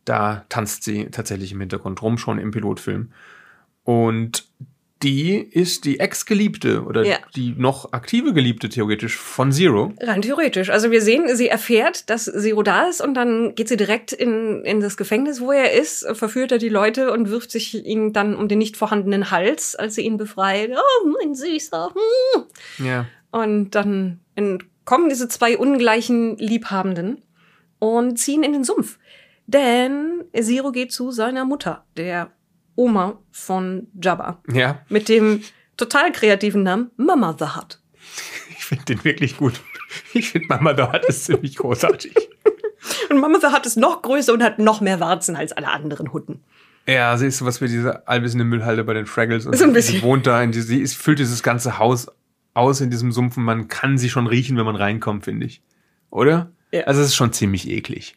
Da 0.04 0.44
tanzt 0.48 0.82
sie 0.84 1.06
tatsächlich 1.10 1.52
im 1.52 1.60
Hintergrund 1.60 2.02
rum, 2.02 2.18
schon 2.18 2.38
im 2.38 2.50
Pilotfilm. 2.50 3.10
Und 3.84 4.46
die 5.02 5.36
ist 5.36 5.84
die 5.84 6.00
Ex-Geliebte 6.00 6.82
oder 6.84 7.04
Ja. 7.04 7.18
die 7.34 7.54
noch 7.56 7.92
aktive 7.92 8.32
Geliebte 8.32 8.68
theoretisch 8.70 9.16
von 9.16 9.52
Zero. 9.52 9.92
Rein 10.00 10.22
theoretisch. 10.22 10.70
Also 10.70 10.90
wir 10.90 11.02
sehen, 11.02 11.36
sie 11.36 11.48
erfährt, 11.48 12.08
dass 12.08 12.24
Zero 12.24 12.62
da 12.62 12.88
ist 12.88 13.02
und 13.02 13.12
dann 13.14 13.54
geht 13.54 13.68
sie 13.68 13.76
direkt 13.76 14.12
in, 14.12 14.64
in 14.64 14.80
das 14.80 14.96
Gefängnis, 14.96 15.40
wo 15.40 15.52
er 15.52 15.72
ist, 15.72 16.06
verführt 16.14 16.50
er 16.52 16.58
die 16.58 16.70
Leute 16.70 17.12
und 17.12 17.28
wirft 17.28 17.50
sich 17.50 17.84
ihm 17.84 18.14
dann 18.14 18.34
um 18.34 18.48
den 18.48 18.58
nicht 18.58 18.76
vorhandenen 18.78 19.30
Hals, 19.30 19.76
als 19.76 19.96
sie 19.96 20.02
ihn 20.02 20.16
befreit. 20.16 20.70
Oh, 20.74 21.08
mein 21.20 21.34
Süßer. 21.34 21.92
Hm. 22.34 22.86
Ja. 22.86 23.06
Und 23.32 23.72
dann 23.74 24.20
entkommen 24.34 25.10
diese 25.10 25.28
zwei 25.28 25.58
ungleichen 25.58 26.38
Liebhabenden 26.38 27.20
und 27.78 28.18
ziehen 28.18 28.42
in 28.42 28.52
den 28.54 28.64
Sumpf. 28.64 28.98
Denn 29.46 30.24
Zero 30.34 30.72
geht 30.72 30.90
zu 30.90 31.10
seiner 31.10 31.44
Mutter, 31.44 31.84
der 31.96 32.32
Oma 32.76 33.18
von 33.32 33.88
Jabba, 34.00 34.40
Ja, 34.52 34.80
mit 34.88 35.08
dem 35.08 35.42
total 35.76 36.12
kreativen 36.12 36.62
Namen 36.62 36.90
Mama 36.96 37.34
the 37.38 37.46
Hut. 37.56 37.80
ich 38.50 38.64
finde 38.64 38.84
den 38.84 39.04
wirklich 39.04 39.36
gut. 39.36 39.60
Ich 40.12 40.30
finde 40.30 40.48
Mama 40.48 40.72
dort 40.74 41.04
ist 41.06 41.24
ziemlich 41.24 41.56
großartig. 41.56 42.14
Und 43.10 43.18
Mama 43.18 43.38
the 43.40 43.48
Hut 43.48 43.66
ist 43.66 43.76
noch 43.76 44.02
größer 44.02 44.32
und 44.32 44.42
hat 44.42 44.58
noch 44.58 44.80
mehr 44.80 45.00
Warzen 45.00 45.34
als 45.36 45.52
alle 45.52 45.68
anderen 45.68 46.12
Hutten. 46.12 46.40
Ja, 46.86 47.16
sie 47.16 47.26
ist 47.26 47.38
sowas 47.38 47.60
wie 47.60 47.66
diese 47.66 48.06
allwissende 48.06 48.44
Müllhalde 48.44 48.84
bei 48.84 48.94
den 48.94 49.06
Fraggles. 49.06 49.44
Und 49.46 49.56
So 49.56 49.64
ein 49.64 49.72
bisschen. 49.72 49.96
Sie 49.96 50.02
wohnt 50.02 50.26
da, 50.26 50.40
in 50.42 50.52
die, 50.52 50.60
sie 50.60 50.80
ist, 50.80 50.96
füllt 50.96 51.18
dieses 51.18 51.42
ganze 51.42 51.78
Haus 51.78 52.06
aus 52.54 52.80
in 52.80 52.90
diesem 52.90 53.10
Sumpf 53.10 53.36
und 53.36 53.42
man 53.44 53.66
kann 53.68 53.98
sie 53.98 54.08
schon 54.08 54.26
riechen, 54.28 54.56
wenn 54.56 54.66
man 54.66 54.76
reinkommt, 54.76 55.24
finde 55.24 55.46
ich. 55.46 55.62
Oder? 56.10 56.52
Ja. 56.72 56.82
Also 56.84 57.00
es 57.00 57.08
ist 57.08 57.16
schon 57.16 57.32
ziemlich 57.32 57.68
eklig. 57.68 58.16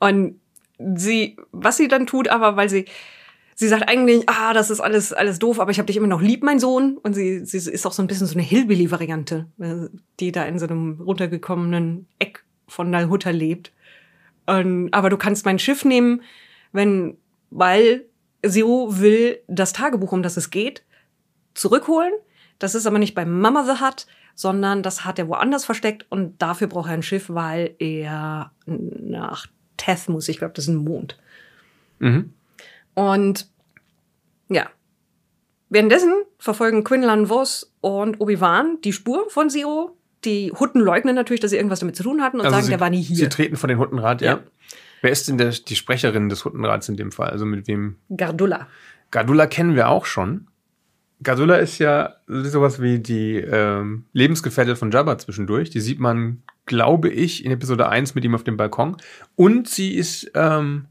Und 0.00 0.40
sie, 0.78 1.36
was 1.52 1.76
sie 1.76 1.88
dann 1.88 2.06
tut, 2.06 2.28
aber 2.28 2.56
weil 2.56 2.68
sie, 2.68 2.86
sie 3.54 3.68
sagt 3.68 3.88
eigentlich, 3.88 4.28
ah, 4.28 4.52
das 4.52 4.70
ist 4.70 4.80
alles, 4.80 5.12
alles 5.12 5.38
doof, 5.38 5.60
aber 5.60 5.70
ich 5.70 5.78
habe 5.78 5.86
dich 5.86 5.96
immer 5.96 6.06
noch 6.06 6.22
lieb, 6.22 6.42
mein 6.42 6.58
Sohn. 6.58 6.98
Und 6.98 7.14
sie, 7.14 7.44
sie 7.44 7.58
ist 7.70 7.86
auch 7.86 7.92
so 7.92 8.02
ein 8.02 8.06
bisschen 8.06 8.26
so 8.26 8.34
eine 8.34 8.42
Hillbilly-Variante, 8.42 9.46
äh, 9.58 9.88
die 10.20 10.32
da 10.32 10.44
in 10.44 10.58
so 10.58 10.66
einem 10.66 11.00
runtergekommenen 11.00 12.06
Eck 12.18 12.44
von 12.68 12.90
Nalhutta 12.90 13.30
lebt. 13.30 13.72
Und, 14.46 14.92
aber 14.92 15.10
du 15.10 15.16
kannst 15.16 15.44
mein 15.44 15.58
Schiff 15.58 15.84
nehmen, 15.84 16.22
wenn, 16.72 17.16
weil 17.50 18.04
Zero 18.46 18.98
will 19.00 19.40
das 19.48 19.72
Tagebuch, 19.72 20.12
um 20.12 20.22
das 20.22 20.36
es 20.36 20.50
geht, 20.50 20.84
zurückholen. 21.54 22.12
Das 22.58 22.74
ist 22.74 22.86
aber 22.86 22.98
nicht 22.98 23.14
bei 23.14 23.24
Mama 23.24 23.64
the 23.64 23.82
Hut, 23.82 24.06
sondern 24.34 24.82
das 24.82 25.04
hat 25.04 25.18
er 25.18 25.28
woanders 25.28 25.64
versteckt 25.64 26.06
und 26.10 26.40
dafür 26.40 26.68
braucht 26.68 26.88
er 26.88 26.94
ein 26.94 27.02
Schiff, 27.02 27.28
weil 27.28 27.74
er 27.78 28.52
nach 28.66 29.46
Teth 29.76 30.08
muss. 30.08 30.28
Ich 30.28 30.38
glaube, 30.38 30.54
das 30.54 30.64
ist 30.64 30.68
ein 30.74 30.76
Mond. 30.76 31.16
Mhm. 31.98 32.32
Und 32.94 33.48
ja. 34.48 34.68
Währenddessen 35.68 36.12
verfolgen 36.38 36.84
Quinlan 36.84 37.26
Voss 37.28 37.72
und 37.80 38.20
Obi-Wan 38.20 38.78
die 38.84 38.92
Spur 38.92 39.28
von 39.30 39.50
Zero. 39.50 39.96
Die 40.24 40.52
Hutten 40.52 40.80
leugnen 40.80 41.14
natürlich, 41.14 41.40
dass 41.40 41.50
sie 41.50 41.56
irgendwas 41.56 41.80
damit 41.80 41.96
zu 41.96 42.02
tun 42.02 42.22
hatten 42.22 42.36
und 42.38 42.44
sagen, 42.44 42.54
Also 42.54 42.66
sie, 42.66 42.70
der 42.70 42.80
war 42.80 42.90
nie 42.90 43.02
Sie 43.02 43.14
hier. 43.14 43.30
treten 43.30 43.56
vor 43.56 43.68
den 43.68 43.78
Huttenrat, 43.78 44.20
ja. 44.22 44.32
Ja. 44.34 44.40
Wer 45.02 45.10
ist 45.10 45.28
denn 45.28 45.38
der, 45.38 45.50
die 45.50 45.76
Sprecherin 45.76 46.28
des 46.28 46.44
Huttenrats 46.44 46.88
in 46.88 46.96
dem 46.96 47.12
Fall? 47.12 47.30
Also 47.30 47.44
mit 47.44 47.66
wem? 47.68 47.96
Gardulla. 48.16 48.66
Gardula 49.10 49.46
kennen 49.46 49.74
wir 49.76 49.88
auch 49.88 50.06
schon. 50.06 50.48
Gardula 51.22 51.56
ist 51.56 51.78
ja 51.78 52.14
sowas 52.26 52.80
wie 52.82 52.98
die 52.98 53.36
ähm, 53.36 54.04
Lebensgefährtin 54.12 54.76
von 54.76 54.90
Jabba 54.90 55.18
zwischendurch. 55.18 55.70
Die 55.70 55.80
sieht 55.80 56.00
man, 56.00 56.42
glaube 56.66 57.08
ich, 57.08 57.44
in 57.44 57.52
Episode 57.52 57.88
1 57.88 58.14
mit 58.14 58.24
ihm 58.24 58.34
auf 58.34 58.44
dem 58.44 58.56
Balkon. 58.56 58.96
Und 59.36 59.68
sie 59.68 59.94
ist 59.94 60.30
ähm, 60.34 60.86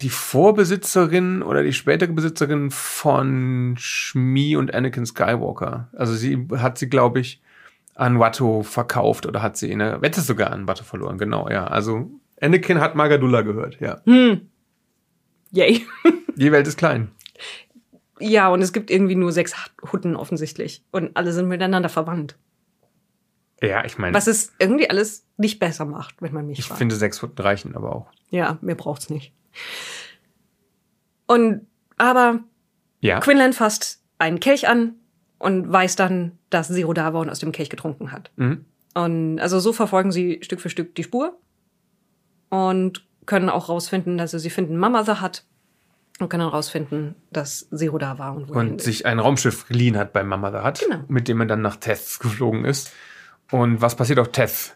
die 0.00 0.10
Vorbesitzerin 0.10 1.42
oder 1.42 1.62
die 1.62 1.72
spätere 1.72 2.12
Besitzerin 2.12 2.70
von 2.70 3.74
Shmi 3.78 4.56
und 4.56 4.74
Anakin 4.74 5.06
Skywalker. 5.06 5.88
Also 5.92 6.14
sie 6.14 6.48
hat 6.56 6.78
sie, 6.78 6.88
glaube 6.88 7.20
ich, 7.20 7.40
an 7.94 8.18
Watto 8.18 8.62
verkauft 8.62 9.26
oder 9.26 9.42
hat 9.42 9.56
sie 9.56 9.70
in 9.70 9.80
der 9.80 10.00
Wette 10.00 10.20
sogar 10.20 10.50
an 10.50 10.66
Watto 10.66 10.84
verloren. 10.84 11.18
Genau, 11.18 11.48
ja. 11.48 11.66
Also 11.66 12.10
Anakin 12.40 12.80
hat 12.80 12.94
mal 12.94 13.08
Gardula 13.08 13.42
gehört, 13.42 13.78
ja. 13.80 14.00
Hm. 14.04 14.48
Yay. 15.50 15.86
Die 16.36 16.50
Welt 16.50 16.66
ist 16.66 16.78
klein. 16.78 17.10
ja, 18.18 18.48
und 18.48 18.62
es 18.62 18.72
gibt 18.72 18.90
irgendwie 18.90 19.14
nur 19.14 19.32
sechs 19.32 19.54
Hutten 19.92 20.16
offensichtlich. 20.16 20.82
Und 20.90 21.16
alle 21.16 21.32
sind 21.32 21.48
miteinander 21.48 21.88
verwandt. 21.88 22.36
Ja, 23.62 23.84
ich 23.84 23.96
meine, 23.96 24.12
Was 24.14 24.26
es 24.26 24.52
irgendwie 24.58 24.90
alles 24.90 25.24
nicht 25.36 25.58
besser 25.58 25.84
macht, 25.84 26.20
wenn 26.20 26.32
man 26.34 26.46
mich 26.46 26.58
ich 26.58 26.66
fragt. 26.66 26.78
finde 26.78 26.96
sechs 26.96 27.22
Hutten 27.22 27.40
reichen 27.40 27.74
aber 27.76 27.94
auch. 27.94 28.10
Ja, 28.30 28.58
mir 28.60 28.74
braucht's 28.74 29.08
nicht. 29.08 29.32
Und 31.26 31.66
aber 31.96 32.40
Ja. 33.00 33.20
Quinlan 33.20 33.52
fasst 33.52 34.02
einen 34.18 34.40
Kelch 34.40 34.68
an 34.68 34.94
und 35.38 35.70
weiß 35.72 35.96
dann, 35.96 36.38
dass 36.50 36.68
Zero 36.68 36.92
da 36.92 37.12
war 37.14 37.20
und 37.20 37.30
aus 37.30 37.38
dem 37.40 37.52
Kelch 37.52 37.70
getrunken 37.70 38.12
hat. 38.12 38.30
Mhm. 38.36 38.64
Und 38.94 39.40
also 39.40 39.58
so 39.60 39.72
verfolgen 39.72 40.12
sie 40.12 40.40
Stück 40.42 40.60
für 40.60 40.70
Stück 40.70 40.94
die 40.94 41.04
Spur. 41.04 41.38
und 42.50 43.06
können 43.24 43.48
auch 43.48 43.68
rausfinden, 43.70 44.18
also 44.20 44.36
sie 44.36 44.50
finden 44.50 44.76
Mama 44.76 45.04
the 45.04 45.12
hat 45.12 45.44
und 46.18 46.28
können 46.28 46.42
dann 46.42 46.50
rausfinden, 46.52 47.14
dass 47.30 47.66
Zero 47.70 47.96
da 47.96 48.18
war 48.18 48.34
und 48.34 48.48
wohin 48.48 48.72
Und 48.72 48.82
sich 48.82 49.06
ein 49.06 49.18
Raumschiff 49.20 49.66
geliehen 49.68 49.96
hat 49.96 50.12
bei 50.12 50.22
Mama 50.24 50.50
the 50.50 50.58
Hut, 50.66 50.80
Genau. 50.80 51.04
mit 51.08 51.28
dem 51.28 51.40
er 51.40 51.46
dann 51.46 51.62
nach 51.62 51.76
Teth 51.76 52.18
geflogen 52.20 52.64
ist. 52.66 52.92
Und 53.52 53.80
was 53.80 53.94
passiert 53.94 54.18
auf 54.18 54.32
Teth? 54.32 54.74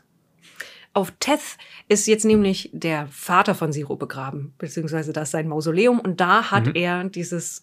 Auf 0.93 1.13
Teth 1.19 1.59
ist 1.89 2.07
jetzt 2.07 2.25
nämlich 2.25 2.71
der 2.73 3.09
Vater 3.09 3.55
von 3.55 3.73
Zero 3.73 3.97
begraben, 3.97 4.55
beziehungsweise 4.59 5.13
da 5.13 5.23
ist 5.23 5.33
sein 5.33 5.49
Mausoleum 5.49 5.99
und 5.99 6.21
da 6.21 6.51
hat 6.51 6.75
er 6.77 7.05
dieses 7.05 7.63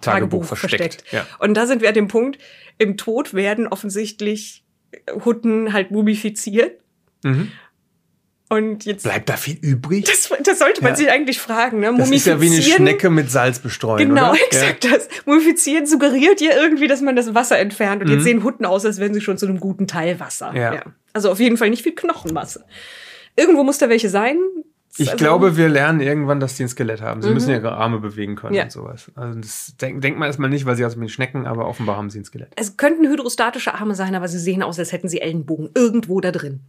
Tagebuch, 0.00 0.44
versteckt. 0.44 1.04
Ja. 1.10 1.26
Und 1.38 1.54
da 1.54 1.66
sind 1.66 1.82
wir 1.82 1.88
an 1.88 1.94
dem 1.94 2.08
Punkt, 2.08 2.38
im 2.78 2.96
Tod 2.96 3.34
werden 3.34 3.66
offensichtlich 3.66 4.64
Hutten 5.24 5.72
halt 5.72 5.90
mumifiziert. 5.90 6.80
Mhm. 7.22 7.52
Und 8.52 8.84
jetzt, 8.84 9.04
Bleibt 9.04 9.28
da 9.28 9.36
viel 9.36 9.56
übrig? 9.62 10.04
das, 10.06 10.28
das 10.42 10.58
sollte 10.58 10.82
man 10.82 10.90
Ja. 10.92 10.96
sich 10.96 11.08
eigentlich 11.08 11.38
fragen, 11.38 11.78
ne? 11.78 11.94
Das 11.96 12.10
ist 12.10 12.26
ja 12.26 12.40
wie 12.40 12.48
eine 12.50 12.60
Schnecke 12.60 13.08
mit 13.08 13.30
Salz 13.30 13.60
bestreuen, 13.60 14.08
Genau, 14.08 14.32
oder? 14.32 14.40
exakt 14.50 14.84
das. 14.90 15.08
Mumifizieren 15.24 15.86
suggeriert 15.86 16.40
ja 16.40 16.50
irgendwie, 16.60 16.88
dass 16.88 17.00
man 17.00 17.14
das 17.14 17.32
Wasser 17.32 17.60
entfernt. 17.60 18.02
Und 18.02 18.08
Mhm. 18.08 18.14
jetzt 18.14 18.24
sehen 18.24 18.42
Hutten 18.42 18.66
aus, 18.66 18.84
als 18.84 18.98
wären 18.98 19.14
sie 19.14 19.20
schon 19.20 19.38
zu 19.38 19.46
einem 19.46 19.60
guten 19.60 19.86
Teil 19.86 20.18
Wasser. 20.18 20.52
Ja. 20.54 20.82
Also 21.12 21.30
auf 21.30 21.38
jeden 21.38 21.58
Fall 21.58 21.70
nicht 21.70 21.84
viel 21.84 21.94
Knochenmasse. 21.94 22.64
Irgendwo 23.36 23.62
muss 23.62 23.78
da 23.78 23.88
welche 23.88 24.08
sein. 24.08 24.36
Ich 24.96 25.12
Also- 25.12 25.24
glaube, 25.24 25.56
wir 25.56 25.68
lernen 25.68 26.00
irgendwann, 26.00 26.40
dass 26.40 26.56
die 26.56 26.64
ein 26.64 26.68
Skelett 26.68 27.00
haben. 27.00 27.22
Sie 27.22 27.30
müssen 27.30 27.50
ihre 27.50 27.70
Arme 27.70 28.00
bewegen 28.00 28.34
können 28.34 28.54
Ja. 28.56 28.64
und 28.64 28.72
sowas. 28.72 29.12
Also 29.14 29.38
das 29.38 29.76
denk, 29.80 30.00
denkt 30.02 30.18
man 30.18 30.26
erstmal 30.26 30.50
nicht, 30.50 30.66
weil 30.66 30.74
sie 30.74 30.84
aus 30.84 30.96
mit 30.96 31.12
Schnecken, 31.12 31.46
aber 31.46 31.68
offenbar 31.68 31.96
haben 31.96 32.10
sie 32.10 32.18
ein 32.18 32.24
Skelett. 32.24 32.48
Es 32.56 32.76
könnten 32.76 33.06
hydrostatische 33.08 33.72
Arme 33.74 33.94
sein, 33.94 34.16
aber 34.16 34.26
sie 34.26 34.40
sehen 34.40 34.64
aus, 34.64 34.80
als 34.80 34.90
hätten 34.90 35.08
sie 35.08 35.20
Ellenbogen 35.20 35.70
irgendwo 35.76 36.20
da 36.20 36.32
drin. 36.32 36.60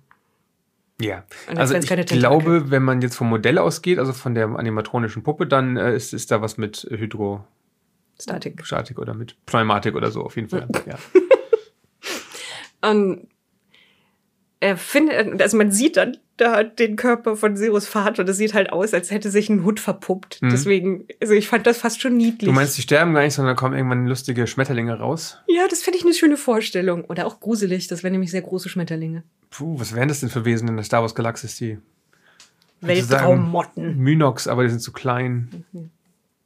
Ja. 1.02 1.24
Also 1.56 1.76
ich 1.76 1.86
Tentakel. 1.86 2.20
glaube, 2.20 2.70
wenn 2.70 2.84
man 2.84 3.02
jetzt 3.02 3.16
vom 3.16 3.30
Modell 3.30 3.58
ausgeht, 3.58 4.00
also 4.00 4.14
von 4.14 4.36
der 4.36 4.48
animatronischen 4.48 5.24
Puppe, 5.24 5.48
dann 5.48 5.78
äh, 5.78 5.96
ist, 5.96 6.14
ist 6.14 6.32
da 6.32 6.42
was 6.42 6.58
mit 6.58 6.88
Hydrostatik 6.90 8.66
Statik. 8.66 9.00
oder 9.00 9.14
mit 9.14 9.36
Pneumatik 9.46 9.96
oder 9.96 10.12
so 10.12 10.24
auf 10.24 10.36
jeden 10.36 10.50
Fall. 10.50 10.68
ja. 10.86 10.98
Und 12.90 13.28
er 14.60 14.78
findet, 14.78 15.42
also 15.42 15.58
man 15.58 15.72
sieht 15.72 15.98
dann 15.98 16.18
da 16.42 16.64
den 16.64 16.96
Körper 16.96 17.36
von 17.36 17.56
Zeros 17.56 17.88
Vater 17.88 18.24
und 18.24 18.30
es 18.30 18.38
sieht 18.38 18.54
halt 18.54 18.74
aus, 18.74 18.94
als 18.94 19.12
hätte 19.12 19.30
sich 19.30 19.50
ein 19.50 19.64
Hut 19.64 19.80
verpuppt. 19.80 20.40
Deswegen, 20.42 21.06
also 21.22 21.34
ich 21.34 21.48
fand 21.48 21.68
das 21.68 21.78
fast 21.78 22.02
schon 22.02 22.18
niedlich. 22.18 22.50
Mhm. 22.50 22.54
Du 22.54 22.60
meinst, 22.60 22.78
die 22.78 22.82
sterben 22.82 23.14
gar 23.14 23.22
nicht, 23.22 23.34
sondern 23.34 23.56
kommen 23.56 23.76
irgendwann 23.76 24.08
lustige 24.08 24.48
Schmetterlinge 24.48 24.98
raus? 24.98 25.38
ja, 25.48 25.68
das 25.70 25.84
finde 25.84 26.00
ich 26.00 26.06
eine 26.06 26.14
schöne 26.14 26.38
Vorstellung. 26.38 27.06
Oder 27.06 27.28
auch 27.28 27.40
gruselig, 27.40 27.88
das 27.88 28.04
wären 28.04 28.14
nämlich 28.14 28.32
sehr 28.32 28.42
große 28.42 28.68
Schmetterlinge. 28.70 29.24
Puh, 29.52 29.80
was 29.80 29.94
wären 29.96 30.08
das 30.08 30.22
denn 30.22 30.30
für 30.30 30.44
Wesen 30.44 30.68
in 30.68 30.76
der 30.76 30.84
Star 30.84 31.02
Wars 31.02 31.16
Galaxis? 31.16 31.56
Die 31.58 31.78
Weltraummotten. 32.82 33.98
Mynox, 33.98 34.48
aber 34.48 34.64
die 34.64 34.70
sind 34.70 34.82
zu 34.82 34.92
klein. 34.92 35.66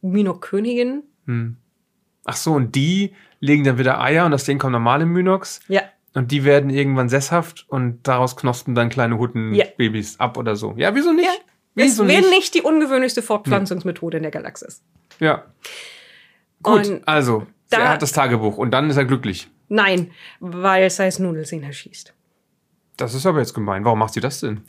Minok-Königin. 0.01 1.03
Ach 2.25 2.35
so, 2.35 2.53
und 2.53 2.75
die 2.75 3.13
legen 3.39 3.63
dann 3.63 3.77
wieder 3.77 4.01
Eier 4.01 4.25
und 4.25 4.33
aus 4.33 4.43
denen 4.43 4.59
kommen 4.59 4.73
normale 4.73 5.05
Mynox. 5.05 5.61
Ja. 5.67 5.83
Und 6.15 6.31
die 6.31 6.43
werden 6.45 6.69
irgendwann 6.69 7.09
sesshaft 7.09 7.65
und 7.67 7.99
daraus 8.07 8.35
knospen 8.35 8.73
dann 8.73 8.89
kleine 8.89 9.15
Ja. 9.15 9.19
Huttenbabys 9.19 10.19
ab 10.19 10.37
oder 10.37 10.55
so. 10.55 10.73
Ja, 10.77 10.95
wieso 10.95 11.11
nicht? 11.13 11.27
Es 11.27 11.39
Wieso 11.75 12.07
wäre 12.07 12.21
nicht? 12.21 12.29
nicht 12.31 12.53
die 12.55 12.61
ungewöhnlichste 12.61 13.21
Fortpflanzungsmethode 13.21 14.17
in 14.17 14.23
der 14.23 14.31
Galaxis. 14.31 14.81
Ja. 15.19 15.43
Gut, 16.63 16.87
Und 16.87 17.07
also, 17.07 17.45
da- 17.69 17.79
er 17.79 17.89
hat 17.89 18.01
das 18.01 18.13
Tagebuch 18.13 18.57
und 18.57 18.71
dann 18.71 18.89
ist 18.89 18.97
er 18.97 19.05
glücklich. 19.05 19.47
Nein, 19.67 20.11
weil 20.39 20.89
Size 20.89 21.21
Noodles 21.21 21.51
ihn 21.51 21.63
erschießt. 21.63 22.13
Das 22.97 23.13
ist 23.13 23.25
aber 23.25 23.39
jetzt 23.39 23.53
gemein. 23.53 23.83
Warum 23.83 23.99
macht 23.99 24.13
sie 24.13 24.21
das 24.21 24.39
denn? 24.39 24.61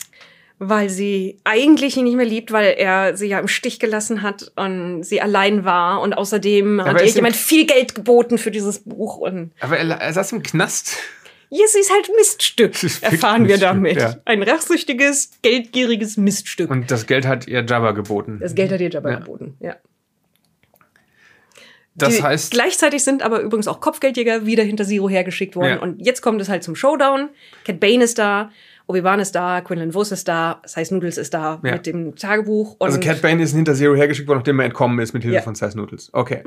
Weil 0.59 0.89
sie 0.89 1.39
eigentlich 1.45 1.97
ihn 1.97 2.05
nicht 2.05 2.17
mehr 2.17 2.25
liebt, 2.27 2.51
weil 2.51 2.75
er 2.79 3.17
sie 3.17 3.27
ja 3.29 3.39
im 3.39 3.47
Stich 3.47 3.79
gelassen 3.79 4.23
hat 4.23 4.51
und 4.57 5.05
sie 5.05 5.21
allein 5.21 5.65
war. 5.65 6.01
Und 6.01 6.15
außerdem 6.15 6.81
Aber 6.81 6.91
hat 6.91 7.03
ihr 7.03 7.09
jemand 7.09 7.37
viel 7.37 7.67
Geld 7.67 7.95
geboten 7.95 8.39
für 8.39 8.51
dieses 8.51 8.81
Buch. 8.81 9.19
Und 9.19 9.53
Aber 9.61 9.79
er, 9.79 9.89
er 10.01 10.13
saß 10.13 10.33
im 10.33 10.43
Knast. 10.43 10.97
Ja, 11.51 11.67
sie 11.67 11.79
ist 11.81 11.93
halt 11.93 12.11
Miststück, 12.17 12.83
ist 12.83 13.03
erfahren 13.03 13.43
wir 13.43 13.57
Miststück, 13.57 13.69
damit. 13.69 13.97
ja. 13.97 14.17
Ein 14.25 14.43
rachsüchtiges, 14.43 15.31
geldgieriges 15.43 16.17
Miststück. 16.17 16.71
Und 16.71 16.91
das 16.91 17.07
Geld 17.07 17.27
hat 17.27 17.47
ihr 17.49 17.65
Jabba 17.65 17.93
geboten. 17.93 18.39
das 18.41 18.55
Geld 18.55 18.73
hat 18.73 18.81
ihr 18.81 18.91
Jabba 18.91 19.11
Ja. 19.11 19.19
geboten, 19.21 19.57
ja. 19.61 19.77
Das 21.95 22.17
Die- 22.17 22.23
heißt, 22.23 22.51
Gleichzeitig 22.51 23.03
sind 23.05 23.23
aber 23.23 23.41
übrigens 23.41 23.69
auch 23.69 23.81
Kopfgeldjäger 23.81 24.45
wieder 24.45 24.63
hinter 24.63 24.85
Zero 24.85 25.09
hergeschickt 25.09 25.57
worden. 25.57 25.69
Ja. 25.71 25.79
Und 25.81 26.05
jetzt 26.05 26.21
kommt 26.21 26.41
es 26.43 26.49
halt 26.51 26.63
zum 26.63 26.77
Showdown. 26.77 27.31
Cat 27.65 27.81
Bane 27.81 28.05
ist 28.05 28.19
da, 28.19 28.51
Obi-Wan 28.87 29.19
ist 29.19 29.35
da, 29.35 29.63
Quinlan 29.63 29.93
Vos 29.95 30.13
ist 30.13 30.29
da, 30.29 30.61
Size 30.67 30.93
Noodles 30.95 31.17
ist 31.17 31.33
da 31.33 31.59
mit 31.63 31.87
dem 31.87 32.15
Tagebuch. 32.15 32.73
Und, 32.79 32.83
also 32.87 33.01
Cat 33.01 33.23
Bane 33.23 33.43
ist 33.43 33.55
hinter 33.55 33.75
Zero 33.75 33.95
hergeschickt 33.97 34.29
worden, 34.29 34.41
nachdem 34.41 34.61
er 34.61 34.67
entkommen 34.67 34.99
ist 34.99 35.15
mit 35.15 35.23
Hilfe. 35.23 35.39
Mhm. 35.41 35.45
von 35.45 35.55
Size 35.55 35.77
Noodles. 35.77 36.11
Okay. 36.13 36.43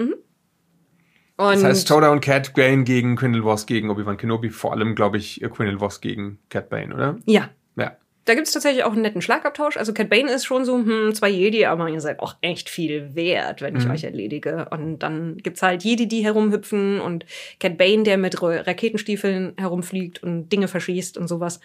Und 1.40 1.54
Das 1.56 1.64
heißt 1.64 1.88
Showdown 1.88 2.20
Cat 2.22 2.54
Bane 2.54 2.84
gegen 2.84 3.18
Voss 3.42 3.66
gegen 3.66 3.90
Obi-Wan 3.90 4.18
Kenobi. 4.18 4.50
Vor 4.50 4.74
allem, 4.74 4.94
glaube 4.94 5.18
ich, 5.18 5.42
Quindle 5.56 5.80
Voss 5.80 6.02
gegen 6.02 6.38
Cat 6.50 6.70
Bane, 6.70 6.94
oder? 6.94 7.18
ja, 7.26 7.50
Ja. 7.78 7.94
da 8.26 8.36
gibt 8.36 8.46
es 8.48 8.54
tatsächlich 8.54 8.84
auch 8.84 8.92
einen 8.92 9.02
netten 9.02 9.22
Schlagabtausch. 9.22 9.78
Also 9.78 9.94
Cat 9.94 10.10
Bane 10.10 10.30
ist 10.32 10.46
schon 10.46 10.66
so, 10.66 10.76
hm, 10.78 11.16
zwei 11.16 11.30
Jedi, 11.30 11.66
aber 11.66 11.90
ihr 11.90 12.02
seid 12.02 12.20
auch 12.20 12.36
echt 12.42 12.70
viel 12.70 13.16
wert, 13.16 13.62
wenn 13.62 13.76
ich 13.76 13.86
Mhm. 13.86 13.92
euch 13.92 14.04
erledige. 14.04 14.68
Und 14.70 15.00
dann 15.00 15.38
gibt's 15.38 15.62
halt 15.64 15.84
Jedi, 15.84 16.08
die 16.08 16.24
herumhüpfen 16.24 17.00
und 17.02 17.26
Cat 17.60 17.78
Bane, 17.78 18.04
der 18.04 18.18
mit 18.18 18.42
Ra- 18.42 18.62
Raketenstiefeln 18.62 19.54
herumfliegt 19.58 20.22
und 20.22 20.50
Dinge 20.50 20.68
verschießt 20.68 21.18
und 21.18 21.28
sowas. 21.28 21.60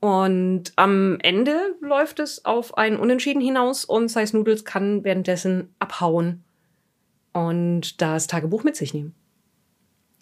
Und 0.00 0.72
am 0.76 1.18
Ende 1.22 1.56
läuft 1.80 2.18
es 2.20 2.44
auf 2.44 2.76
ein 2.76 2.96
Unentschieden 2.98 3.40
hinaus 3.40 3.84
und 3.84 4.08
Size 4.08 4.36
Noodles 4.36 4.64
kann 4.64 5.04
währenddessen 5.04 5.74
abhauen 5.78 6.42
und 7.34 8.00
das 8.00 8.26
Tagebuch 8.26 8.64
mit 8.64 8.76
sich 8.76 8.94
nehmen. 8.94 9.14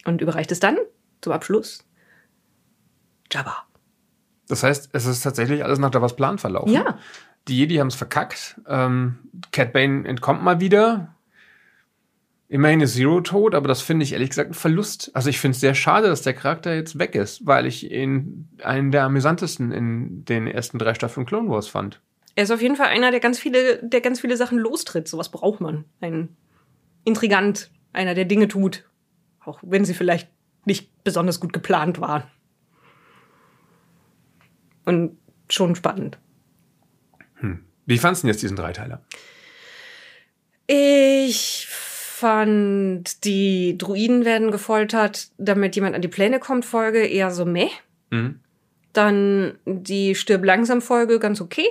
Und 0.03 0.19
überreicht 0.19 0.51
es 0.51 0.59
dann 0.59 0.77
zum 1.21 1.31
Abschluss 1.31 1.85
Jabba. 3.31 3.63
Das 4.49 4.63
heißt, 4.63 4.89
es 4.91 5.05
ist 5.05 5.21
tatsächlich 5.21 5.63
alles 5.63 5.79
nach 5.79 5.93
Javas 5.93 6.17
Plan 6.17 6.37
verlaufen. 6.37 6.73
Ja. 6.73 6.97
Die 7.47 7.57
Jedi 7.57 7.75
haben 7.77 7.87
es 7.87 7.95
verkackt. 7.95 8.59
Ähm, 8.67 9.19
Cat 9.51 9.71
Bane 9.71 10.05
entkommt 10.07 10.43
mal 10.43 10.59
wieder. 10.59 11.15
Immerhin 12.49 12.81
ist 12.81 12.95
Zero 12.95 13.21
tot, 13.21 13.55
aber 13.55 13.67
das 13.67 13.81
finde 13.81 14.03
ich 14.03 14.13
ehrlich 14.13 14.29
gesagt 14.29 14.51
ein 14.51 14.53
Verlust. 14.53 15.11
Also 15.13 15.29
ich 15.29 15.39
finde 15.39 15.55
es 15.55 15.61
sehr 15.61 15.73
schade, 15.73 16.07
dass 16.07 16.21
der 16.21 16.33
Charakter 16.33 16.75
jetzt 16.75 16.99
weg 16.99 17.15
ist, 17.15 17.45
weil 17.45 17.65
ich 17.65 17.89
ihn 17.89 18.49
einen 18.61 18.91
der 18.91 19.03
amüsantesten 19.03 19.71
in 19.71 20.25
den 20.25 20.47
ersten 20.47 20.77
drei 20.77 20.93
Staffeln 20.93 21.25
Clone 21.25 21.49
Wars 21.49 21.67
fand. 21.67 22.01
Er 22.35 22.43
ist 22.43 22.51
auf 22.51 22.61
jeden 22.61 22.75
Fall 22.75 22.87
einer, 22.87 23.11
der 23.11 23.19
ganz 23.19 23.39
viele, 23.39 23.81
der 23.81 24.01
ganz 24.01 24.19
viele 24.19 24.37
Sachen 24.37 24.57
lostritt. 24.57 25.07
Sowas 25.07 25.29
braucht 25.29 25.61
man. 25.61 25.85
Ein 26.01 26.35
Intrigant, 27.03 27.71
einer, 27.91 28.13
der 28.13 28.25
Dinge 28.25 28.47
tut. 28.47 28.85
Auch 29.43 29.59
wenn 29.61 29.85
sie 29.85 29.93
vielleicht 29.93 30.29
nicht 30.65 31.03
besonders 31.03 31.39
gut 31.39 31.53
geplant 31.53 31.99
waren. 31.99 32.23
Und 34.85 35.17
schon 35.49 35.75
spannend. 35.75 36.17
Wie 37.85 37.97
fandst 37.97 38.23
du 38.23 38.27
denn 38.27 38.33
jetzt 38.33 38.41
diesen 38.41 38.57
Dreiteiler? 38.57 39.01
Ich 40.67 41.67
fand, 41.69 43.25
die 43.25 43.77
Druiden 43.77 44.23
werden 44.23 44.51
gefoltert, 44.51 45.29
damit 45.37 45.75
jemand 45.75 45.95
an 45.95 46.01
die 46.01 46.07
Pläne 46.07 46.39
kommt, 46.39 46.65
Folge 46.65 47.05
eher 47.05 47.31
so 47.31 47.45
meh. 47.45 47.69
Mhm. 48.11 48.39
Dann 48.93 49.57
die 49.65 50.15
Stirb 50.15 50.45
langsam 50.45 50.81
Folge 50.81 51.19
ganz 51.19 51.41
okay. 51.41 51.65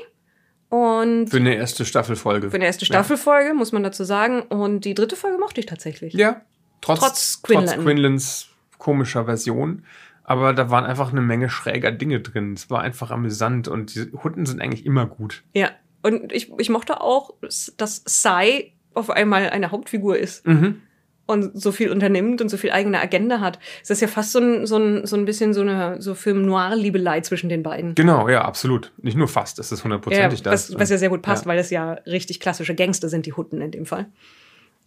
Und 0.73 1.29
Für 1.29 1.37
eine 1.37 1.55
erste 1.55 1.85
Staffelfolge. 1.85 2.49
für 2.51 2.57
eine 2.57 2.65
erste 2.65 2.87
Staffelfolge, 2.87 3.53
muss 3.53 3.73
man 3.73 3.83
dazu 3.83 4.05
sagen. 4.05 4.41
Und 4.41 4.87
die 4.87 4.95
dritte 4.95 5.17
Folge 5.17 5.37
mochte 5.37 5.61
ich 5.61 5.67
tatsächlich. 5.67 6.15
Ja, 6.15 6.41
trotz, 6.81 7.01
Trotz 7.01 7.43
Quinlan. 7.43 7.67
trotz 7.67 7.85
Quinlans 7.85 8.49
komischer 8.79 9.27
Version. 9.27 9.85
Aber 10.25 10.55
da 10.55 10.71
waren 10.71 10.85
einfach 10.87 11.13
eine 11.13 11.21
Menge 11.21 11.51
schräger 11.51 11.93
Dinge 11.93 12.21
drin. 12.21 12.55
Es 12.55 12.71
war 12.71 12.81
einfach 12.81 13.11
amüsant 13.11 13.69
und 13.69 13.95
die 13.95 14.11
Hunden 14.25 14.47
sind 14.47 14.63
eigentlich 14.63 14.87
immer 14.87 15.05
gut. 15.05 15.43
Ja. 15.53 15.71
Und 16.03 16.33
ich, 16.33 16.51
ich 16.57 16.71
mochte 16.71 17.03
auch, 17.03 17.35
dass 17.77 18.03
Sai 18.07 18.73
auf 18.95 19.11
einmal 19.11 19.51
eine 19.51 19.73
Hauptfigur 19.73 20.17
ist 20.17 20.47
Mhm. 20.47 20.81
Und 21.27 21.61
so 21.61 21.73
viel 21.73 21.91
unternimmt 21.91 22.41
und 22.41 22.49
so 22.49 22.57
viel 22.57 22.73
eigene 22.73 23.01
Agenda 23.01 23.41
hat. 23.41 23.59
Es 23.83 23.91
ist 23.91 24.01
ja 24.03 24.09
fast 24.09 24.33
so 24.33 24.41
ein, 24.41 24.67
so 24.67 24.77
ein, 24.77 25.07
so 25.07 25.17
ein 25.17 25.25
bisschen 25.25 25.55
so 25.55 25.61
eine 25.61 26.01
so 26.03 26.15
Film-Noir-Liebelei 26.15 27.21
zwischen 27.21 27.49
den 27.49 27.63
beiden. 27.63 27.95
Genau, 27.95 28.29
ja, 28.29 28.43
absolut. 28.43 28.93
Nicht 29.01 29.17
nur 29.17 29.29
fast, 29.29 29.59
es 29.59 29.71
ist 29.73 29.81
Ja, 29.81 29.85
hundertprozentig 29.85 30.43
das. 30.43 30.73
was, 30.73 30.81
was 30.81 30.91
ja 30.91 30.99
sehr 30.99 31.09
gut 31.11 31.23
passt, 31.23 31.45
Ja. 31.45 31.51
weil 31.51 31.59
es 31.59 31.71
ja 31.71 31.93
richtig 32.07 32.41
klassische 32.41 32.75
Gangster 32.75 33.09
sind, 33.09 33.27
die 33.27 33.33
Hutten 33.33 33.61
in 33.61 33.71
dem 33.71 33.87
Fall. 33.87 34.07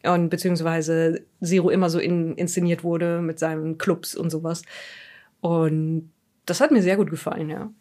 Und 0.04 0.30
beziehungsweise 0.30 1.22
Zero 1.42 1.70
immer 1.70 1.90
so 1.90 1.98
in, 2.00 2.36
inszeniert 2.36 2.84
wurde 2.84 3.22
mit 3.22 3.40
seinen 3.40 3.78
Clubs 3.78 4.16
und 4.16 4.30
sowas. 4.30 4.62
Und 5.42 6.12
das 6.46 6.62
hat 6.62 6.70
mir 6.72 6.84
sehr 6.84 6.98
gut 6.98 7.10
gefallen, 7.10 7.50
ja. 7.50 7.72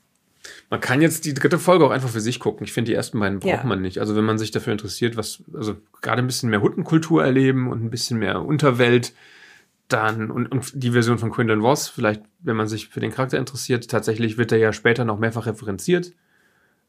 Man 0.70 0.80
kann 0.80 1.00
jetzt 1.00 1.24
die 1.24 1.34
dritte 1.34 1.58
Folge 1.58 1.84
auch 1.86 1.90
einfach 1.90 2.08
für 2.10 2.20
sich 2.20 2.38
gucken. 2.40 2.64
Ich 2.64 2.72
finde, 2.72 2.90
die 2.90 2.94
ersten 2.94 3.18
beiden 3.18 3.38
braucht 3.40 3.50
Ja. 3.50 3.64
man 3.64 3.80
nicht. 3.80 3.98
Also 3.98 4.14
wenn 4.16 4.24
man 4.24 4.38
sich 4.38 4.50
dafür 4.50 4.72
interessiert, 4.72 5.16
was, 5.16 5.42
also 5.54 5.76
gerade 6.02 6.20
ein 6.22 6.26
bisschen 6.26 6.50
mehr 6.50 6.60
Huttenkultur 6.62 7.24
erleben 7.24 7.70
und 7.70 7.82
ein 7.82 7.90
bisschen 7.90 8.18
mehr 8.18 8.42
Unterwelt, 8.42 9.12
dann, 9.88 10.30
und, 10.30 10.50
und 10.50 10.70
die 10.74 10.90
Version 10.92 11.18
von 11.18 11.30
Quinlan 11.30 11.60
Voss, 11.62 11.88
vielleicht, 11.88 12.22
wenn 12.40 12.56
man 12.56 12.66
sich 12.68 12.88
für 12.88 13.00
den 13.00 13.10
Charakter 13.12 13.38
interessiert, 13.38 13.88
tatsächlich 13.90 14.38
wird 14.38 14.50
er 14.52 14.58
ja 14.58 14.72
später 14.72 15.04
noch 15.04 15.18
mehrfach 15.18 15.46
referenziert. 15.46 16.12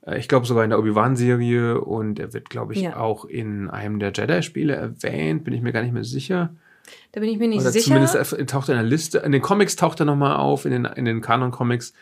Äh, 0.06 0.18
Ich 0.20 0.28
glaube 0.30 0.46
sogar 0.46 0.64
in 0.64 0.70
der 0.70 0.80
Obi-Wan-Serie 0.80 1.80
und 1.82 2.20
er 2.20 2.34
wird, 2.34 2.50
glaube 2.50 2.74
ich, 2.74 2.82
Ja. 2.82 2.98
auch 2.98 3.26
in 3.26 3.70
einem 3.70 4.00
der 4.00 4.12
Jedi-Spiele 4.14 4.74
erwähnt, 4.76 5.44
bin 5.44 5.54
ich 5.54 5.62
mir 5.62 5.74
gar 5.74 5.82
nicht 5.82 5.94
mehr 5.94 6.06
sicher. 6.06 6.56
Da 7.12 7.20
bin 7.20 7.30
ich 7.30 7.38
mir 7.38 7.48
nicht 7.48 7.62
Oder 7.62 7.72
sicher. 7.72 7.86
zumindest 7.86 8.50
taucht 8.50 8.70
er 8.70 8.76
in 8.76 8.82
der 8.82 8.90
Liste. 8.90 9.18
In 9.20 9.32
den 9.32 9.42
Comics 9.42 9.76
taucht 9.76 10.00
er 10.00 10.06
nochmal 10.06 10.38
auf, 10.38 10.66
in 10.66 10.72
den, 10.72 10.86
in 10.86 11.06
den 11.06 11.22
Kanon-Comics 11.22 11.94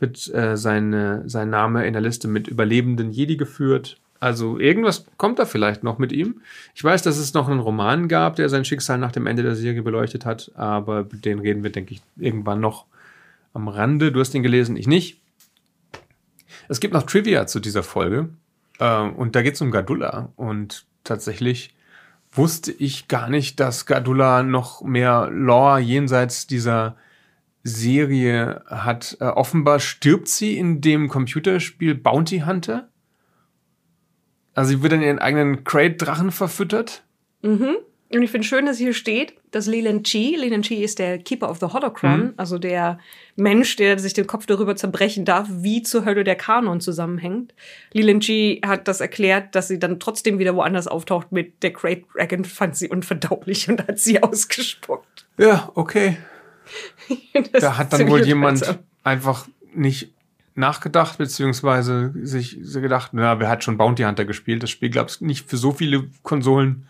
wird 0.00 0.32
äh, 0.34 0.56
seine, 0.56 1.28
sein 1.28 1.50
Name 1.50 1.86
in 1.86 1.92
der 1.92 2.02
Liste 2.02 2.26
mit 2.26 2.48
überlebenden 2.48 3.12
Jedi 3.12 3.36
geführt. 3.36 3.98
Also 4.18 4.58
irgendwas 4.58 5.06
kommt 5.16 5.38
da 5.38 5.46
vielleicht 5.46 5.82
noch 5.82 5.98
mit 5.98 6.12
ihm. 6.12 6.40
Ich 6.74 6.84
weiß, 6.84 7.02
dass 7.02 7.16
es 7.16 7.32
noch 7.32 7.48
einen 7.48 7.60
Roman 7.60 8.08
gab, 8.08 8.36
der 8.36 8.48
sein 8.48 8.64
Schicksal 8.64 8.98
nach 8.98 9.12
dem 9.12 9.26
Ende 9.26 9.42
der 9.42 9.54
Serie 9.54 9.82
beleuchtet 9.82 10.26
hat, 10.26 10.50
aber 10.54 11.04
den 11.04 11.38
reden 11.38 11.62
wir, 11.62 11.70
denke 11.70 11.94
ich, 11.94 12.02
irgendwann 12.16 12.60
noch 12.60 12.84
am 13.54 13.68
Rande. 13.68 14.12
Du 14.12 14.20
hast 14.20 14.34
ihn 14.34 14.42
gelesen, 14.42 14.76
ich 14.76 14.86
nicht. 14.86 15.20
Es 16.68 16.80
gibt 16.80 16.94
noch 16.94 17.04
Trivia 17.04 17.46
zu 17.46 17.60
dieser 17.60 17.82
Folge 17.82 18.28
äh, 18.78 19.00
und 19.00 19.36
da 19.36 19.42
geht 19.42 19.54
es 19.54 19.60
um 19.60 19.70
Gadulla 19.70 20.30
und 20.36 20.84
tatsächlich 21.04 21.74
wusste 22.32 22.72
ich 22.72 23.08
gar 23.08 23.28
nicht, 23.28 23.58
dass 23.58 23.86
Gadulla 23.86 24.42
noch 24.42 24.82
mehr 24.82 25.28
Lore 25.32 25.80
jenseits 25.80 26.46
dieser 26.46 26.96
Serie 27.62 28.62
hat. 28.66 29.16
Äh, 29.20 29.24
offenbar 29.24 29.80
stirbt 29.80 30.28
sie 30.28 30.56
in 30.56 30.80
dem 30.80 31.08
Computerspiel 31.08 31.94
Bounty 31.94 32.40
Hunter. 32.40 32.88
Also 34.54 34.70
sie 34.70 34.82
wird 34.82 34.92
in 34.94 35.02
ihren 35.02 35.18
eigenen 35.18 35.64
Crate-Drachen 35.64 36.30
verfüttert. 36.32 37.02
Mhm. 37.42 37.76
Und 38.12 38.22
ich 38.24 38.30
finde 38.32 38.44
schön, 38.44 38.66
dass 38.66 38.78
hier 38.78 38.92
steht, 38.92 39.34
dass 39.52 39.68
Leland 39.68 40.04
Chi, 40.04 40.34
Leland 40.36 40.66
Chi 40.66 40.82
ist 40.82 40.98
der 40.98 41.18
Keeper 41.18 41.48
of 41.48 41.60
the 41.60 41.66
Holocron, 41.66 42.18
Mhm. 42.20 42.34
also 42.36 42.58
der 42.58 42.98
Mensch, 43.36 43.76
der 43.76 44.00
sich 44.00 44.14
den 44.14 44.26
Kopf 44.26 44.46
darüber 44.46 44.74
zerbrechen 44.74 45.24
darf, 45.24 45.46
wie 45.48 45.82
zur 45.82 46.04
Hölle 46.04 46.24
der 46.24 46.34
Kanon 46.34 46.80
zusammenhängt. 46.80 47.54
Leland 47.92 48.24
Chi 48.24 48.60
hat 48.66 48.88
das 48.88 49.00
erklärt, 49.00 49.54
dass 49.54 49.68
sie 49.68 49.78
dann 49.78 50.00
trotzdem 50.00 50.40
wieder 50.40 50.56
woanders 50.56 50.88
auftaucht 50.88 51.30
mit 51.30 51.62
der 51.62 51.70
Great 51.70 52.02
Dragon, 52.12 52.44
fand 52.44 52.74
sie 52.76 52.88
unverdaulich 52.88 53.68
und 53.68 53.86
hat 53.86 54.00
sie 54.00 54.20
ausgespuckt. 54.24 55.26
Ja, 55.38 55.70
okay. 55.76 56.16
Da 57.52 57.76
hat 57.76 57.92
dann 57.92 58.08
wohl 58.08 58.24
jemand 58.24 58.58
unterhaltsam. 58.58 58.86
einfach 59.04 59.48
nicht 59.74 60.14
nachgedacht, 60.54 61.18
beziehungsweise 61.18 62.12
sich 62.22 62.60
gedacht, 62.62 63.10
na, 63.12 63.40
wer 63.40 63.48
hat 63.48 63.64
schon 63.64 63.78
Bounty 63.78 64.02
Hunter 64.02 64.24
gespielt? 64.24 64.62
Das 64.62 64.70
Spiel, 64.70 64.90
glaubst 64.90 65.22
nicht 65.22 65.48
für 65.48 65.56
so 65.56 65.72
viele 65.72 66.08
Konsolen 66.22 66.86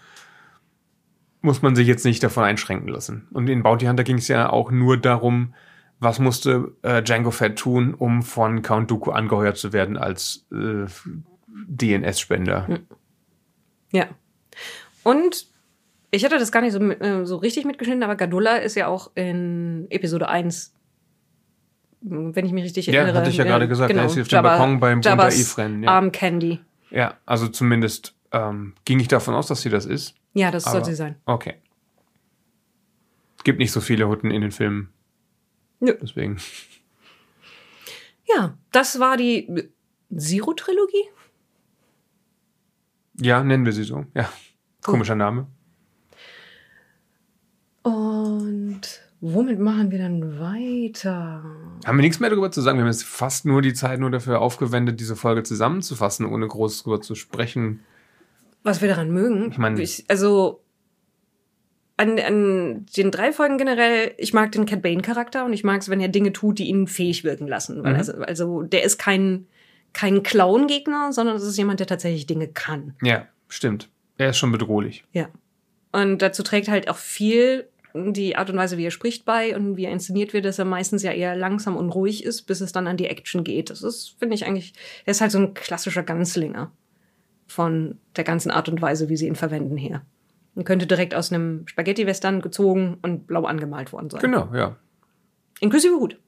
muss 1.42 1.62
man 1.62 1.74
sich 1.74 1.86
jetzt 1.86 2.04
nicht 2.04 2.22
davon 2.22 2.44
einschränken 2.44 2.88
lassen. 2.88 3.26
Und 3.32 3.48
in 3.48 3.62
Bounty 3.62 3.86
Hunter 3.86 4.04
ging 4.04 4.18
es 4.18 4.28
ja 4.28 4.50
auch 4.50 4.70
nur 4.70 4.96
darum, 4.96 5.54
was 5.98 6.18
musste 6.18 6.72
äh, 6.82 7.02
Django 7.02 7.30
Fett 7.30 7.58
tun, 7.58 7.94
um 7.94 8.22
von 8.22 8.62
Count 8.62 8.90
Dooku 8.90 9.10
angeheuert 9.10 9.56
zu 9.56 9.72
werden 9.72 9.96
als 9.96 10.46
äh, 10.52 10.86
DNS-Spender. 11.46 12.80
Ja. 13.92 14.06
Und 15.02 15.46
ich 16.10 16.24
hatte 16.24 16.38
das 16.38 16.50
gar 16.52 16.60
nicht 16.62 16.72
so, 16.72 16.80
äh, 16.80 17.24
so 17.24 17.36
richtig 17.36 17.64
mitgeschnitten, 17.64 18.02
aber 18.02 18.16
Gadulla 18.16 18.56
ist 18.56 18.74
ja 18.74 18.86
auch 18.88 19.10
in 19.14 19.86
Episode 19.90 20.28
1, 20.28 20.74
wenn 22.02 22.46
ich 22.46 22.52
mich 22.52 22.64
richtig 22.64 22.86
Ja, 22.86 22.94
erinnere. 23.02 23.18
hatte 23.20 23.30
ich 23.30 23.36
ja 23.36 23.44
gerade 23.44 23.68
gesagt, 23.68 23.90
Genau, 23.90 24.02
er 24.02 24.06
ist 24.06 24.18
auf 24.18 24.28
dem 24.28 24.42
Balkon 24.42 24.80
beim 24.80 24.98
Bunta 24.98 25.10
Jabba's 25.10 25.38
Ifren, 25.38 25.82
ja. 25.82 25.90
Arm 25.90 26.10
Candy. 26.12 26.60
Ja, 26.90 27.16
also 27.26 27.46
zumindest 27.48 28.14
ähm, 28.32 28.74
ging 28.84 28.98
ich 29.00 29.08
davon 29.08 29.34
aus, 29.34 29.46
dass 29.48 29.62
sie 29.62 29.70
das 29.70 29.86
ist. 29.86 30.14
Ja, 30.34 30.50
das 30.50 30.64
soll 30.64 30.76
Aber- 30.76 30.84
sie 30.84 30.94
sein. 30.94 31.16
Okay. 31.26 31.54
Es 33.38 33.44
gibt 33.44 33.58
nicht 33.58 33.72
so 33.72 33.80
viele 33.80 34.06
Hutten 34.08 34.30
in 34.30 34.42
den 34.42 34.50
Filmen. 34.52 34.90
Nö. 35.80 35.94
Deswegen. 36.02 36.36
Ja, 38.28 38.56
das 38.70 39.00
war 39.00 39.16
die 39.16 39.70
Zero-Trilogie. 40.14 41.04
Ja, 43.20 43.42
nennen 43.42 43.64
wir 43.64 43.72
sie 43.72 43.84
so. 43.84 44.04
Ja. 44.14 44.28
Komischer 44.82 45.14
Name. 45.14 45.46
Und 47.82 48.80
womit 49.20 49.58
machen 49.58 49.90
wir 49.90 49.98
dann 49.98 50.38
weiter? 50.38 51.42
Haben 51.84 51.98
wir 51.98 52.02
nichts 52.02 52.20
mehr 52.20 52.30
darüber 52.30 52.50
zu 52.50 52.60
sagen. 52.60 52.78
Wir 52.78 52.82
haben 52.84 52.90
jetzt 52.92 53.04
fast 53.04 53.44
nur 53.46 53.62
die 53.62 53.74
Zeit 53.74 54.00
nur 54.00 54.10
dafür 54.10 54.40
aufgewendet, 54.40 55.00
diese 55.00 55.16
Folge 55.16 55.42
zusammenzufassen, 55.42 56.26
ohne 56.26 56.46
groß 56.46 56.82
darüber 56.82 57.00
zu 57.00 57.14
sprechen. 57.14 57.80
Was 58.62 58.80
wir 58.82 58.88
daran 58.88 59.10
mögen. 59.10 59.50
Ich 59.50 59.58
meine- 59.58 59.82
also 60.08 60.60
an, 61.96 62.18
an 62.18 62.86
den 62.96 63.10
drei 63.10 63.32
Folgen 63.32 63.58
generell, 63.58 64.12
ich 64.18 64.32
mag 64.32 64.52
den 64.52 64.64
Cat 64.66 64.82
Bane-Charakter 64.82 65.44
und 65.44 65.52
ich 65.52 65.64
mag 65.64 65.80
es, 65.82 65.88
wenn 65.90 66.00
er 66.00 66.08
Dinge 66.08 66.32
tut, 66.32 66.58
die 66.58 66.68
ihn 66.68 66.86
fähig 66.86 67.24
wirken 67.24 67.46
lassen. 67.46 67.82
Weil 67.84 67.92
Mhm. 67.92 67.98
also, 67.98 68.12
also 68.22 68.62
der 68.62 68.84
ist 68.84 68.98
kein, 68.98 69.46
kein 69.92 70.22
Clown-Gegner, 70.22 71.12
sondern 71.12 71.34
das 71.34 71.44
ist 71.44 71.56
jemand, 71.58 71.80
der 71.80 71.86
tatsächlich 71.86 72.26
Dinge 72.26 72.48
kann. 72.48 72.94
Ja, 73.02 73.26
stimmt. 73.48 73.88
Er 74.16 74.30
ist 74.30 74.38
schon 74.38 74.52
bedrohlich. 74.52 75.04
Ja. 75.12 75.28
Und 75.92 76.22
dazu 76.22 76.42
trägt 76.42 76.68
halt 76.68 76.88
auch 76.88 76.96
viel 76.96 77.68
die 77.94 78.36
Art 78.36 78.50
und 78.50 78.56
Weise, 78.56 78.76
wie 78.76 78.86
er 78.86 78.90
spricht 78.90 79.24
bei 79.24 79.56
und 79.56 79.76
wie 79.76 79.84
er 79.84 79.92
inszeniert 79.92 80.32
wird, 80.32 80.44
dass 80.44 80.58
er 80.58 80.64
meistens 80.64 81.02
ja 81.02 81.12
eher 81.12 81.34
langsam 81.34 81.76
und 81.76 81.90
ruhig 81.90 82.24
ist, 82.24 82.42
bis 82.42 82.60
es 82.60 82.72
dann 82.72 82.86
an 82.86 82.96
die 82.96 83.06
Action 83.06 83.42
geht. 83.42 83.70
Das 83.70 83.82
ist, 83.82 84.16
finde 84.18 84.36
ich 84.36 84.46
eigentlich, 84.46 84.74
er 85.04 85.10
ist 85.10 85.20
halt 85.20 85.32
so 85.32 85.38
ein 85.38 85.54
klassischer 85.54 86.02
Ganzlinger 86.02 86.70
von 87.48 87.98
der 88.14 88.24
ganzen 88.24 88.50
Art 88.52 88.68
und 88.68 88.80
Weise, 88.80 89.08
wie 89.08 89.16
sie 89.16 89.26
ihn 89.26 89.34
verwenden 89.34 89.76
her. 89.76 90.02
Und 90.54 90.64
könnte 90.64 90.86
direkt 90.86 91.14
aus 91.14 91.32
einem 91.32 91.66
Spaghetti-Western 91.66 92.42
gezogen 92.42 92.98
und 93.02 93.26
blau 93.26 93.44
angemalt 93.44 93.92
worden 93.92 94.10
sein. 94.10 94.20
Genau, 94.20 94.50
ja. 94.54 94.76
Inklusive 95.60 95.94
Hut. 95.94 96.18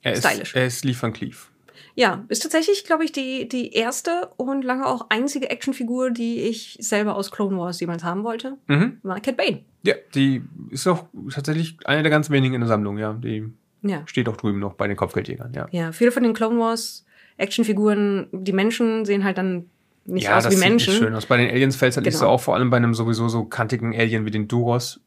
Er 0.00 0.14
ist, 0.14 0.26
Stylisch. 0.26 0.54
Er 0.54 0.66
ist 0.66 0.84
Lee 0.84 0.96
Van 0.98 1.12
Cleef. 1.12 1.51
Ja, 1.94 2.24
ist 2.28 2.42
tatsächlich, 2.42 2.84
glaube 2.84 3.04
ich, 3.04 3.12
die, 3.12 3.48
die 3.48 3.72
erste 3.72 4.30
und 4.36 4.62
lange 4.62 4.86
auch 4.86 5.06
einzige 5.10 5.50
Actionfigur, 5.50 6.10
die 6.10 6.40
ich 6.42 6.76
selber 6.80 7.16
aus 7.16 7.30
Clone 7.30 7.56
Wars 7.58 7.80
jemals 7.80 8.02
haben 8.04 8.24
wollte, 8.24 8.56
Mhm. 8.68 8.98
war 9.02 9.20
Cat 9.20 9.36
Bane. 9.36 9.64
Ja, 9.84 9.94
die 10.14 10.42
ist 10.70 10.86
auch 10.86 11.06
tatsächlich 11.32 11.76
eine 11.84 12.02
der 12.02 12.10
ganz 12.10 12.30
wenigen 12.30 12.54
in 12.54 12.60
der 12.60 12.68
Sammlung, 12.68 12.98
ja. 12.98 13.12
Die 13.12 13.44
Ja. 13.82 14.02
steht 14.06 14.28
auch 14.28 14.36
drüben 14.36 14.58
noch 14.60 14.74
bei 14.74 14.86
den 14.88 14.96
Kopfgeldjägern, 14.96 15.52
ja. 15.54 15.66
Ja, 15.72 15.92
viele 15.92 16.12
von 16.12 16.22
den 16.22 16.34
Clone 16.34 16.58
Wars 16.58 17.04
Actionfiguren, 17.36 18.28
die 18.32 18.52
Menschen 18.52 19.04
sehen 19.04 19.24
halt 19.24 19.38
dann 19.38 19.68
nicht 20.04 20.24
ja, 20.24 20.36
aus 20.36 20.44
das 20.44 20.54
wie 20.54 20.58
Menschen. 20.58 20.90
nicht 20.92 20.98
schön 20.98 21.14
aus. 21.14 21.26
Bei 21.26 21.36
den 21.36 21.48
Aliens 21.50 21.76
fällt 21.76 21.90
es 21.90 21.96
halt 21.96 22.06
nicht 22.06 22.16
so 22.16 22.24
Genau. 22.24 22.32
auf, 22.34 22.42
vor 22.44 22.54
allem 22.54 22.70
bei 22.70 22.76
einem 22.76 22.94
sowieso 22.94 23.28
so 23.28 23.44
kantigen 23.44 23.94
Alien 23.94 24.24
wie 24.26 24.30
den 24.30 24.48
Duros. 24.48 25.00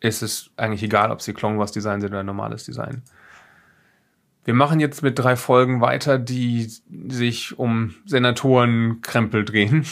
Ist 0.00 0.22
es 0.22 0.50
eigentlich 0.56 0.82
egal, 0.84 1.10
ob 1.10 1.20
sie 1.20 1.32
Clone 1.34 1.58
Wars 1.58 1.72
Design 1.72 2.00
sind 2.00 2.10
oder 2.10 2.22
normales 2.22 2.64
Design. 2.64 3.02
Wir 4.48 4.54
machen 4.54 4.80
jetzt 4.80 5.02
mit 5.02 5.18
drei 5.18 5.36
Folgen 5.36 5.82
weiter, 5.82 6.18
die 6.18 6.70
sich 7.08 7.58
um 7.58 7.94
Senatorenkrempel 8.06 9.44
drehen. 9.44 9.84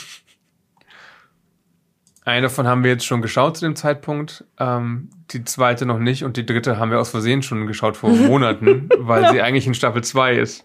Eine 2.25 2.41
davon 2.41 2.67
haben 2.67 2.83
wir 2.83 2.91
jetzt 2.91 3.05
schon 3.05 3.21
geschaut 3.21 3.59
zu 3.59 3.67
dem 3.67 3.77
Zeitpunkt, 3.77 4.45
ähm, 4.59 5.11
die 5.31 5.45
zweite 5.45 5.85
noch 5.85 5.99
nicht 5.99 6.25
und 6.25 6.39
die 6.39 6.47
dritte 6.47 6.79
haben 6.79 6.91
wir 6.91 6.99
aus 6.99 7.11
Versehen 7.11 7.43
schon 7.43 7.67
geschaut 7.67 7.99
vor 7.99 8.09
Monaten, 8.17 8.89
weil 8.97 9.31
sie 9.31 9.43
eigentlich 9.43 9.67
in 9.67 9.75
Staffel 9.75 10.03
2 10.03 10.37
ist. 10.37 10.65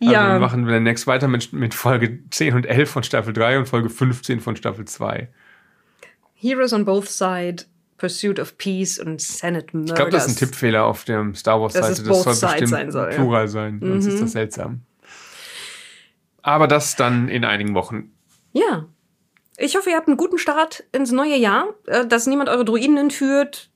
Also 0.00 0.14
ja, 0.14 0.32
wir 0.32 0.40
machen 0.40 0.64
wir 0.64 0.72
demnächst 0.72 1.06
weiter 1.06 1.28
mit, 1.28 1.52
mit 1.52 1.74
Folge 1.74 2.20
10 2.30 2.54
und 2.54 2.64
11 2.64 2.90
von 2.90 3.02
Staffel 3.02 3.34
3 3.34 3.58
und 3.58 3.68
Folge 3.68 3.90
15 3.90 4.40
von 4.40 4.56
Staffel 4.56 4.86
2. 4.86 5.28
Heroes 6.36 6.72
on 6.72 6.86
both 6.86 7.10
side, 7.10 7.66
Pursuit 8.00 8.40
of 8.40 8.56
Peace 8.56 8.98
und 8.98 9.20
Senate 9.20 9.76
Murders. 9.76 9.90
Ich 9.90 9.94
glaube, 9.96 10.10
das 10.10 10.26
ist 10.26 10.32
ein 10.32 10.36
Tippfehler 10.48 10.84
auf 10.84 11.04
der 11.04 11.32
Star 11.34 11.60
Wars 11.60 11.74
Dass 11.74 11.82
Seite. 11.88 11.92
es 12.02 12.08
Das 12.08 12.40
soll 12.40 12.50
bestimmt 12.50 12.68
sein 12.70 12.90
soll, 12.90 13.10
ja. 13.10 13.14
Plural 13.16 13.46
sein, 13.46 13.78
sonst 13.82 14.06
ist 14.06 14.14
Mhm. 14.16 14.20
das 14.22 14.32
seltsam. 14.32 14.80
Aber 16.42 16.66
das 16.66 16.96
dann 16.96 17.28
in 17.28 17.44
einigen 17.44 17.74
Wochen. 17.74 18.12
Ja. 18.52 18.86
Ich 19.58 19.76
hoffe, 19.76 19.90
ihr 19.90 19.96
habt 19.96 20.08
einen 20.08 20.16
guten 20.16 20.38
Start 20.38 20.84
ins 20.92 21.12
neue 21.12 21.36
Jahr, 21.36 21.68
äh, 21.86 22.06
dass 22.06 22.26
niemand 22.26 22.48
eure 22.48 22.64
Druiden 22.64 22.96
entführt, 22.96 23.68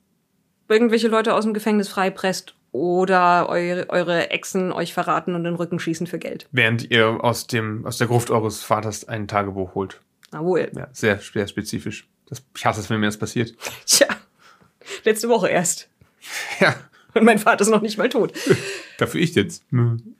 irgendwelche 0.67 1.07
Leute 1.07 1.35
aus 1.35 1.43
dem 1.43 1.53
Gefängnis 1.53 1.87
freipresst 1.89 2.55
oder 2.71 3.47
eure, 3.47 3.87
eure 3.91 4.31
Exen 4.31 4.71
euch 4.71 4.95
verraten 4.95 5.35
und 5.35 5.43
den 5.43 5.53
Rücken 5.53 5.77
schießen 5.77 6.07
für 6.07 6.17
Geld. 6.17 6.47
Während 6.51 6.89
ihr 6.89 7.23
aus, 7.23 7.45
dem, 7.45 7.85
aus 7.85 7.99
der 7.99 8.07
Gruft 8.07 8.31
eures 8.31 8.63
Vaters 8.63 9.07
ein 9.07 9.27
Tagebuch 9.27 9.75
holt. 9.75 10.01
Jawohl. 10.33 10.71
Ja, 10.75 10.87
sehr, 10.91 11.19
sehr 11.19 11.47
spezifisch. 11.47 12.07
Das, 12.27 12.43
ich 12.55 12.65
hasse 12.65 12.81
es, 12.81 12.89
wenn 12.89 12.99
mir 12.99 13.05
das 13.07 13.17
passiert. 13.17 13.55
Tja, 13.85 14.07
letzte 15.03 15.29
Woche 15.29 15.49
erst. 15.49 15.89
Ja, 16.59 16.75
Und 17.13 17.23
mein 17.23 17.39
Vater 17.39 17.61
ist 17.61 17.69
noch 17.69 17.81
nicht 17.81 17.97
mal 17.97 18.09
tot. 18.09 18.33
dafür 18.97 19.21
ich 19.21 19.35
jetzt. 19.35 19.63
Hm. 19.69 20.15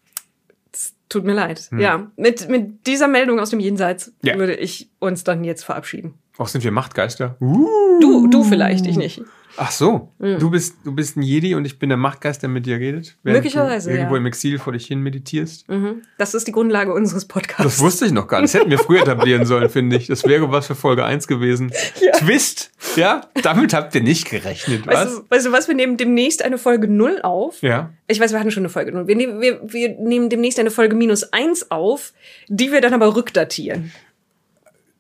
Tut 1.07 1.23
mir 1.23 1.33
leid. 1.33 1.69
Ja, 1.77 2.11
mit, 2.17 2.49
mit 2.49 2.87
dieser 2.87 3.07
Meldung 3.07 3.39
aus 3.39 3.51
dem 3.51 3.59
Jenseits 3.59 4.11
Ja. 4.23 4.37
würde 4.37 4.55
ich 4.55 4.89
uns 4.99 5.23
dann 5.23 5.43
jetzt 5.43 5.63
verabschieden. 5.63 6.15
Auch 6.37 6.47
sind 6.47 6.63
wir 6.63 6.71
Machtgeister. 6.71 7.37
Uh. 7.39 7.67
Du, 8.01 8.27
du 8.27 8.43
vielleicht, 8.43 8.85
ich 8.87 8.97
nicht. 8.97 9.21
Ach 9.57 9.71
so, 9.71 10.11
du 10.19 10.49
bist 10.49 10.75
du 10.83 10.93
bist 10.93 11.17
ein 11.17 11.21
Jedi 11.21 11.55
und 11.55 11.65
ich 11.65 11.79
bin 11.79 11.89
der 11.89 11.97
Machtgeist, 11.97 12.41
der 12.41 12.49
mit 12.49 12.65
dir 12.65 12.77
redet. 12.77 13.17
Möglicherweise, 13.23 13.89
du 13.89 13.95
irgendwo 13.95 14.15
ja. 14.15 14.19
im 14.21 14.25
Exil 14.25 14.59
vor 14.59 14.73
dich 14.73 14.85
hin 14.87 14.99
meditierst. 14.99 15.67
Mhm. 15.69 16.01
Das 16.17 16.33
ist 16.33 16.47
die 16.47 16.51
Grundlage 16.51 16.93
unseres 16.93 17.23
Das 17.23 17.27
Podcasts. 17.27 17.79
wusste 17.79 18.05
ich 18.05 18.11
noch 18.11 18.27
gar 18.27 18.41
nicht. 18.41 18.53
Das 18.53 18.59
hätten 18.59 18.71
wir 18.71 18.79
früher 18.79 19.01
etablieren 19.01 19.45
sollen, 19.45 19.69
finde 19.69 19.95
ich. 19.95 20.07
Das 20.07 20.25
wäre 20.25 20.51
was 20.51 20.67
für 20.67 20.75
Folge 20.75 21.05
1 21.05 21.27
gewesen. 21.27 21.71
Ja. 22.01 22.11
Twist. 22.13 22.71
Ja, 22.95 23.21
damit 23.41 23.73
habt 23.73 23.95
ihr 23.95 24.01
nicht 24.01 24.29
gerechnet, 24.29 24.85
was? 24.85 24.95
Weißt 24.95 25.17
du, 25.17 25.21
weißt 25.29 25.45
du 25.47 25.51
was? 25.51 25.67
Wir 25.67 25.75
nehmen 25.75 25.97
demnächst 25.97 26.43
eine 26.43 26.57
Folge 26.57 26.87
0 26.87 27.21
auf. 27.23 27.61
Ja. 27.61 27.91
Ich 28.07 28.19
weiß, 28.19 28.31
wir 28.31 28.39
hatten 28.39 28.51
schon 28.51 28.61
eine 28.61 28.69
Folge 28.69 28.91
0. 28.91 29.07
Wir 29.07 29.15
nehmen, 29.15 29.41
wir, 29.41 29.61
wir 29.63 29.89
nehmen 29.99 30.29
demnächst 30.29 30.59
eine 30.59 30.71
Folge 30.71 30.95
minus 30.95 31.23
1 31.33 31.71
auf, 31.71 32.13
die 32.47 32.71
wir 32.71 32.81
dann 32.81 32.93
aber 32.93 33.15
rückdatieren. 33.15 33.91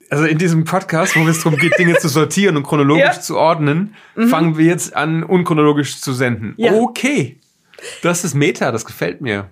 Also 0.09 0.25
in 0.25 0.37
diesem 0.37 0.65
Podcast, 0.65 1.15
wo 1.15 1.27
es 1.27 1.41
darum 1.43 1.57
geht, 1.57 1.77
Dinge 1.79 1.97
zu 1.97 2.07
sortieren 2.09 2.57
und 2.57 2.63
chronologisch 2.63 3.03
Ja. 3.03 3.13
Mhm. 3.15 3.21
zu 3.21 3.37
ordnen, 3.37 3.95
fangen 4.29 4.57
wir 4.57 4.65
jetzt 4.65 4.95
an, 4.95 5.23
unchronologisch 5.23 5.99
zu 5.99 6.13
senden. 6.13 6.53
Ja. 6.57 6.73
Okay. 6.73 7.39
Das 8.03 8.23
ist 8.23 8.35
Meta, 8.35 8.71
das 8.71 8.85
gefällt 8.85 9.21
mir. 9.21 9.49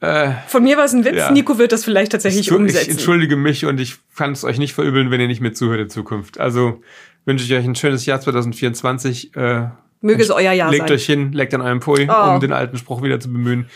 Äh, 0.00 0.30
Von 0.46 0.62
mir 0.62 0.76
war 0.76 0.84
es 0.84 0.92
ein 0.92 1.04
Witz. 1.04 1.16
Ja. 1.16 1.30
Nico 1.32 1.58
wird 1.58 1.72
das 1.72 1.84
vielleicht 1.84 2.12
tatsächlich 2.12 2.42
ich, 2.42 2.46
ich 2.48 2.52
umsetzen. 2.56 2.90
entschuldige 2.92 3.34
mich 3.36 3.64
und 3.64 3.80
ich 3.80 3.96
kann 4.14 4.30
es 4.32 4.44
euch 4.44 4.58
nicht 4.58 4.72
verübeln, 4.74 5.10
wenn 5.10 5.20
ihr 5.20 5.26
nicht 5.26 5.40
mehr 5.40 5.54
zuhört 5.54 5.80
in 5.80 5.90
Zukunft. 5.90 6.38
Also 6.38 6.82
wünsche 7.24 7.44
ich 7.44 7.52
euch 7.52 7.64
ein 7.64 7.74
schönes 7.74 8.06
Jahr 8.06 8.20
2024. 8.20 9.34
Äh, 9.36 9.68
Möge 10.00 10.22
es 10.22 10.30
euer 10.30 10.52
Jahr 10.52 10.70
legt 10.70 10.86
sein. 10.88 10.92
euch 10.94 11.04
hin, 11.06 11.32
legt 11.32 11.52
an 11.54 11.62
eurem 11.62 11.80
Pui, 11.80 12.06
Oh. 12.08 12.34
um 12.34 12.40
den 12.40 12.52
alten 12.52 12.76
Spruch 12.78 13.02
wieder 13.02 13.18
zu 13.18 13.32
bemühen. 13.32 13.68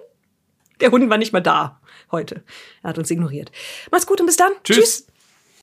Der 0.80 0.90
Hund 0.92 1.08
war 1.10 1.18
nicht 1.18 1.32
mal 1.32 1.40
da 1.40 1.80
heute. 2.12 2.44
Er 2.82 2.90
hat 2.90 2.98
uns 2.98 3.10
ignoriert. 3.10 3.50
Macht's 3.90 4.06
gut 4.06 4.20
und 4.20 4.26
bis 4.26 4.36
dann. 4.36 4.52
Tschüss. 4.62 5.06